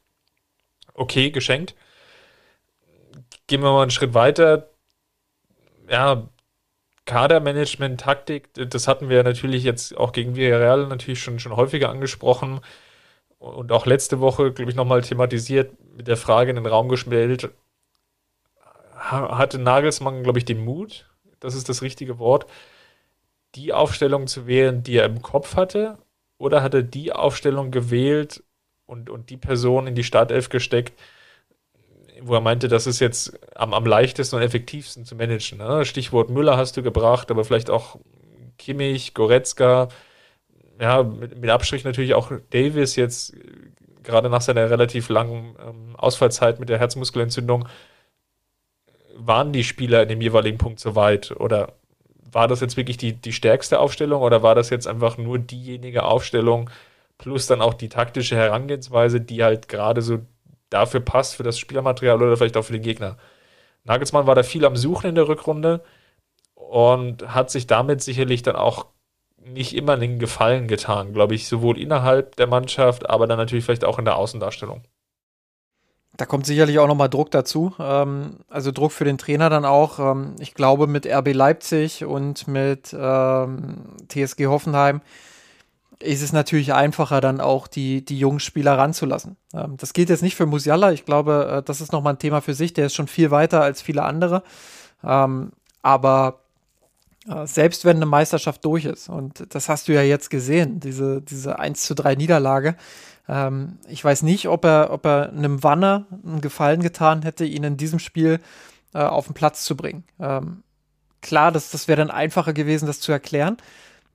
Okay, 0.93 1.31
geschenkt. 1.31 1.75
Gehen 3.47 3.61
wir 3.61 3.71
mal 3.71 3.83
einen 3.83 3.91
Schritt 3.91 4.13
weiter. 4.13 4.69
Ja, 5.89 6.29
Kadermanagement, 7.05 8.01
Taktik, 8.01 8.49
das 8.53 8.87
hatten 8.87 9.09
wir 9.09 9.23
natürlich 9.23 9.63
jetzt 9.63 9.95
auch 9.95 10.11
gegen 10.11 10.35
Villarreal 10.35 10.87
natürlich 10.87 11.21
schon, 11.21 11.39
schon 11.39 11.55
häufiger 11.55 11.89
angesprochen 11.89 12.61
und 13.37 13.71
auch 13.71 13.85
letzte 13.85 14.19
Woche, 14.19 14.51
glaube 14.51 14.71
ich, 14.71 14.75
nochmal 14.75 15.03
thematisiert, 15.03 15.71
mit 15.95 16.07
der 16.07 16.17
Frage 16.17 16.49
in 16.49 16.55
den 16.55 16.65
Raum 16.65 16.89
gestellt, 16.89 17.51
hatte 18.95 19.59
Nagelsmann, 19.59 20.23
glaube 20.23 20.39
ich, 20.39 20.45
den 20.45 20.65
Mut, 20.65 21.07
das 21.39 21.53
ist 21.53 21.69
das 21.69 21.83
richtige 21.83 22.17
Wort, 22.17 22.47
die 23.55 23.73
Aufstellung 23.73 24.27
zu 24.27 24.47
wählen, 24.47 24.83
die 24.83 24.97
er 24.97 25.05
im 25.05 25.21
Kopf 25.21 25.55
hatte? 25.55 25.97
Oder 26.37 26.61
hat 26.61 26.73
er 26.73 26.83
die 26.83 27.13
Aufstellung 27.13 27.71
gewählt 27.71 28.43
und, 28.85 29.09
und 29.09 29.29
die 29.29 29.37
Person 29.37 29.87
in 29.87 29.95
die 29.95 30.03
Startelf 30.03 30.49
gesteckt, 30.49 30.99
wo 32.21 32.33
er 32.33 32.41
meinte, 32.41 32.67
das 32.67 32.87
ist 32.87 32.99
jetzt 32.99 33.39
am, 33.55 33.73
am 33.73 33.85
leichtesten 33.85 34.35
und 34.35 34.41
effektivsten 34.41 35.05
zu 35.05 35.15
managen? 35.15 35.59
Ne? 35.59 35.85
Stichwort 35.85 36.29
Müller 36.29 36.57
hast 36.57 36.75
du 36.77 36.83
gebracht, 36.83 37.31
aber 37.31 37.45
vielleicht 37.45 37.69
auch 37.69 37.97
Kimmich, 38.57 39.13
Goretzka, 39.13 39.89
ja, 40.79 41.03
mit, 41.03 41.39
mit 41.39 41.49
Abstrich 41.49 41.83
natürlich 41.83 42.13
auch 42.13 42.31
Davis 42.49 42.95
jetzt 42.95 43.33
gerade 44.03 44.29
nach 44.29 44.41
seiner 44.41 44.69
relativ 44.69 45.09
langen 45.09 45.55
ähm, 45.65 45.95
Ausfallzeit 45.95 46.59
mit 46.59 46.69
der 46.69 46.79
Herzmuskelentzündung 46.79 47.67
waren 49.17 49.53
die 49.53 49.63
Spieler 49.63 50.03
in 50.03 50.09
dem 50.09 50.21
jeweiligen 50.21 50.57
Punkt 50.57 50.79
so 50.79 50.95
weit 50.95 51.31
oder 51.31 51.73
war 52.35 52.49
das 52.49 52.59
jetzt 52.59 52.75
wirklich 52.75 52.97
die, 52.97 53.13
die 53.13 53.31
stärkste 53.31 53.79
Aufstellung 53.79 54.21
oder 54.21 54.43
war 54.43 54.55
das 54.55 54.69
jetzt 54.69 54.87
einfach 54.87 55.17
nur 55.17 55.39
diejenige 55.39 56.03
Aufstellung 56.03 56.69
plus 57.17 57.47
dann 57.47 57.61
auch 57.61 57.73
die 57.73 57.87
taktische 57.87 58.35
Herangehensweise, 58.35 59.21
die 59.21 59.41
halt 59.41 59.69
gerade 59.69 60.01
so 60.01 60.19
dafür 60.69 60.99
passt, 60.99 61.35
für 61.35 61.43
das 61.43 61.57
Spielermaterial 61.57 62.21
oder 62.21 62.35
vielleicht 62.35 62.57
auch 62.57 62.65
für 62.65 62.73
den 62.73 62.81
Gegner? 62.81 63.15
Nagelsmann 63.85 64.27
war 64.27 64.35
da 64.35 64.43
viel 64.43 64.65
am 64.65 64.75
Suchen 64.75 65.11
in 65.11 65.15
der 65.15 65.29
Rückrunde 65.29 65.81
und 66.55 67.33
hat 67.33 67.51
sich 67.51 67.67
damit 67.67 68.03
sicherlich 68.03 68.43
dann 68.43 68.57
auch 68.57 68.87
nicht 69.37 69.73
immer 69.73 69.93
einen 69.93 70.19
Gefallen 70.19 70.67
getan, 70.67 71.13
glaube 71.13 71.35
ich, 71.35 71.47
sowohl 71.47 71.79
innerhalb 71.79 72.35
der 72.35 72.47
Mannschaft, 72.47 73.09
aber 73.09 73.27
dann 73.27 73.37
natürlich 73.37 73.63
vielleicht 73.63 73.85
auch 73.85 73.97
in 73.97 74.05
der 74.05 74.17
Außendarstellung. 74.17 74.83
Da 76.17 76.25
kommt 76.25 76.45
sicherlich 76.45 76.79
auch 76.79 76.87
nochmal 76.87 77.09
Druck 77.09 77.31
dazu. 77.31 77.73
Ähm, 77.79 78.37
also 78.49 78.71
Druck 78.71 78.91
für 78.91 79.03
den 79.03 79.17
Trainer 79.17 79.49
dann 79.49 79.65
auch. 79.65 79.99
Ähm, 79.99 80.35
ich 80.39 80.53
glaube, 80.53 80.87
mit 80.87 81.05
RB 81.05 81.33
Leipzig 81.33 82.05
und 82.05 82.47
mit 82.47 82.95
ähm, 82.97 83.95
TSG 84.07 84.47
Hoffenheim 84.47 85.01
ist 85.99 86.21
es 86.21 86.33
natürlich 86.33 86.73
einfacher, 86.73 87.21
dann 87.21 87.39
auch 87.41 87.67
die, 87.67 88.03
die 88.03 88.19
jungen 88.19 88.39
Spieler 88.39 88.77
ranzulassen. 88.77 89.37
Ähm, 89.53 89.75
das 89.77 89.93
gilt 89.93 90.09
jetzt 90.09 90.23
nicht 90.23 90.35
für 90.35 90.45
Musiala. 90.45 90.91
Ich 90.91 91.05
glaube, 91.05 91.57
äh, 91.57 91.63
das 91.63 91.81
ist 91.81 91.91
nochmal 91.91 92.13
ein 92.13 92.19
Thema 92.19 92.41
für 92.41 92.53
sich. 92.53 92.73
Der 92.73 92.87
ist 92.87 92.95
schon 92.95 93.07
viel 93.07 93.31
weiter 93.31 93.61
als 93.61 93.81
viele 93.81 94.03
andere. 94.03 94.43
Ähm, 95.03 95.51
aber 95.81 96.39
äh, 97.27 97.45
selbst 97.45 97.85
wenn 97.85 97.97
eine 97.97 98.05
Meisterschaft 98.05 98.63
durch 98.65 98.85
ist, 98.85 99.09
und 99.09 99.53
das 99.53 99.69
hast 99.69 99.87
du 99.87 99.93
ja 99.93 100.01
jetzt 100.01 100.29
gesehen, 100.29 100.79
diese, 100.79 101.21
diese 101.21 101.59
1 101.59 101.81
zu 101.81 101.95
3 101.95 102.15
Niederlage, 102.15 102.75
ähm, 103.27 103.79
ich 103.87 104.03
weiß 104.03 104.23
nicht, 104.23 104.47
ob 104.47 104.65
er, 104.65 104.89
ob 104.91 105.05
er 105.05 105.29
einem 105.29 105.63
Wanner 105.63 106.05
einen 106.25 106.41
Gefallen 106.41 106.81
getan 106.81 107.23
hätte, 107.23 107.45
ihn 107.45 107.63
in 107.63 107.77
diesem 107.77 107.99
Spiel 107.99 108.39
äh, 108.93 108.99
auf 108.99 109.25
den 109.25 109.33
Platz 109.33 109.63
zu 109.63 109.75
bringen. 109.75 110.03
Ähm, 110.19 110.63
klar, 111.21 111.51
das, 111.51 111.71
das 111.71 111.87
wäre 111.87 111.97
dann 111.97 112.11
einfacher 112.11 112.53
gewesen, 112.53 112.85
das 112.85 112.99
zu 112.99 113.11
erklären. 113.11 113.57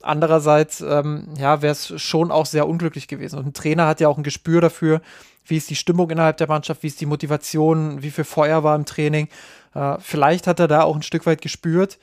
Andererseits, 0.02 0.80
ähm, 0.80 1.28
ja, 1.36 1.60
wäre 1.60 1.72
es 1.72 2.00
schon 2.00 2.30
auch 2.30 2.46
sehr 2.46 2.66
unglücklich 2.66 3.06
gewesen. 3.08 3.38
Und 3.38 3.46
ein 3.46 3.52
Trainer 3.52 3.86
hat 3.86 4.00
ja 4.00 4.08
auch 4.08 4.16
ein 4.16 4.22
Gespür 4.22 4.60
dafür, 4.60 5.02
wie 5.44 5.56
ist 5.56 5.68
die 5.68 5.76
Stimmung 5.76 6.08
innerhalb 6.10 6.38
der 6.38 6.48
Mannschaft, 6.48 6.82
wie 6.82 6.86
ist 6.86 7.00
die 7.00 7.06
Motivation, 7.06 8.02
wie 8.02 8.10
viel 8.10 8.24
Feuer 8.24 8.64
war 8.64 8.76
im 8.76 8.86
Training. 8.86 9.28
Äh, 9.74 9.96
vielleicht 9.98 10.46
hat 10.46 10.60
er 10.60 10.68
da 10.68 10.82
auch 10.82 10.96
ein 10.96 11.02
Stück 11.02 11.26
weit 11.26 11.42
gespürt, 11.42 11.98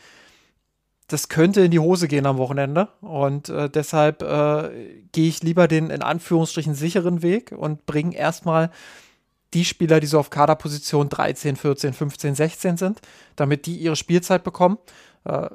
das 1.07 1.29
könnte 1.29 1.61
in 1.61 1.71
die 1.71 1.79
Hose 1.79 2.07
gehen 2.07 2.25
am 2.25 2.37
Wochenende. 2.37 2.89
Und 3.01 3.49
äh, 3.49 3.69
deshalb 3.69 4.21
äh, 4.21 5.03
gehe 5.13 5.29
ich 5.29 5.41
lieber 5.41 5.67
den 5.67 5.89
in 5.89 6.01
Anführungsstrichen 6.01 6.75
sicheren 6.75 7.21
Weg 7.21 7.51
und 7.51 7.85
bringe 7.85 8.15
erstmal 8.15 8.71
die 9.53 9.63
Spieler, 9.63 10.01
die 10.01 10.07
so 10.07 10.19
auf 10.19 10.29
Kaderposition 10.29 11.07
13, 11.07 11.55
14, 11.55 11.93
15, 11.93 12.35
16 12.35 12.77
sind, 12.77 13.01
damit 13.37 13.65
die 13.65 13.77
ihre 13.77 13.95
Spielzeit 13.95 14.43
bekommen. 14.43 14.77
Äh, 15.23 15.49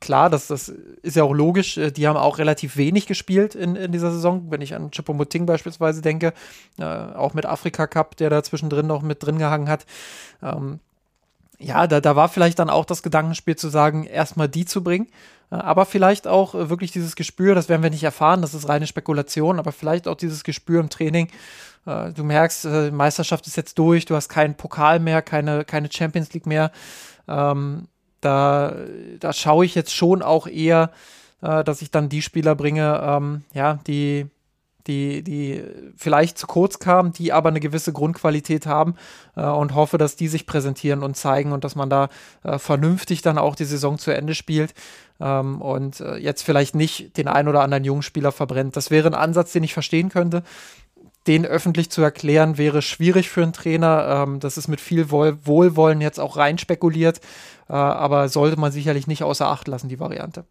klar, 0.00 0.28
das, 0.28 0.48
das 0.48 0.68
ist 0.68 1.16
ja 1.16 1.22
auch 1.22 1.32
logisch. 1.32 1.78
Äh, 1.78 1.92
die 1.92 2.08
haben 2.08 2.16
auch 2.16 2.38
relativ 2.38 2.76
wenig 2.76 3.06
gespielt 3.06 3.54
in, 3.54 3.76
in 3.76 3.92
dieser 3.92 4.10
Saison. 4.10 4.50
Wenn 4.50 4.60
ich 4.60 4.74
an 4.74 4.90
Choupo-Moting 4.90 5.46
beispielsweise 5.46 6.02
denke, 6.02 6.32
äh, 6.78 6.84
auch 6.84 7.34
mit 7.34 7.46
Afrika 7.46 7.86
Cup, 7.86 8.16
der 8.16 8.30
da 8.30 8.42
zwischendrin 8.42 8.88
noch 8.88 9.02
mit 9.02 9.22
drin 9.22 9.38
gehangen 9.38 9.68
hat. 9.68 9.86
Ähm, 10.42 10.80
ja, 11.58 11.86
da, 11.86 12.00
da 12.00 12.16
war 12.16 12.28
vielleicht 12.28 12.58
dann 12.58 12.70
auch 12.70 12.84
das 12.84 13.02
Gedankenspiel 13.02 13.56
zu 13.56 13.68
sagen, 13.68 14.04
erstmal 14.04 14.48
die 14.48 14.64
zu 14.64 14.82
bringen. 14.82 15.08
Äh, 15.50 15.56
aber 15.56 15.86
vielleicht 15.86 16.26
auch 16.26 16.54
äh, 16.54 16.70
wirklich 16.70 16.92
dieses 16.92 17.16
Gespür, 17.16 17.54
das 17.54 17.68
werden 17.68 17.82
wir 17.82 17.90
nicht 17.90 18.04
erfahren, 18.04 18.42
das 18.42 18.54
ist 18.54 18.68
reine 18.68 18.86
Spekulation, 18.86 19.58
aber 19.58 19.72
vielleicht 19.72 20.08
auch 20.08 20.16
dieses 20.16 20.44
Gespür 20.44 20.80
im 20.80 20.90
Training. 20.90 21.28
Äh, 21.86 22.12
du 22.12 22.24
merkst, 22.24 22.64
Meisterschaft 22.92 23.46
ist 23.46 23.56
jetzt 23.56 23.78
durch, 23.78 24.04
du 24.04 24.14
hast 24.14 24.28
keinen 24.28 24.54
Pokal 24.54 25.00
mehr, 25.00 25.22
keine, 25.22 25.64
keine 25.64 25.90
Champions 25.90 26.32
League 26.32 26.46
mehr. 26.46 26.70
Ähm, 27.26 27.88
da, 28.20 28.74
da 29.20 29.32
schaue 29.32 29.64
ich 29.64 29.76
jetzt 29.76 29.94
schon 29.94 30.22
auch 30.22 30.48
eher, 30.48 30.90
dass 31.40 31.82
ich 31.82 31.92
dann 31.92 32.08
die 32.08 32.20
Spieler 32.20 32.56
bringe, 32.56 33.00
ähm, 33.00 33.44
ja, 33.54 33.78
die, 33.86 34.26
die, 34.86 35.22
die 35.22 35.62
vielleicht 35.96 36.38
zu 36.38 36.46
kurz 36.46 36.78
kamen, 36.78 37.12
die 37.12 37.32
aber 37.32 37.50
eine 37.50 37.60
gewisse 37.60 37.92
Grundqualität 37.92 38.66
haben 38.66 38.94
äh, 39.36 39.44
und 39.44 39.74
hoffe, 39.74 39.98
dass 39.98 40.16
die 40.16 40.28
sich 40.28 40.46
präsentieren 40.46 41.02
und 41.02 41.16
zeigen 41.16 41.52
und 41.52 41.64
dass 41.64 41.76
man 41.76 41.90
da 41.90 42.08
äh, 42.42 42.58
vernünftig 42.58 43.22
dann 43.22 43.38
auch 43.38 43.54
die 43.54 43.64
Saison 43.64 43.98
zu 43.98 44.10
Ende 44.12 44.34
spielt 44.34 44.74
ähm, 45.20 45.60
und 45.60 46.00
äh, 46.00 46.16
jetzt 46.16 46.42
vielleicht 46.42 46.74
nicht 46.74 47.16
den 47.16 47.28
einen 47.28 47.48
oder 47.48 47.62
anderen 47.62 47.84
jungen 47.84 48.02
Spieler 48.02 48.32
verbrennt. 48.32 48.76
Das 48.76 48.90
wäre 48.90 49.08
ein 49.08 49.14
Ansatz, 49.14 49.52
den 49.52 49.64
ich 49.64 49.74
verstehen 49.74 50.08
könnte. 50.08 50.42
Den 51.26 51.44
öffentlich 51.44 51.90
zu 51.90 52.00
erklären, 52.00 52.56
wäre 52.56 52.80
schwierig 52.80 53.28
für 53.28 53.42
einen 53.42 53.52
Trainer. 53.52 54.24
Ähm, 54.26 54.40
das 54.40 54.56
ist 54.56 54.68
mit 54.68 54.80
viel 54.80 55.10
Wohl 55.10 55.38
Wohlwollen 55.44 56.00
jetzt 56.00 56.20
auch 56.20 56.36
rein 56.38 56.56
spekuliert, 56.56 57.20
äh, 57.68 57.74
aber 57.74 58.28
sollte 58.30 58.58
man 58.58 58.72
sicherlich 58.72 59.06
nicht 59.06 59.22
außer 59.22 59.48
Acht 59.48 59.68
lassen, 59.68 59.88
die 59.88 60.00
Variante. 60.00 60.44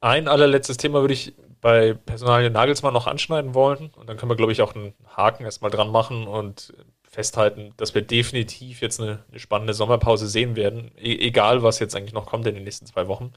Ein 0.00 0.28
allerletztes 0.28 0.76
Thema 0.76 1.00
würde 1.00 1.14
ich 1.14 1.34
bei 1.60 1.94
Personalien 1.94 2.52
Nagelsmann 2.52 2.94
noch 2.94 3.06
anschneiden 3.06 3.54
wollen. 3.54 3.90
Und 3.96 4.08
dann 4.08 4.16
können 4.16 4.30
wir, 4.30 4.36
glaube 4.36 4.52
ich, 4.52 4.62
auch 4.62 4.74
einen 4.74 4.94
Haken 5.16 5.44
erstmal 5.44 5.70
dran 5.70 5.90
machen 5.90 6.26
und 6.26 6.72
festhalten, 7.04 7.72
dass 7.76 7.94
wir 7.94 8.02
definitiv 8.02 8.80
jetzt 8.80 9.00
eine, 9.00 9.24
eine 9.30 9.40
spannende 9.40 9.74
Sommerpause 9.74 10.28
sehen 10.28 10.56
werden, 10.56 10.92
e 10.96 11.16
egal 11.26 11.62
was 11.62 11.78
jetzt 11.78 11.96
eigentlich 11.96 12.12
noch 12.12 12.26
kommt 12.26 12.46
in 12.46 12.54
den 12.54 12.64
nächsten 12.64 12.86
zwei 12.86 13.08
Wochen. 13.08 13.32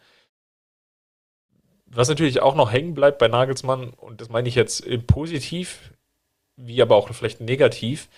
Was 1.86 2.10
natürlich 2.10 2.42
auch 2.42 2.56
noch 2.56 2.72
hängen 2.72 2.94
bleibt 2.94 3.18
bei 3.18 3.28
Nagelsmann, 3.28 3.90
und 3.92 4.22
das 4.22 4.30
meine 4.30 4.48
ich 4.48 4.56
jetzt 4.56 4.86
positiv, 5.08 5.94
wie 6.58 6.82
aber 6.82 6.96
auch 6.96 7.10
vielleicht 7.14 7.42
negativ, 7.42 8.10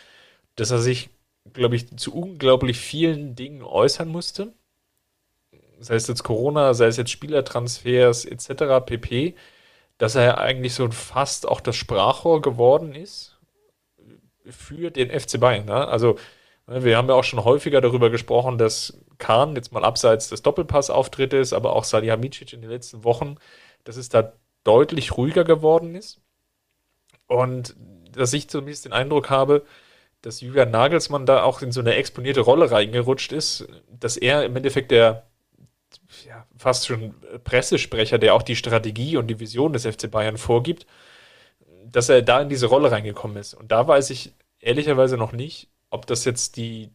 dass 0.55 0.71
er 0.71 0.79
sich, 0.79 1.09
glaube 1.53 1.75
ich, 1.75 1.95
zu 1.97 2.13
unglaublich 2.13 2.77
vielen 2.79 3.35
Dingen 3.35 3.63
äußern 3.63 4.07
musste. 4.07 4.53
Sei 5.79 5.95
es 5.95 6.07
jetzt 6.07 6.23
Corona, 6.23 6.73
sei 6.73 6.87
es 6.87 6.97
jetzt 6.97 7.11
Spielertransfers 7.11 8.25
etc. 8.25 8.85
pp 8.85 9.35
dass 9.97 10.15
er 10.15 10.39
eigentlich 10.39 10.73
so 10.73 10.89
fast 10.91 11.47
auch 11.47 11.61
das 11.61 11.75
Sprachrohr 11.75 12.41
geworden 12.41 12.95
ist 12.95 13.37
für 14.45 14.91
den 14.91 15.09
FC 15.09 15.39
Bayern. 15.39 15.65
Ne? 15.65 15.87
Also 15.87 16.17
ne, 16.67 16.83
wir 16.83 16.97
haben 16.97 17.07
ja 17.07 17.15
auch 17.15 17.23
schon 17.23 17.43
häufiger 17.43 17.81
darüber 17.81 18.09
gesprochen, 18.09 18.57
dass 18.57 18.99
Kahn 19.17 19.55
jetzt 19.55 19.71
mal 19.71 19.85
abseits 19.85 20.29
des 20.29 20.41
Doppelpass-Auftrittes, 20.41 21.53
aber 21.53 21.75
auch 21.75 21.83
Salihamidzic 21.83 22.53
in 22.53 22.61
den 22.61 22.69
letzten 22.69 23.03
Wochen, 23.03 23.37
dass 23.83 23.97
es 23.97 24.09
da 24.09 24.33
deutlich 24.63 25.17
ruhiger 25.17 25.43
geworden 25.43 25.95
ist. 25.95 26.21
Und 27.27 27.75
dass 28.11 28.33
ich 28.33 28.49
zumindest 28.49 28.85
den 28.85 28.93
Eindruck 28.93 29.29
habe, 29.29 29.63
dass 30.21 30.41
Julian 30.41 30.71
Nagelsmann 30.71 31.25
da 31.25 31.43
auch 31.43 31.61
in 31.61 31.71
so 31.71 31.81
eine 31.81 31.95
exponierte 31.95 32.41
Rolle 32.41 32.71
reingerutscht 32.71 33.31
ist, 33.31 33.67
dass 33.89 34.17
er 34.17 34.45
im 34.45 34.55
Endeffekt 34.55 34.91
der 34.91 35.27
ja, 36.27 36.45
fast 36.57 36.87
schon 36.87 37.13
Pressesprecher, 37.43 38.17
der 38.17 38.33
auch 38.35 38.43
die 38.43 38.55
Strategie 38.55 39.17
und 39.17 39.27
die 39.27 39.39
Vision 39.39 39.73
des 39.73 39.85
FC 39.85 40.09
Bayern 40.09 40.37
vorgibt, 40.37 40.85
dass 41.85 42.09
er 42.09 42.21
da 42.21 42.41
in 42.41 42.49
diese 42.49 42.67
Rolle 42.67 42.91
reingekommen 42.91 43.37
ist. 43.37 43.53
Und 43.53 43.71
da 43.71 43.87
weiß 43.87 44.09
ich 44.09 44.33
ehrlicherweise 44.59 45.17
noch 45.17 45.31
nicht, 45.31 45.69
ob 45.89 46.07
das 46.07 46.25
jetzt 46.25 46.57
die, 46.57 46.89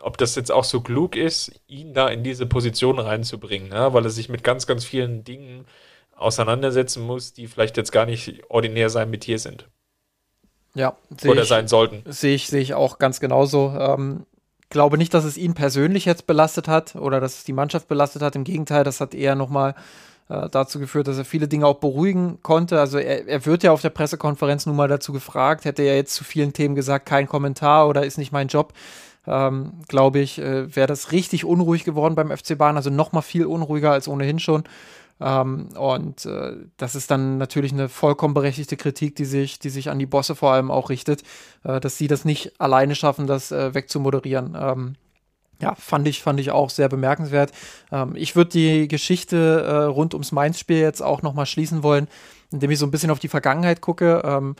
ob 0.00 0.18
das 0.18 0.34
jetzt 0.34 0.52
auch 0.52 0.64
so 0.64 0.80
klug 0.80 1.16
ist, 1.16 1.52
ihn 1.66 1.94
da 1.94 2.08
in 2.08 2.22
diese 2.22 2.46
Position 2.46 2.98
reinzubringen, 2.98 3.72
ja? 3.72 3.92
weil 3.92 4.04
er 4.04 4.10
sich 4.10 4.28
mit 4.28 4.44
ganz, 4.44 4.66
ganz 4.66 4.84
vielen 4.84 5.24
Dingen 5.24 5.66
auseinandersetzen 6.14 7.02
muss, 7.02 7.32
die 7.32 7.46
vielleicht 7.46 7.76
jetzt 7.76 7.92
gar 7.92 8.06
nicht 8.06 8.42
ordinär 8.48 8.90
sein 8.90 9.10
Metier 9.10 9.38
sind. 9.38 9.68
Ja, 10.74 10.96
oder 11.24 11.42
ich, 11.42 11.48
sein 11.48 11.68
sollten. 11.68 12.02
Sehe 12.04 12.34
ich, 12.34 12.48
sehe 12.48 12.60
ich 12.60 12.74
auch 12.74 12.98
ganz 12.98 13.18
genauso. 13.18 13.74
Ähm, 13.78 14.26
glaube 14.70 14.98
nicht, 14.98 15.14
dass 15.14 15.24
es 15.24 15.36
ihn 15.36 15.54
persönlich 15.54 16.04
jetzt 16.04 16.26
belastet 16.26 16.68
hat 16.68 16.96
oder 16.96 17.20
dass 17.20 17.38
es 17.38 17.44
die 17.44 17.52
Mannschaft 17.52 17.88
belastet 17.88 18.22
hat. 18.22 18.36
Im 18.36 18.44
Gegenteil, 18.44 18.84
das 18.84 19.00
hat 19.00 19.14
eher 19.14 19.34
nochmal 19.34 19.74
äh, 20.28 20.48
dazu 20.50 20.80
geführt, 20.80 21.06
dass 21.08 21.18
er 21.18 21.24
viele 21.24 21.48
Dinge 21.48 21.66
auch 21.66 21.78
beruhigen 21.78 22.38
konnte. 22.42 22.80
Also 22.80 22.98
er, 22.98 23.28
er 23.28 23.46
wird 23.46 23.62
ja 23.62 23.72
auf 23.72 23.82
der 23.82 23.90
Pressekonferenz 23.90 24.66
nun 24.66 24.76
mal 24.76 24.88
dazu 24.88 25.12
gefragt, 25.12 25.64
hätte 25.64 25.82
er 25.82 25.96
jetzt 25.96 26.14
zu 26.14 26.24
vielen 26.24 26.52
Themen 26.52 26.74
gesagt, 26.74 27.06
kein 27.06 27.28
Kommentar 27.28 27.88
oder 27.88 28.04
ist 28.04 28.18
nicht 28.18 28.32
mein 28.32 28.48
Job. 28.48 28.72
Ähm, 29.28 29.72
glaube 29.88 30.20
ich, 30.20 30.38
äh, 30.38 30.74
wäre 30.74 30.86
das 30.86 31.12
richtig 31.12 31.44
unruhig 31.44 31.84
geworden 31.84 32.14
beim 32.14 32.36
FC 32.36 32.56
Bayern, 32.56 32.76
also 32.76 32.90
nochmal 32.90 33.22
viel 33.22 33.46
unruhiger 33.46 33.90
als 33.90 34.06
ohnehin 34.08 34.38
schon. 34.38 34.64
Ähm, 35.20 35.68
und 35.76 36.26
äh, 36.26 36.56
das 36.76 36.94
ist 36.94 37.10
dann 37.10 37.38
natürlich 37.38 37.72
eine 37.72 37.88
vollkommen 37.88 38.34
berechtigte 38.34 38.76
Kritik, 38.76 39.16
die 39.16 39.24
sich, 39.24 39.58
die 39.58 39.70
sich 39.70 39.90
an 39.90 39.98
die 39.98 40.06
Bosse 40.06 40.34
vor 40.34 40.52
allem 40.52 40.70
auch 40.70 40.90
richtet, 40.90 41.22
äh, 41.64 41.80
dass 41.80 41.96
sie 41.96 42.06
das 42.06 42.24
nicht 42.24 42.60
alleine 42.60 42.94
schaffen, 42.94 43.26
das 43.26 43.50
äh, 43.50 43.74
wegzumoderieren. 43.74 44.56
Ähm, 44.58 44.96
ja, 45.60 45.74
fand 45.74 46.06
ich, 46.06 46.22
fand 46.22 46.38
ich 46.38 46.50
auch 46.50 46.68
sehr 46.68 46.88
bemerkenswert. 46.88 47.52
Ähm, 47.90 48.12
ich 48.14 48.36
würde 48.36 48.50
die 48.50 48.88
Geschichte 48.88 49.64
äh, 49.66 49.84
rund 49.84 50.12
ums 50.12 50.32
Mainz-Spiel 50.32 50.78
jetzt 50.78 51.02
auch 51.02 51.22
nochmal 51.22 51.46
schließen 51.46 51.82
wollen, 51.82 52.08
indem 52.52 52.70
ich 52.70 52.78
so 52.78 52.86
ein 52.86 52.90
bisschen 52.90 53.10
auf 53.10 53.18
die 53.18 53.28
Vergangenheit 53.28 53.80
gucke. 53.80 54.54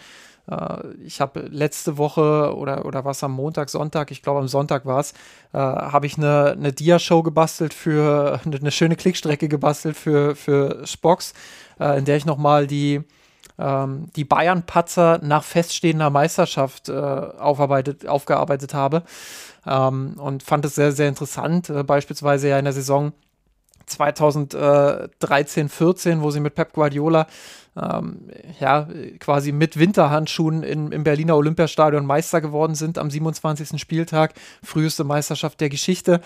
Äh, 0.50 0.88
ich 1.04 1.20
habe 1.20 1.40
letzte 1.40 1.98
Woche 1.98 2.54
oder, 2.56 2.84
oder 2.84 3.04
was 3.04 3.22
am 3.22 3.32
Montag, 3.32 3.68
Sonntag, 3.70 4.10
ich 4.10 4.22
glaube 4.22 4.40
am 4.40 4.48
Sonntag 4.48 4.86
war 4.86 5.00
es, 5.00 5.12
äh, 5.52 5.58
habe 5.58 6.06
ich 6.06 6.16
eine, 6.16 6.52
eine 6.52 6.72
Dia-Show 6.72 7.22
gebastelt 7.22 7.74
für 7.74 8.40
eine, 8.44 8.56
eine, 8.56 8.70
schöne 8.70 8.96
Klickstrecke 8.96 9.48
gebastelt 9.48 9.96
für, 9.96 10.36
für 10.36 10.86
Spox, 10.86 11.34
äh, 11.80 11.98
in 11.98 12.04
der 12.04 12.16
ich 12.16 12.26
nochmal 12.26 12.66
die, 12.66 13.02
ähm, 13.58 14.08
die 14.16 14.24
Bayern-Patzer 14.24 15.20
nach 15.22 15.44
feststehender 15.44 16.10
Meisterschaft 16.10 16.88
äh, 16.88 16.92
aufarbeitet, 16.92 18.06
aufgearbeitet 18.06 18.74
habe. 18.74 19.02
Ähm, 19.66 20.14
und 20.18 20.42
fand 20.42 20.64
es 20.64 20.76
sehr, 20.76 20.92
sehr 20.92 21.08
interessant. 21.08 21.70
Äh, 21.70 21.82
beispielsweise 21.82 22.48
ja 22.48 22.58
in 22.58 22.64
der 22.64 22.74
Saison 22.74 23.12
2013, 23.86 25.68
14, 25.68 26.22
wo 26.22 26.30
sie 26.30 26.40
mit 26.40 26.54
Pep 26.54 26.72
Guardiola 26.72 27.26
ähm, 27.76 28.30
ja, 28.58 28.88
quasi 29.20 29.52
mit 29.52 29.78
Winterhandschuhen 29.78 30.62
in, 30.62 30.92
im 30.92 31.04
Berliner 31.04 31.36
Olympiastadion 31.36 32.06
Meister 32.06 32.40
geworden 32.40 32.74
sind 32.74 32.98
am 32.98 33.10
27. 33.10 33.80
Spieltag, 33.80 34.34
früheste 34.62 35.04
Meisterschaft 35.04 35.60
der 35.60 35.68
Geschichte. 35.68 36.20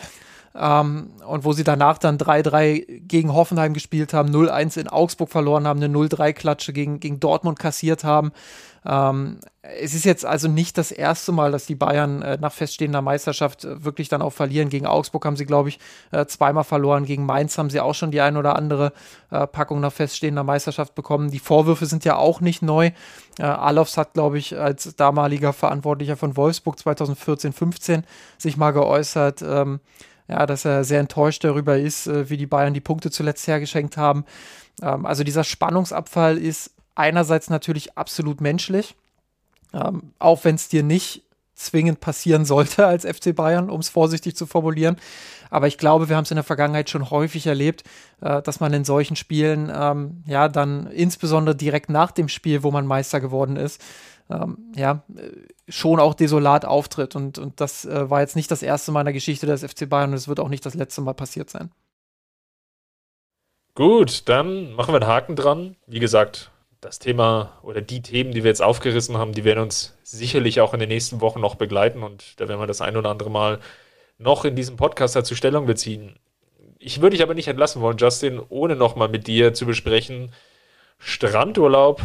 Ähm, 0.54 1.10
und 1.26 1.44
wo 1.44 1.52
sie 1.52 1.62
danach 1.62 1.98
dann 1.98 2.18
3-3 2.18 3.00
gegen 3.06 3.32
Hoffenheim 3.32 3.72
gespielt 3.72 4.12
haben, 4.12 4.30
0-1 4.30 4.80
in 4.80 4.88
Augsburg 4.88 5.30
verloren 5.30 5.66
haben, 5.66 5.82
eine 5.82 5.94
0-3-Klatsche 5.94 6.72
gegen, 6.72 6.98
gegen 6.98 7.20
Dortmund 7.20 7.58
kassiert 7.58 8.02
haben. 8.02 8.32
Ähm, 8.84 9.38
es 9.62 9.94
ist 9.94 10.04
jetzt 10.04 10.24
also 10.24 10.48
nicht 10.48 10.78
das 10.78 10.90
erste 10.90 11.32
Mal, 11.32 11.52
dass 11.52 11.66
die 11.66 11.74
Bayern 11.74 12.22
äh, 12.22 12.38
nach 12.40 12.52
feststehender 12.52 13.02
Meisterschaft 13.02 13.64
äh, 13.64 13.84
wirklich 13.84 14.08
dann 14.08 14.22
auch 14.22 14.32
verlieren. 14.32 14.70
Gegen 14.70 14.86
Augsburg 14.86 15.24
haben 15.26 15.36
sie, 15.36 15.44
glaube 15.44 15.68
ich, 15.68 15.78
äh, 16.12 16.24
zweimal 16.26 16.64
verloren. 16.64 17.04
Gegen 17.04 17.26
Mainz 17.26 17.58
haben 17.58 17.70
sie 17.70 17.80
auch 17.80 17.94
schon 17.94 18.10
die 18.10 18.20
ein 18.20 18.36
oder 18.36 18.56
andere 18.56 18.92
äh, 19.30 19.46
Packung 19.46 19.80
nach 19.80 19.92
feststehender 19.92 20.44
Meisterschaft 20.44 20.94
bekommen. 20.94 21.30
Die 21.30 21.38
Vorwürfe 21.38 21.86
sind 21.86 22.04
ja 22.04 22.16
auch 22.16 22.40
nicht 22.40 22.62
neu. 22.62 22.90
Äh, 23.38 23.42
Alofs 23.42 23.96
hat, 23.96 24.14
glaube 24.14 24.38
ich, 24.38 24.58
als 24.58 24.96
damaliger 24.96 25.52
Verantwortlicher 25.52 26.16
von 26.16 26.36
Wolfsburg 26.36 26.76
2014-15 26.76 28.02
sich 28.38 28.56
mal 28.56 28.72
geäußert. 28.72 29.42
Ähm, 29.42 29.80
ja, 30.30 30.46
dass 30.46 30.64
er 30.64 30.84
sehr 30.84 31.00
enttäuscht 31.00 31.42
darüber 31.42 31.76
ist, 31.76 32.06
äh, 32.06 32.30
wie 32.30 32.36
die 32.36 32.46
Bayern 32.46 32.72
die 32.72 32.80
Punkte 32.80 33.10
zuletzt 33.10 33.46
hergeschenkt 33.46 33.96
haben. 33.96 34.24
Ähm, 34.80 35.04
also 35.04 35.24
dieser 35.24 35.44
Spannungsabfall 35.44 36.38
ist 36.38 36.70
einerseits 37.00 37.50
natürlich 37.50 37.96
absolut 37.96 38.40
menschlich, 38.40 38.94
ähm, 39.72 40.12
auch 40.18 40.44
wenn 40.44 40.54
es 40.54 40.68
dir 40.68 40.82
nicht 40.82 41.22
zwingend 41.54 42.00
passieren 42.00 42.44
sollte 42.44 42.86
als 42.86 43.04
FC 43.04 43.34
Bayern, 43.34 43.68
um 43.68 43.80
es 43.80 43.88
vorsichtig 43.90 44.34
zu 44.34 44.46
formulieren. 44.46 44.96
Aber 45.50 45.66
ich 45.66 45.78
glaube, 45.78 46.08
wir 46.08 46.16
haben 46.16 46.24
es 46.24 46.30
in 46.30 46.36
der 46.36 46.44
Vergangenheit 46.44 46.88
schon 46.88 47.10
häufig 47.10 47.46
erlebt, 47.46 47.84
äh, 48.20 48.40
dass 48.42 48.60
man 48.60 48.72
in 48.72 48.84
solchen 48.84 49.16
Spielen, 49.16 49.70
ähm, 49.74 50.22
ja, 50.26 50.48
dann 50.48 50.86
insbesondere 50.86 51.54
direkt 51.54 51.90
nach 51.90 52.12
dem 52.12 52.28
Spiel, 52.28 52.62
wo 52.62 52.70
man 52.70 52.86
Meister 52.86 53.20
geworden 53.20 53.56
ist, 53.56 53.82
ähm, 54.30 54.58
ja, 54.74 55.02
äh, 55.16 55.30
schon 55.68 56.00
auch 56.00 56.14
desolat 56.14 56.64
auftritt. 56.64 57.14
Und, 57.16 57.38
und 57.38 57.60
das 57.60 57.84
äh, 57.84 58.08
war 58.08 58.20
jetzt 58.20 58.36
nicht 58.36 58.50
das 58.50 58.62
erste 58.62 58.92
Mal 58.92 59.00
in 59.00 59.06
der 59.06 59.14
Geschichte 59.14 59.46
des 59.46 59.62
FC 59.62 59.88
Bayern 59.88 60.10
und 60.10 60.16
es 60.16 60.28
wird 60.28 60.40
auch 60.40 60.48
nicht 60.48 60.64
das 60.64 60.74
letzte 60.74 61.00
Mal 61.00 61.14
passiert 61.14 61.50
sein. 61.50 61.70
Gut, 63.74 64.28
dann 64.28 64.72
machen 64.72 64.92
wir 64.92 65.00
einen 65.00 65.10
Haken 65.10 65.36
dran. 65.36 65.76
Wie 65.86 66.00
gesagt, 66.00 66.50
das 66.80 66.98
Thema 66.98 67.58
oder 67.62 67.80
die 67.80 68.02
Themen, 68.02 68.32
die 68.32 68.42
wir 68.42 68.50
jetzt 68.50 68.62
aufgerissen 68.62 69.18
haben, 69.18 69.32
die 69.32 69.44
werden 69.44 69.60
uns 69.60 69.98
sicherlich 70.02 70.60
auch 70.60 70.72
in 70.72 70.80
den 70.80 70.88
nächsten 70.88 71.20
Wochen 71.20 71.40
noch 71.40 71.56
begleiten 71.56 72.02
und 72.02 72.40
da 72.40 72.48
werden 72.48 72.60
wir 72.60 72.66
das 72.66 72.80
ein 72.80 72.96
oder 72.96 73.10
andere 73.10 73.30
Mal 73.30 73.60
noch 74.18 74.44
in 74.44 74.56
diesem 74.56 74.76
Podcast 74.76 75.16
dazu 75.16 75.34
Stellung 75.34 75.66
beziehen. 75.66 76.18
Ich 76.78 77.02
würde 77.02 77.16
dich 77.16 77.22
aber 77.22 77.34
nicht 77.34 77.48
entlassen 77.48 77.82
wollen, 77.82 77.98
Justin, 77.98 78.40
ohne 78.48 78.76
nochmal 78.76 79.08
mit 79.08 79.26
dir 79.26 79.52
zu 79.52 79.66
besprechen. 79.66 80.32
Strandurlaub, 80.98 82.00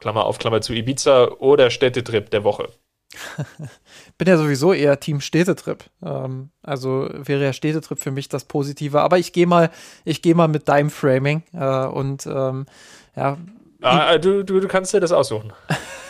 Klammer 0.00 0.24
auf 0.24 0.38
Klammer 0.38 0.62
zu 0.62 0.72
Ibiza 0.72 1.28
oder 1.38 1.70
Städtetrip 1.70 2.30
der 2.30 2.44
Woche. 2.44 2.68
Bin 4.18 4.28
ja 4.28 4.38
sowieso 4.38 4.72
eher 4.72 4.98
Team 4.98 5.20
Städtetrip. 5.20 5.84
Ähm, 6.02 6.50
also 6.62 7.08
wäre 7.12 7.44
ja 7.44 7.52
Städtetrip 7.52 7.98
für 7.98 8.10
mich 8.10 8.30
das 8.30 8.46
Positive. 8.46 9.00
Aber 9.02 9.18
ich 9.18 9.34
gehe 9.34 9.46
mal, 9.46 9.70
ich 10.04 10.22
gehe 10.22 10.34
mal 10.34 10.48
mit 10.48 10.68
deinem 10.68 10.90
Framing 10.90 11.42
äh, 11.52 11.86
und 11.86 12.26
ähm, 12.26 12.66
ja, 13.14 13.36
Ah, 13.82 14.18
du, 14.18 14.44
du, 14.44 14.60
du 14.60 14.68
kannst 14.68 14.92
dir 14.94 15.00
das 15.00 15.12
aussuchen. 15.12 15.52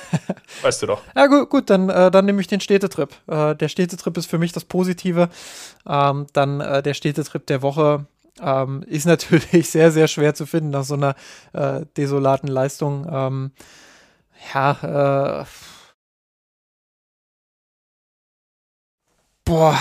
weißt 0.63 0.83
du 0.83 0.87
doch. 0.87 1.03
Ja, 1.17 1.27
gut, 1.27 1.49
gut 1.51 1.71
dann, 1.71 1.89
äh, 1.89 2.11
dann 2.11 2.27
nehme 2.27 2.41
ich 2.41 2.47
den 2.47 2.61
Städtetrip. 2.61 3.11
Äh, 3.27 3.55
der 3.55 3.69
Städtetrip 3.69 4.17
ist 4.17 4.27
für 4.27 4.39
mich 4.39 4.53
das 4.53 4.65
Positive. 4.65 5.29
Ähm, 5.87 6.27
dann 6.33 6.61
äh, 6.61 6.83
der 6.83 6.95
Städtetrip 6.95 7.47
der 7.47 7.63
Woche 7.63 8.07
ähm, 8.41 8.83
ist 8.87 9.07
natürlich 9.07 9.71
sehr, 9.71 9.91
sehr 9.91 10.09
schwer 10.09 10.35
zu 10.35 10.47
finden 10.47 10.71
nach 10.71 10.85
so 10.85 10.95
einer 10.95 11.15
äh, 11.53 11.87
desolaten 11.97 12.49
Leistung. 12.49 13.07
Ähm, 13.11 13.53
ja, 14.55 15.43
äh, 15.43 15.45
boah, 19.45 19.79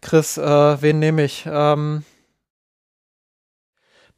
Chris, 0.00 0.38
äh, 0.38 0.82
wen 0.82 0.98
nehme 0.98 1.24
ich? 1.24 1.44
Ähm, 1.46 2.04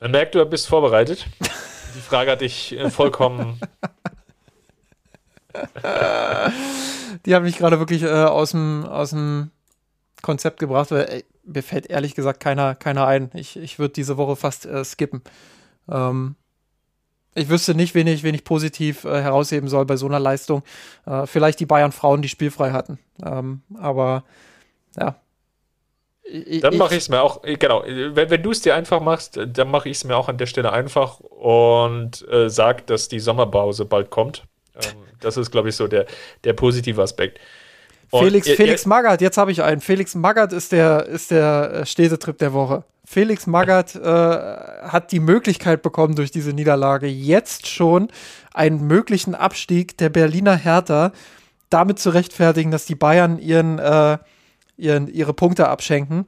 Man 0.00 0.10
merkt, 0.12 0.34
du 0.34 0.44
bist 0.46 0.68
vorbereitet. 0.68 1.26
Frage 2.08 2.30
hatte 2.30 2.44
ich 2.44 2.72
äh, 2.72 2.90
vollkommen. 2.90 3.60
die 7.26 7.34
haben 7.34 7.44
mich 7.44 7.58
gerade 7.58 7.78
wirklich 7.78 8.02
äh, 8.02 8.08
aus 8.08 8.50
dem 8.50 9.50
Konzept 10.22 10.58
gebracht, 10.58 10.90
weil 10.90 11.04
ey, 11.08 11.24
mir 11.44 11.62
fällt 11.62 11.86
ehrlich 11.86 12.14
gesagt 12.14 12.40
keiner, 12.40 12.74
keiner 12.74 13.06
ein. 13.06 13.30
Ich, 13.34 13.56
ich 13.56 13.78
würde 13.78 13.94
diese 13.94 14.16
Woche 14.16 14.36
fast 14.36 14.66
äh, 14.66 14.84
skippen. 14.84 15.22
Ähm, 15.88 16.36
ich 17.34 17.48
wüsste 17.48 17.74
nicht, 17.74 17.94
wen 17.94 18.06
ich, 18.06 18.22
wen 18.22 18.34
ich 18.34 18.44
positiv 18.44 19.04
äh, 19.04 19.20
herausheben 19.22 19.68
soll 19.68 19.84
bei 19.84 19.96
so 19.96 20.06
einer 20.06 20.18
Leistung. 20.18 20.62
Äh, 21.06 21.26
vielleicht 21.26 21.60
die 21.60 21.66
Bayern-Frauen, 21.66 22.22
die 22.22 22.28
spielfrei 22.28 22.72
hatten. 22.72 22.98
Ähm, 23.24 23.62
aber 23.76 24.24
ja, 24.98 25.16
dann 26.60 26.76
mache 26.76 26.94
ich 26.94 27.02
es 27.02 27.08
mir 27.08 27.22
auch, 27.22 27.42
genau, 27.42 27.84
wenn, 27.86 28.30
wenn 28.30 28.42
du 28.42 28.50
es 28.50 28.60
dir 28.60 28.74
einfach 28.74 29.00
machst, 29.00 29.38
dann 29.46 29.70
mache 29.70 29.88
ich 29.88 29.98
es 29.98 30.04
mir 30.04 30.16
auch 30.16 30.28
an 30.28 30.38
der 30.38 30.46
Stelle 30.46 30.72
einfach 30.72 31.20
und 31.20 32.26
äh, 32.30 32.50
sag, 32.50 32.86
dass 32.86 33.08
die 33.08 33.20
Sommerpause 33.20 33.84
bald 33.84 34.10
kommt. 34.10 34.44
Ähm, 34.76 34.96
das 35.20 35.36
ist, 35.36 35.50
glaube 35.50 35.70
ich, 35.70 35.76
so 35.76 35.88
der, 35.88 36.06
der 36.44 36.52
positive 36.52 37.02
Aspekt. 37.02 37.38
Und 38.10 38.24
Felix, 38.24 38.46
ihr, 38.46 38.56
Felix 38.56 38.84
ihr, 38.84 38.88
Magath, 38.88 39.20
jetzt 39.20 39.38
habe 39.38 39.52
ich 39.52 39.62
einen. 39.62 39.80
Felix 39.80 40.14
Magath 40.14 40.52
ist 40.52 40.72
der, 40.72 41.06
ist 41.06 41.30
der 41.30 41.72
äh, 41.72 41.86
Städtetrip 41.86 42.38
der 42.38 42.52
Woche. 42.52 42.84
Felix 43.04 43.46
Magath 43.46 43.94
äh, 43.94 44.00
hat 44.00 45.12
die 45.12 45.20
Möglichkeit 45.20 45.80
bekommen, 45.82 46.14
durch 46.14 46.30
diese 46.30 46.52
Niederlage 46.52 47.06
jetzt 47.06 47.66
schon 47.66 48.08
einen 48.52 48.86
möglichen 48.86 49.34
Abstieg 49.34 49.96
der 49.96 50.10
Berliner 50.10 50.56
Hertha 50.56 51.12
damit 51.70 51.98
zu 51.98 52.10
rechtfertigen, 52.10 52.70
dass 52.70 52.86
die 52.86 52.94
Bayern 52.94 53.38
ihren 53.38 53.78
äh, 53.78 54.18
ihren, 54.78 55.08
ihre 55.08 55.34
Punkte 55.34 55.68
abschenken. 55.68 56.26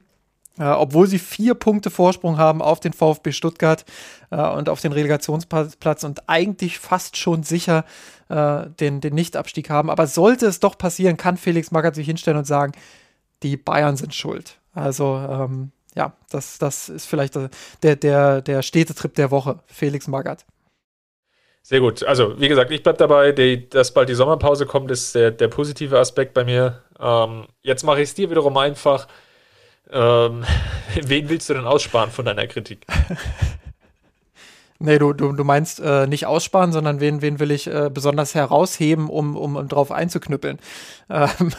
Äh, 0.59 0.65
obwohl 0.65 1.07
sie 1.07 1.17
vier 1.17 1.55
Punkte 1.55 1.89
Vorsprung 1.89 2.37
haben 2.37 2.61
auf 2.61 2.81
den 2.81 2.91
VfB 2.91 3.31
Stuttgart 3.31 3.85
äh, 4.31 4.35
und 4.35 4.67
auf 4.67 4.81
den 4.81 4.91
Relegationsplatz 4.91 6.03
und 6.03 6.29
eigentlich 6.29 6.77
fast 6.77 7.15
schon 7.15 7.43
sicher 7.43 7.85
äh, 8.27 8.69
den, 8.79 8.99
den 8.99 9.15
Nichtabstieg 9.15 9.69
haben. 9.69 9.89
Aber 9.89 10.07
sollte 10.07 10.45
es 10.47 10.59
doch 10.59 10.77
passieren, 10.77 11.15
kann 11.15 11.37
Felix 11.37 11.71
Magath 11.71 11.95
sich 11.95 12.05
hinstellen 12.05 12.37
und 12.37 12.45
sagen, 12.45 12.73
die 13.43 13.55
Bayern 13.55 13.95
sind 13.95 14.13
schuld. 14.13 14.59
Also 14.73 15.17
ähm, 15.17 15.71
ja, 15.95 16.13
das, 16.29 16.57
das 16.57 16.89
ist 16.89 17.05
vielleicht 17.05 17.37
der, 17.81 17.95
der, 17.95 18.41
der 18.41 18.61
Städtetrip 18.61 19.15
der 19.15 19.31
Woche, 19.31 19.59
Felix 19.65 20.07
Magath. 20.07 20.45
Sehr 21.63 21.79
gut. 21.79 22.03
Also, 22.03 22.39
wie 22.39 22.47
gesagt, 22.47 22.71
ich 22.71 22.83
bleibe 22.83 22.97
dabei, 22.97 23.31
die, 23.31 23.69
dass 23.69 23.93
bald 23.93 24.09
die 24.09 24.15
Sommerpause 24.15 24.65
kommt, 24.65 24.91
ist 24.91 25.15
der, 25.15 25.31
der 25.31 25.47
positive 25.47 25.99
Aspekt 25.99 26.33
bei 26.33 26.43
mir. 26.43 26.81
Ähm, 26.99 27.45
jetzt 27.61 27.83
mache 27.83 28.01
ich 28.01 28.09
es 28.09 28.15
dir 28.15 28.29
wiederum 28.29 28.57
einfach. 28.57 29.07
Ähm, 29.91 30.43
wen 31.01 31.29
willst 31.29 31.49
du 31.49 31.53
denn 31.53 31.65
aussparen 31.65 32.11
von 32.11 32.25
deiner 32.25 32.47
Kritik? 32.47 32.85
Nee, 34.83 34.97
du, 34.97 35.13
du, 35.13 35.31
du 35.33 35.43
meinst 35.43 35.79
äh, 35.79 36.07
nicht 36.07 36.25
aussparen, 36.25 36.71
sondern 36.71 36.99
wen, 36.99 37.21
wen 37.21 37.39
will 37.39 37.51
ich 37.51 37.67
äh, 37.67 37.91
besonders 37.93 38.33
herausheben, 38.33 39.09
um, 39.09 39.37
um, 39.37 39.55
um 39.55 39.67
drauf 39.67 39.91
einzuknüppeln. 39.91 40.57
Ähm, 41.09 41.51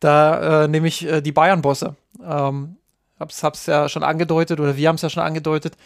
da 0.00 0.64
äh, 0.64 0.68
nehme 0.68 0.88
ich 0.88 1.06
äh, 1.06 1.20
die 1.22 1.30
Bayern-Bosse. 1.32 1.94
Ähm, 2.22 2.76
hab's, 3.20 3.42
hab's 3.44 3.66
ja 3.66 3.88
schon 3.88 4.02
angedeutet, 4.02 4.58
oder 4.60 4.76
wir 4.76 4.88
haben 4.88 4.96
es 4.96 5.02
ja 5.02 5.08
schon 5.08 5.22
angedeutet. 5.22 5.76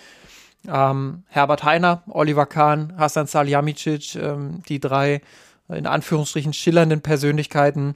Ähm, 0.68 1.24
Herbert 1.28 1.64
Heiner, 1.64 2.02
Oliver 2.08 2.46
Kahn, 2.46 2.94
Hasan 2.98 3.26
Salihamidzic, 3.26 4.16
ähm, 4.16 4.62
die 4.68 4.80
drei 4.80 5.22
in 5.68 5.86
Anführungsstrichen 5.86 6.52
schillernden 6.52 7.00
Persönlichkeiten 7.00 7.94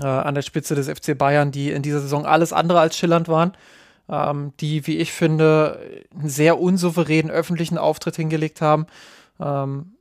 äh, 0.00 0.06
an 0.06 0.34
der 0.34 0.42
Spitze 0.42 0.74
des 0.74 0.88
FC 0.88 1.16
Bayern, 1.16 1.50
die 1.50 1.70
in 1.70 1.82
dieser 1.82 2.00
Saison 2.00 2.26
alles 2.26 2.52
andere 2.52 2.80
als 2.80 2.96
schillernd 2.96 3.28
waren, 3.28 3.52
ähm, 4.08 4.52
die, 4.60 4.86
wie 4.86 4.98
ich 4.98 5.12
finde, 5.12 6.02
einen 6.16 6.28
sehr 6.28 6.60
unsouveränen 6.60 7.30
öffentlichen 7.30 7.78
Auftritt 7.78 8.16
hingelegt 8.16 8.60
haben, 8.60 8.86
ähm, 9.40 9.92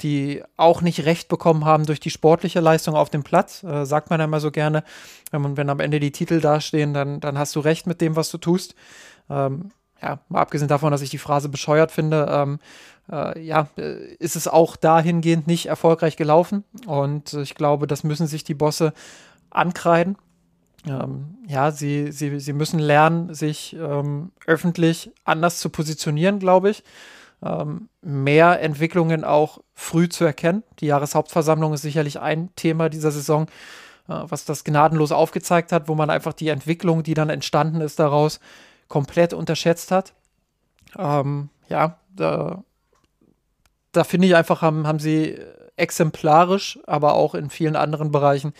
die 0.00 0.42
auch 0.56 0.80
nicht 0.82 1.04
recht 1.04 1.28
bekommen 1.28 1.64
haben 1.64 1.86
durch 1.86 2.00
die 2.00 2.10
sportliche 2.10 2.60
Leistung 2.60 2.96
auf 2.96 3.08
dem 3.08 3.22
Platz, 3.22 3.62
äh, 3.62 3.84
sagt 3.84 4.10
man 4.10 4.20
immer 4.20 4.40
so 4.40 4.50
gerne. 4.50 4.82
Wenn, 5.30 5.56
wenn 5.56 5.70
am 5.70 5.80
Ende 5.80 6.00
die 6.00 6.10
Titel 6.10 6.40
dastehen, 6.40 6.92
dann, 6.92 7.20
dann 7.20 7.38
hast 7.38 7.54
du 7.54 7.60
recht 7.60 7.86
mit 7.86 8.00
dem, 8.00 8.16
was 8.16 8.30
du 8.30 8.38
tust. 8.38 8.74
Ähm, 9.30 9.70
ja, 10.02 10.18
mal 10.28 10.40
abgesehen 10.40 10.68
davon, 10.68 10.90
dass 10.90 11.02
ich 11.02 11.10
die 11.10 11.18
Phrase 11.18 11.48
bescheuert 11.48 11.92
finde, 11.92 12.26
ähm, 12.28 12.58
äh, 13.10 13.40
ja, 13.40 13.68
äh, 13.76 14.14
ist 14.18 14.36
es 14.36 14.48
auch 14.48 14.76
dahingehend 14.76 15.46
nicht 15.46 15.66
erfolgreich 15.66 16.16
gelaufen. 16.16 16.64
Und 16.86 17.34
ich 17.34 17.54
glaube, 17.54 17.86
das 17.86 18.04
müssen 18.04 18.26
sich 18.26 18.44
die 18.44 18.54
Bosse 18.54 18.92
ankreiden. 19.50 20.16
Ähm, 20.86 21.36
ja, 21.46 21.70
sie, 21.70 22.10
sie, 22.10 22.40
sie 22.40 22.52
müssen 22.52 22.80
lernen, 22.80 23.32
sich 23.34 23.76
ähm, 23.78 24.32
öffentlich 24.46 25.12
anders 25.24 25.58
zu 25.58 25.70
positionieren, 25.70 26.38
glaube 26.38 26.70
ich. 26.70 26.82
Ähm, 27.44 27.88
mehr 28.02 28.60
Entwicklungen 28.60 29.24
auch 29.24 29.60
früh 29.74 30.08
zu 30.08 30.24
erkennen. 30.24 30.62
Die 30.80 30.86
Jahreshauptversammlung 30.86 31.72
ist 31.74 31.82
sicherlich 31.82 32.20
ein 32.20 32.54
Thema 32.56 32.88
dieser 32.88 33.10
Saison, 33.10 33.46
äh, 34.08 34.14
was 34.28 34.44
das 34.44 34.64
gnadenlos 34.64 35.12
aufgezeigt 35.12 35.70
hat, 35.70 35.88
wo 35.88 35.94
man 35.94 36.10
einfach 36.10 36.32
die 36.32 36.48
Entwicklung, 36.48 37.02
die 37.02 37.14
dann 37.14 37.30
entstanden 37.30 37.80
ist 37.80 37.98
daraus, 37.98 38.40
komplett 38.88 39.32
unterschätzt 39.32 39.90
hat. 39.90 40.14
Ähm, 40.98 41.48
ja, 41.68 41.98
da, 42.14 42.62
da 43.92 44.04
finde 44.04 44.26
ich 44.26 44.36
einfach, 44.36 44.62
haben, 44.62 44.86
haben 44.86 44.98
sie 44.98 45.38
exemplarisch, 45.76 46.78
aber 46.86 47.14
auch 47.14 47.34
in 47.34 47.50
vielen 47.50 47.76
anderen 47.76 48.10
Bereichen 48.10 48.52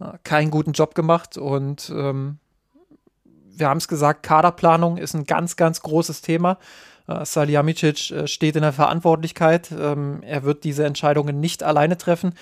äh, 0.00 0.18
keinen 0.24 0.50
guten 0.50 0.72
Job 0.72 0.94
gemacht 0.94 1.36
und 1.36 1.90
ähm, 1.94 2.38
wir 3.56 3.68
haben 3.68 3.78
es 3.78 3.88
gesagt, 3.88 4.22
Kaderplanung 4.22 4.98
ist 4.98 5.14
ein 5.14 5.24
ganz, 5.24 5.56
ganz 5.56 5.80
großes 5.80 6.20
Thema. 6.20 6.58
Äh, 7.08 7.24
Salihamidzic 7.24 8.10
äh, 8.10 8.26
steht 8.26 8.56
in 8.56 8.62
der 8.62 8.72
Verantwortlichkeit. 8.72 9.70
Ähm, 9.72 10.22
er 10.22 10.44
wird 10.44 10.64
diese 10.64 10.84
Entscheidungen 10.84 11.40
nicht 11.40 11.62
alleine 11.62 11.96
treffen. 11.96 12.34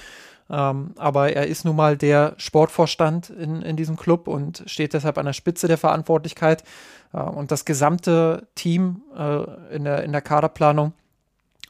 Ähm, 0.50 0.92
aber 0.96 1.32
er 1.32 1.46
ist 1.46 1.64
nun 1.64 1.76
mal 1.76 1.96
der 1.96 2.34
Sportvorstand 2.36 3.30
in, 3.30 3.62
in 3.62 3.76
diesem 3.76 3.96
Club 3.96 4.28
und 4.28 4.62
steht 4.66 4.92
deshalb 4.92 5.16
an 5.16 5.26
der 5.26 5.32
Spitze 5.32 5.68
der 5.68 5.78
Verantwortlichkeit. 5.78 6.64
Äh, 7.12 7.18
und 7.20 7.50
das 7.50 7.64
gesamte 7.64 8.46
Team 8.54 9.02
äh, 9.16 9.74
in, 9.74 9.84
der, 9.84 10.04
in 10.04 10.12
der 10.12 10.22
Kaderplanung 10.22 10.92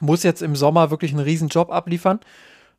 muss 0.01 0.23
jetzt 0.23 0.43
im 0.43 0.57
Sommer 0.57 0.91
wirklich 0.91 1.13
einen 1.13 1.21
riesen 1.21 1.49
Job 1.49 1.71
abliefern. 1.71 2.21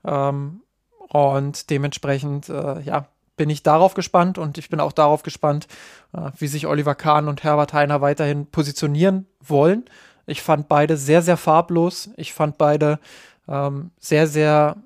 Ähm, 0.04 0.62
und 1.10 1.70
dementsprechend, 1.70 2.50
äh, 2.50 2.82
ja, 2.82 3.08
bin 3.38 3.50
ich 3.50 3.64
darauf 3.64 3.94
gespannt 3.94 4.38
und 4.38 4.58
ich 4.58 4.70
bin 4.70 4.80
auch 4.80 4.94
darauf 4.94 5.24
gespannt, 5.24 5.68
äh, 6.14 6.32
wie 6.38 6.48
sich 6.48 6.68
Oliver 6.68 6.96
Kahn 6.96 7.28
und 7.28 7.44
Herbert 7.44 7.74
Heiner 7.74 8.02
weiterhin 8.02 8.48
positionieren 8.48 9.28
wollen. 9.42 9.86
Ich 10.26 10.42
fand 10.42 10.68
beide 10.68 10.98
sehr, 10.98 11.22
sehr 11.22 11.38
farblos. 11.38 12.10
Ich 12.18 12.34
fand 12.34 12.58
beide 12.58 13.00
ähm, 13.48 13.92
sehr, 14.00 14.28
sehr 14.28 14.78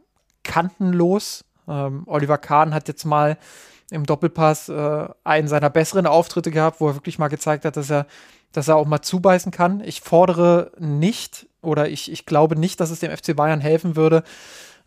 kantenlos. 0.50 1.46
Ähm, 1.68 2.04
Oliver 2.08 2.40
Kahn 2.40 2.74
hat 2.74 2.88
jetzt 2.88 3.06
mal 3.06 3.38
im 3.92 4.06
Doppelpass 4.06 4.68
äh, 4.70 5.08
einen 5.24 5.48
seiner 5.48 5.70
besseren 5.70 6.08
Auftritte 6.08 6.50
gehabt, 6.50 6.82
wo 6.82 6.90
er 6.90 6.96
wirklich 6.96 7.20
mal 7.20 7.28
gezeigt 7.28 7.66
hat, 7.66 7.78
dass 7.78 7.92
er, 7.92 8.08
dass 8.52 8.68
er 8.68 8.76
auch 8.76 8.88
mal 8.88 9.02
zubeißen 9.02 9.52
kann. 9.52 9.82
Ich 9.82 10.02
fordere 10.02 10.72
nicht 10.80 11.48
oder 11.62 11.88
ich, 11.88 12.12
ich 12.12 12.26
glaube 12.26 12.56
nicht, 12.56 12.80
dass 12.80 12.90
es 12.90 13.00
dem 13.00 13.16
FC 13.16 13.36
Bayern 13.36 13.62
helfen 13.62 13.96
würde, 13.96 14.24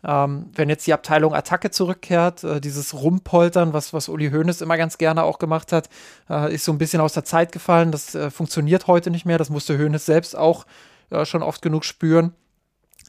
ähm, 0.03 0.49
wenn 0.53 0.67
jetzt 0.67 0.85
die 0.85 0.93
Abteilung 0.93 1.33
Attacke 1.33 1.71
zurückkehrt, 1.71 2.43
äh, 2.43 2.59
dieses 2.59 2.93
Rumpoltern, 2.93 3.71
was, 3.71 3.93
was 3.93 4.09
Uli 4.09 4.31
Hoeneß 4.31 4.59
immer 4.59 4.75
ganz 4.75 4.97
gerne 4.97 5.23
auch 5.23 5.39
gemacht 5.39 5.71
hat, 5.71 5.87
äh, 6.29 6.53
ist 6.53 6.65
so 6.65 6.73
ein 6.73 6.77
bisschen 6.77 6.99
aus 6.99 7.13
der 7.13 7.23
Zeit 7.23 7.53
gefallen. 7.53 7.93
Das 7.93 8.13
äh, 8.13 8.29
funktioniert 8.29 8.87
heute 8.87 9.11
nicht 9.11 9.25
mehr. 9.25 9.37
Das 9.37 9.49
musste 9.49 9.77
Hoeneß 9.77 10.05
selbst 10.05 10.37
auch 10.37 10.65
äh, 11.09 11.23
schon 11.23 11.41
oft 11.41 11.61
genug 11.61 11.85
spüren. 11.85 12.33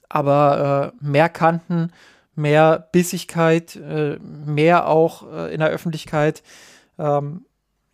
Aber 0.09 0.93
äh, 1.01 1.05
mehr 1.05 1.29
Kanten, 1.29 1.91
mehr 2.37 2.89
Bissigkeit, 2.93 3.77
äh, 3.77 4.19
mehr 4.19 4.89
auch 4.89 5.23
in 5.49 5.61
der 5.61 5.69
Öffentlichkeit. 5.69 6.43
Ähm, 6.99 7.45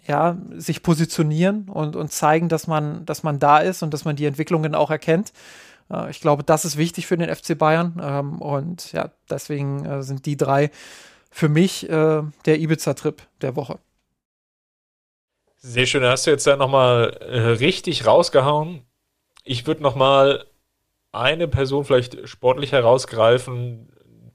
ja, 0.06 0.36
sich 0.56 0.82
positionieren 0.82 1.68
und, 1.68 1.94
und 1.94 2.10
zeigen, 2.10 2.48
dass 2.48 2.66
man, 2.66 3.04
dass 3.06 3.22
man 3.22 3.38
da 3.38 3.58
ist 3.58 3.82
und 3.82 3.94
dass 3.94 4.04
man 4.04 4.16
die 4.16 4.24
Entwicklungen 4.24 4.74
auch 4.74 4.90
erkennt. 4.90 5.32
Äh, 5.90 6.10
ich 6.10 6.20
glaube, 6.20 6.42
das 6.42 6.64
ist 6.64 6.76
wichtig 6.76 7.06
für 7.06 7.16
den 7.16 7.34
FC 7.34 7.56
Bayern. 7.56 8.00
Ähm, 8.02 8.40
und 8.40 8.92
ja, 8.92 9.10
deswegen 9.28 9.84
äh, 9.84 10.02
sind 10.02 10.26
die 10.26 10.36
drei 10.36 10.70
für 11.30 11.48
mich 11.48 11.88
äh, 11.88 12.22
der 12.44 12.58
Ibiza-Trip 12.58 13.22
der 13.40 13.56
Woche. 13.56 13.78
Sehr 15.58 15.86
schön, 15.86 16.02
da 16.02 16.10
hast 16.10 16.26
du 16.26 16.30
jetzt 16.30 16.46
ja 16.46 16.56
nochmal 16.56 17.18
äh, 17.20 17.38
richtig 17.38 18.06
rausgehauen. 18.06 18.82
Ich 19.44 19.66
würde 19.66 19.82
nochmal 19.82 20.46
eine 21.12 21.48
Person 21.48 21.84
vielleicht 21.84 22.28
sportlich 22.28 22.72
herausgreifen, 22.72 23.92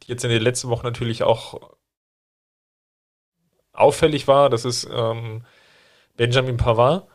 jetzt 0.07 0.23
in 0.23 0.29
den 0.29 0.41
letzten 0.41 0.69
Wochen 0.69 0.85
natürlich 0.85 1.23
auch 1.23 1.75
auffällig 3.73 4.27
war. 4.27 4.49
Das 4.49 4.65
ist 4.65 4.87
ähm, 4.91 5.43
Benjamin 6.15 6.57
Pavard 6.57 7.07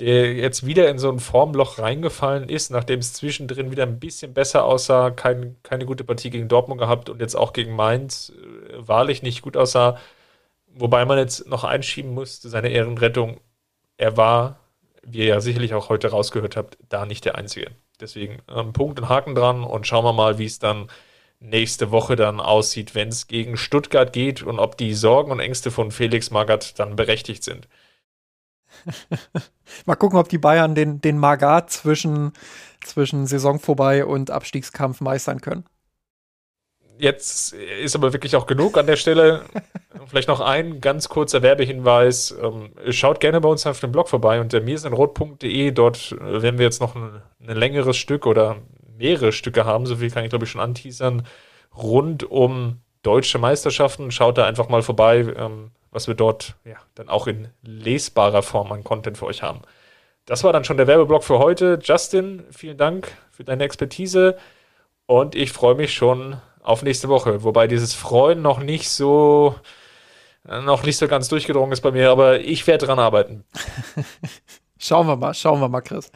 der 0.00 0.34
jetzt 0.34 0.66
wieder 0.66 0.88
in 0.88 0.98
so 0.98 1.10
ein 1.10 1.20
Formloch 1.20 1.78
reingefallen 1.78 2.48
ist, 2.48 2.70
nachdem 2.70 2.98
es 2.98 3.12
zwischendrin 3.12 3.70
wieder 3.70 3.84
ein 3.84 4.00
bisschen 4.00 4.34
besser 4.34 4.64
aussah, 4.64 5.10
kein, 5.10 5.56
keine 5.62 5.86
gute 5.86 6.04
Partie 6.04 6.30
gegen 6.30 6.48
Dortmund 6.48 6.80
gehabt 6.80 7.08
und 7.08 7.20
jetzt 7.20 7.36
auch 7.36 7.52
gegen 7.52 7.76
Mainz 7.76 8.32
äh, 8.32 8.88
wahrlich 8.88 9.22
nicht 9.22 9.42
gut 9.42 9.56
aussah. 9.56 9.98
Wobei 10.66 11.04
man 11.04 11.18
jetzt 11.18 11.46
noch 11.48 11.62
einschieben 11.62 12.12
musste, 12.12 12.48
seine 12.48 12.70
Ehrenrettung, 12.70 13.40
er 13.96 14.16
war, 14.16 14.58
wie 15.04 15.18
ihr 15.18 15.26
ja 15.26 15.40
sicherlich 15.40 15.74
auch 15.74 15.88
heute 15.88 16.08
rausgehört 16.08 16.56
habt, 16.56 16.78
da 16.88 17.06
nicht 17.06 17.24
der 17.24 17.36
Einzige. 17.36 17.70
Deswegen 18.00 18.42
ähm, 18.48 18.72
Punkt 18.72 18.98
und 18.98 19.08
Haken 19.08 19.36
dran 19.36 19.62
und 19.62 19.86
schauen 19.86 20.04
wir 20.04 20.12
mal, 20.12 20.38
wie 20.38 20.46
es 20.46 20.58
dann 20.58 20.88
nächste 21.44 21.90
Woche 21.90 22.16
dann 22.16 22.40
aussieht, 22.40 22.94
wenn 22.94 23.08
es 23.08 23.26
gegen 23.26 23.56
Stuttgart 23.56 24.12
geht 24.12 24.42
und 24.42 24.58
ob 24.58 24.76
die 24.76 24.94
Sorgen 24.94 25.30
und 25.30 25.40
Ängste 25.40 25.70
von 25.70 25.90
Felix 25.90 26.30
Magath 26.30 26.78
dann 26.78 26.96
berechtigt 26.96 27.44
sind. 27.44 27.68
Mal 29.86 29.96
gucken, 29.96 30.18
ob 30.18 30.28
die 30.28 30.38
Bayern 30.38 30.74
den, 30.74 31.00
den 31.00 31.18
Magat 31.18 31.70
zwischen, 31.70 32.32
zwischen 32.82 33.26
Saison 33.26 33.58
vorbei 33.58 34.04
und 34.04 34.30
Abstiegskampf 34.30 35.00
meistern 35.00 35.40
können. 35.40 35.64
Jetzt 36.96 37.52
ist 37.52 37.96
aber 37.96 38.12
wirklich 38.12 38.36
auch 38.36 38.46
genug 38.46 38.78
an 38.78 38.86
der 38.86 38.96
Stelle. 38.96 39.44
Vielleicht 40.06 40.28
noch 40.28 40.40
ein 40.40 40.80
ganz 40.80 41.08
kurzer 41.08 41.42
Werbehinweis. 41.42 42.34
Ähm, 42.40 42.70
schaut 42.90 43.20
gerne 43.20 43.40
bei 43.40 43.48
uns 43.48 43.66
auf 43.66 43.80
dem 43.80 43.90
Blog 43.90 44.08
vorbei 44.08 44.40
unter 44.40 44.60
mirsinrot.de. 44.60 45.72
Dort 45.72 46.12
werden 46.20 46.58
wir 46.58 46.64
jetzt 46.64 46.80
noch 46.80 46.94
ein, 46.94 47.20
ein 47.40 47.56
längeres 47.56 47.96
Stück 47.96 48.26
oder 48.26 48.56
mehrere 48.96 49.32
Stücke 49.32 49.64
haben. 49.64 49.86
So 49.86 49.96
viel 49.96 50.10
kann 50.10 50.24
ich 50.24 50.30
glaube 50.30 50.44
ich 50.44 50.50
schon 50.50 50.60
anteasern. 50.60 51.26
Rund 51.76 52.24
um 52.30 52.80
deutsche 53.02 53.38
Meisterschaften. 53.38 54.10
Schaut 54.10 54.38
da 54.38 54.46
einfach 54.46 54.68
mal 54.68 54.82
vorbei. 54.82 55.34
Ähm, 55.36 55.70
was 55.94 56.08
wir 56.08 56.14
dort 56.14 56.56
ja, 56.64 56.76
dann 56.96 57.08
auch 57.08 57.28
in 57.28 57.48
lesbarer 57.62 58.42
Form 58.42 58.72
an 58.72 58.82
Content 58.82 59.16
für 59.16 59.26
euch 59.26 59.42
haben. 59.42 59.62
Das 60.26 60.42
war 60.42 60.52
dann 60.52 60.64
schon 60.64 60.76
der 60.76 60.88
Werbeblock 60.88 61.22
für 61.22 61.38
heute. 61.38 61.78
Justin, 61.80 62.42
vielen 62.50 62.76
Dank 62.76 63.16
für 63.30 63.44
deine 63.44 63.62
Expertise 63.62 64.36
und 65.06 65.36
ich 65.36 65.52
freue 65.52 65.76
mich 65.76 65.94
schon 65.94 66.40
auf 66.62 66.82
nächste 66.82 67.08
Woche. 67.08 67.44
Wobei 67.44 67.68
dieses 67.68 67.94
Freuen 67.94 68.42
noch 68.42 68.58
nicht 68.58 68.90
so 68.90 69.54
noch 70.46 70.82
nicht 70.82 70.98
so 70.98 71.08
ganz 71.08 71.28
durchgedrungen 71.28 71.72
ist 71.72 71.80
bei 71.80 71.92
mir, 71.92 72.10
aber 72.10 72.40
ich 72.40 72.66
werde 72.66 72.86
dran 72.86 72.98
arbeiten. 72.98 73.44
schauen 74.78 75.06
wir 75.06 75.16
mal, 75.16 75.32
schauen 75.32 75.60
wir 75.60 75.68
mal, 75.68 75.80
Chris. 75.80 76.10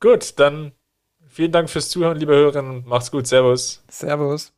Gut, 0.00 0.40
dann 0.40 0.72
vielen 1.32 1.52
Dank 1.52 1.68
fürs 1.68 1.88
Zuhören, 1.88 2.18
liebe 2.18 2.34
Hörerinnen. 2.34 2.84
Macht's 2.86 3.10
gut, 3.10 3.26
Servus. 3.26 3.82
Servus 3.88 4.52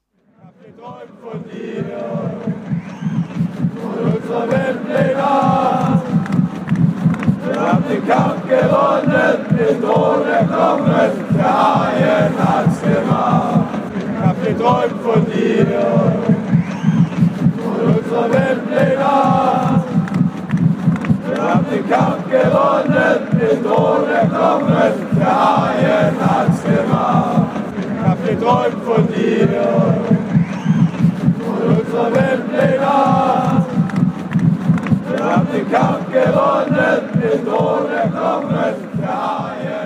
unser 4.25 4.51
Weltpläne. 4.51 6.03
Wir 7.47 7.61
haben 7.61 7.85
den 7.89 8.09
Kampf 8.09 8.43
gewonnen, 8.49 9.47
den 9.51 9.81
Thron 9.83 10.27
erkommen, 10.27 11.11
der 11.37 11.45
Haien 11.45 12.35
hat's 12.39 12.81
gemacht. 12.81 13.69
Ich 13.95 14.27
hab 14.27 14.45
geträumt 14.45 15.03
von 15.03 15.27
dir 15.27 16.13
und 17.65 17.99
unserer 17.99 18.33
Weltpläne. 18.33 19.84
Haben 21.45 21.67
den 21.71 21.89
Kampf 21.91 22.25
gewonnen, 22.31 23.29
den 23.39 23.63
Thron 23.63 24.09
erkommen, 24.09 24.93
der 25.15 25.27
Haien 25.27 26.17
hat's 26.19 26.63
gemacht. 26.65 27.43
Ich 27.79 28.09
hab 28.09 28.27
geträumt 28.27 28.83
von 28.83 29.07
dir 29.09 29.49
und 31.47 31.63
unserer 31.79 32.11
Weltpläne. 32.15 32.87
Wir 35.11 35.25
haben 35.25 35.47
den 35.53 35.71
Kampf 35.71 36.07
gewonnen, 36.11 37.01
den 37.23 37.45
Thron 37.45 37.91
erkommen, 37.93 38.75
der 39.03 39.84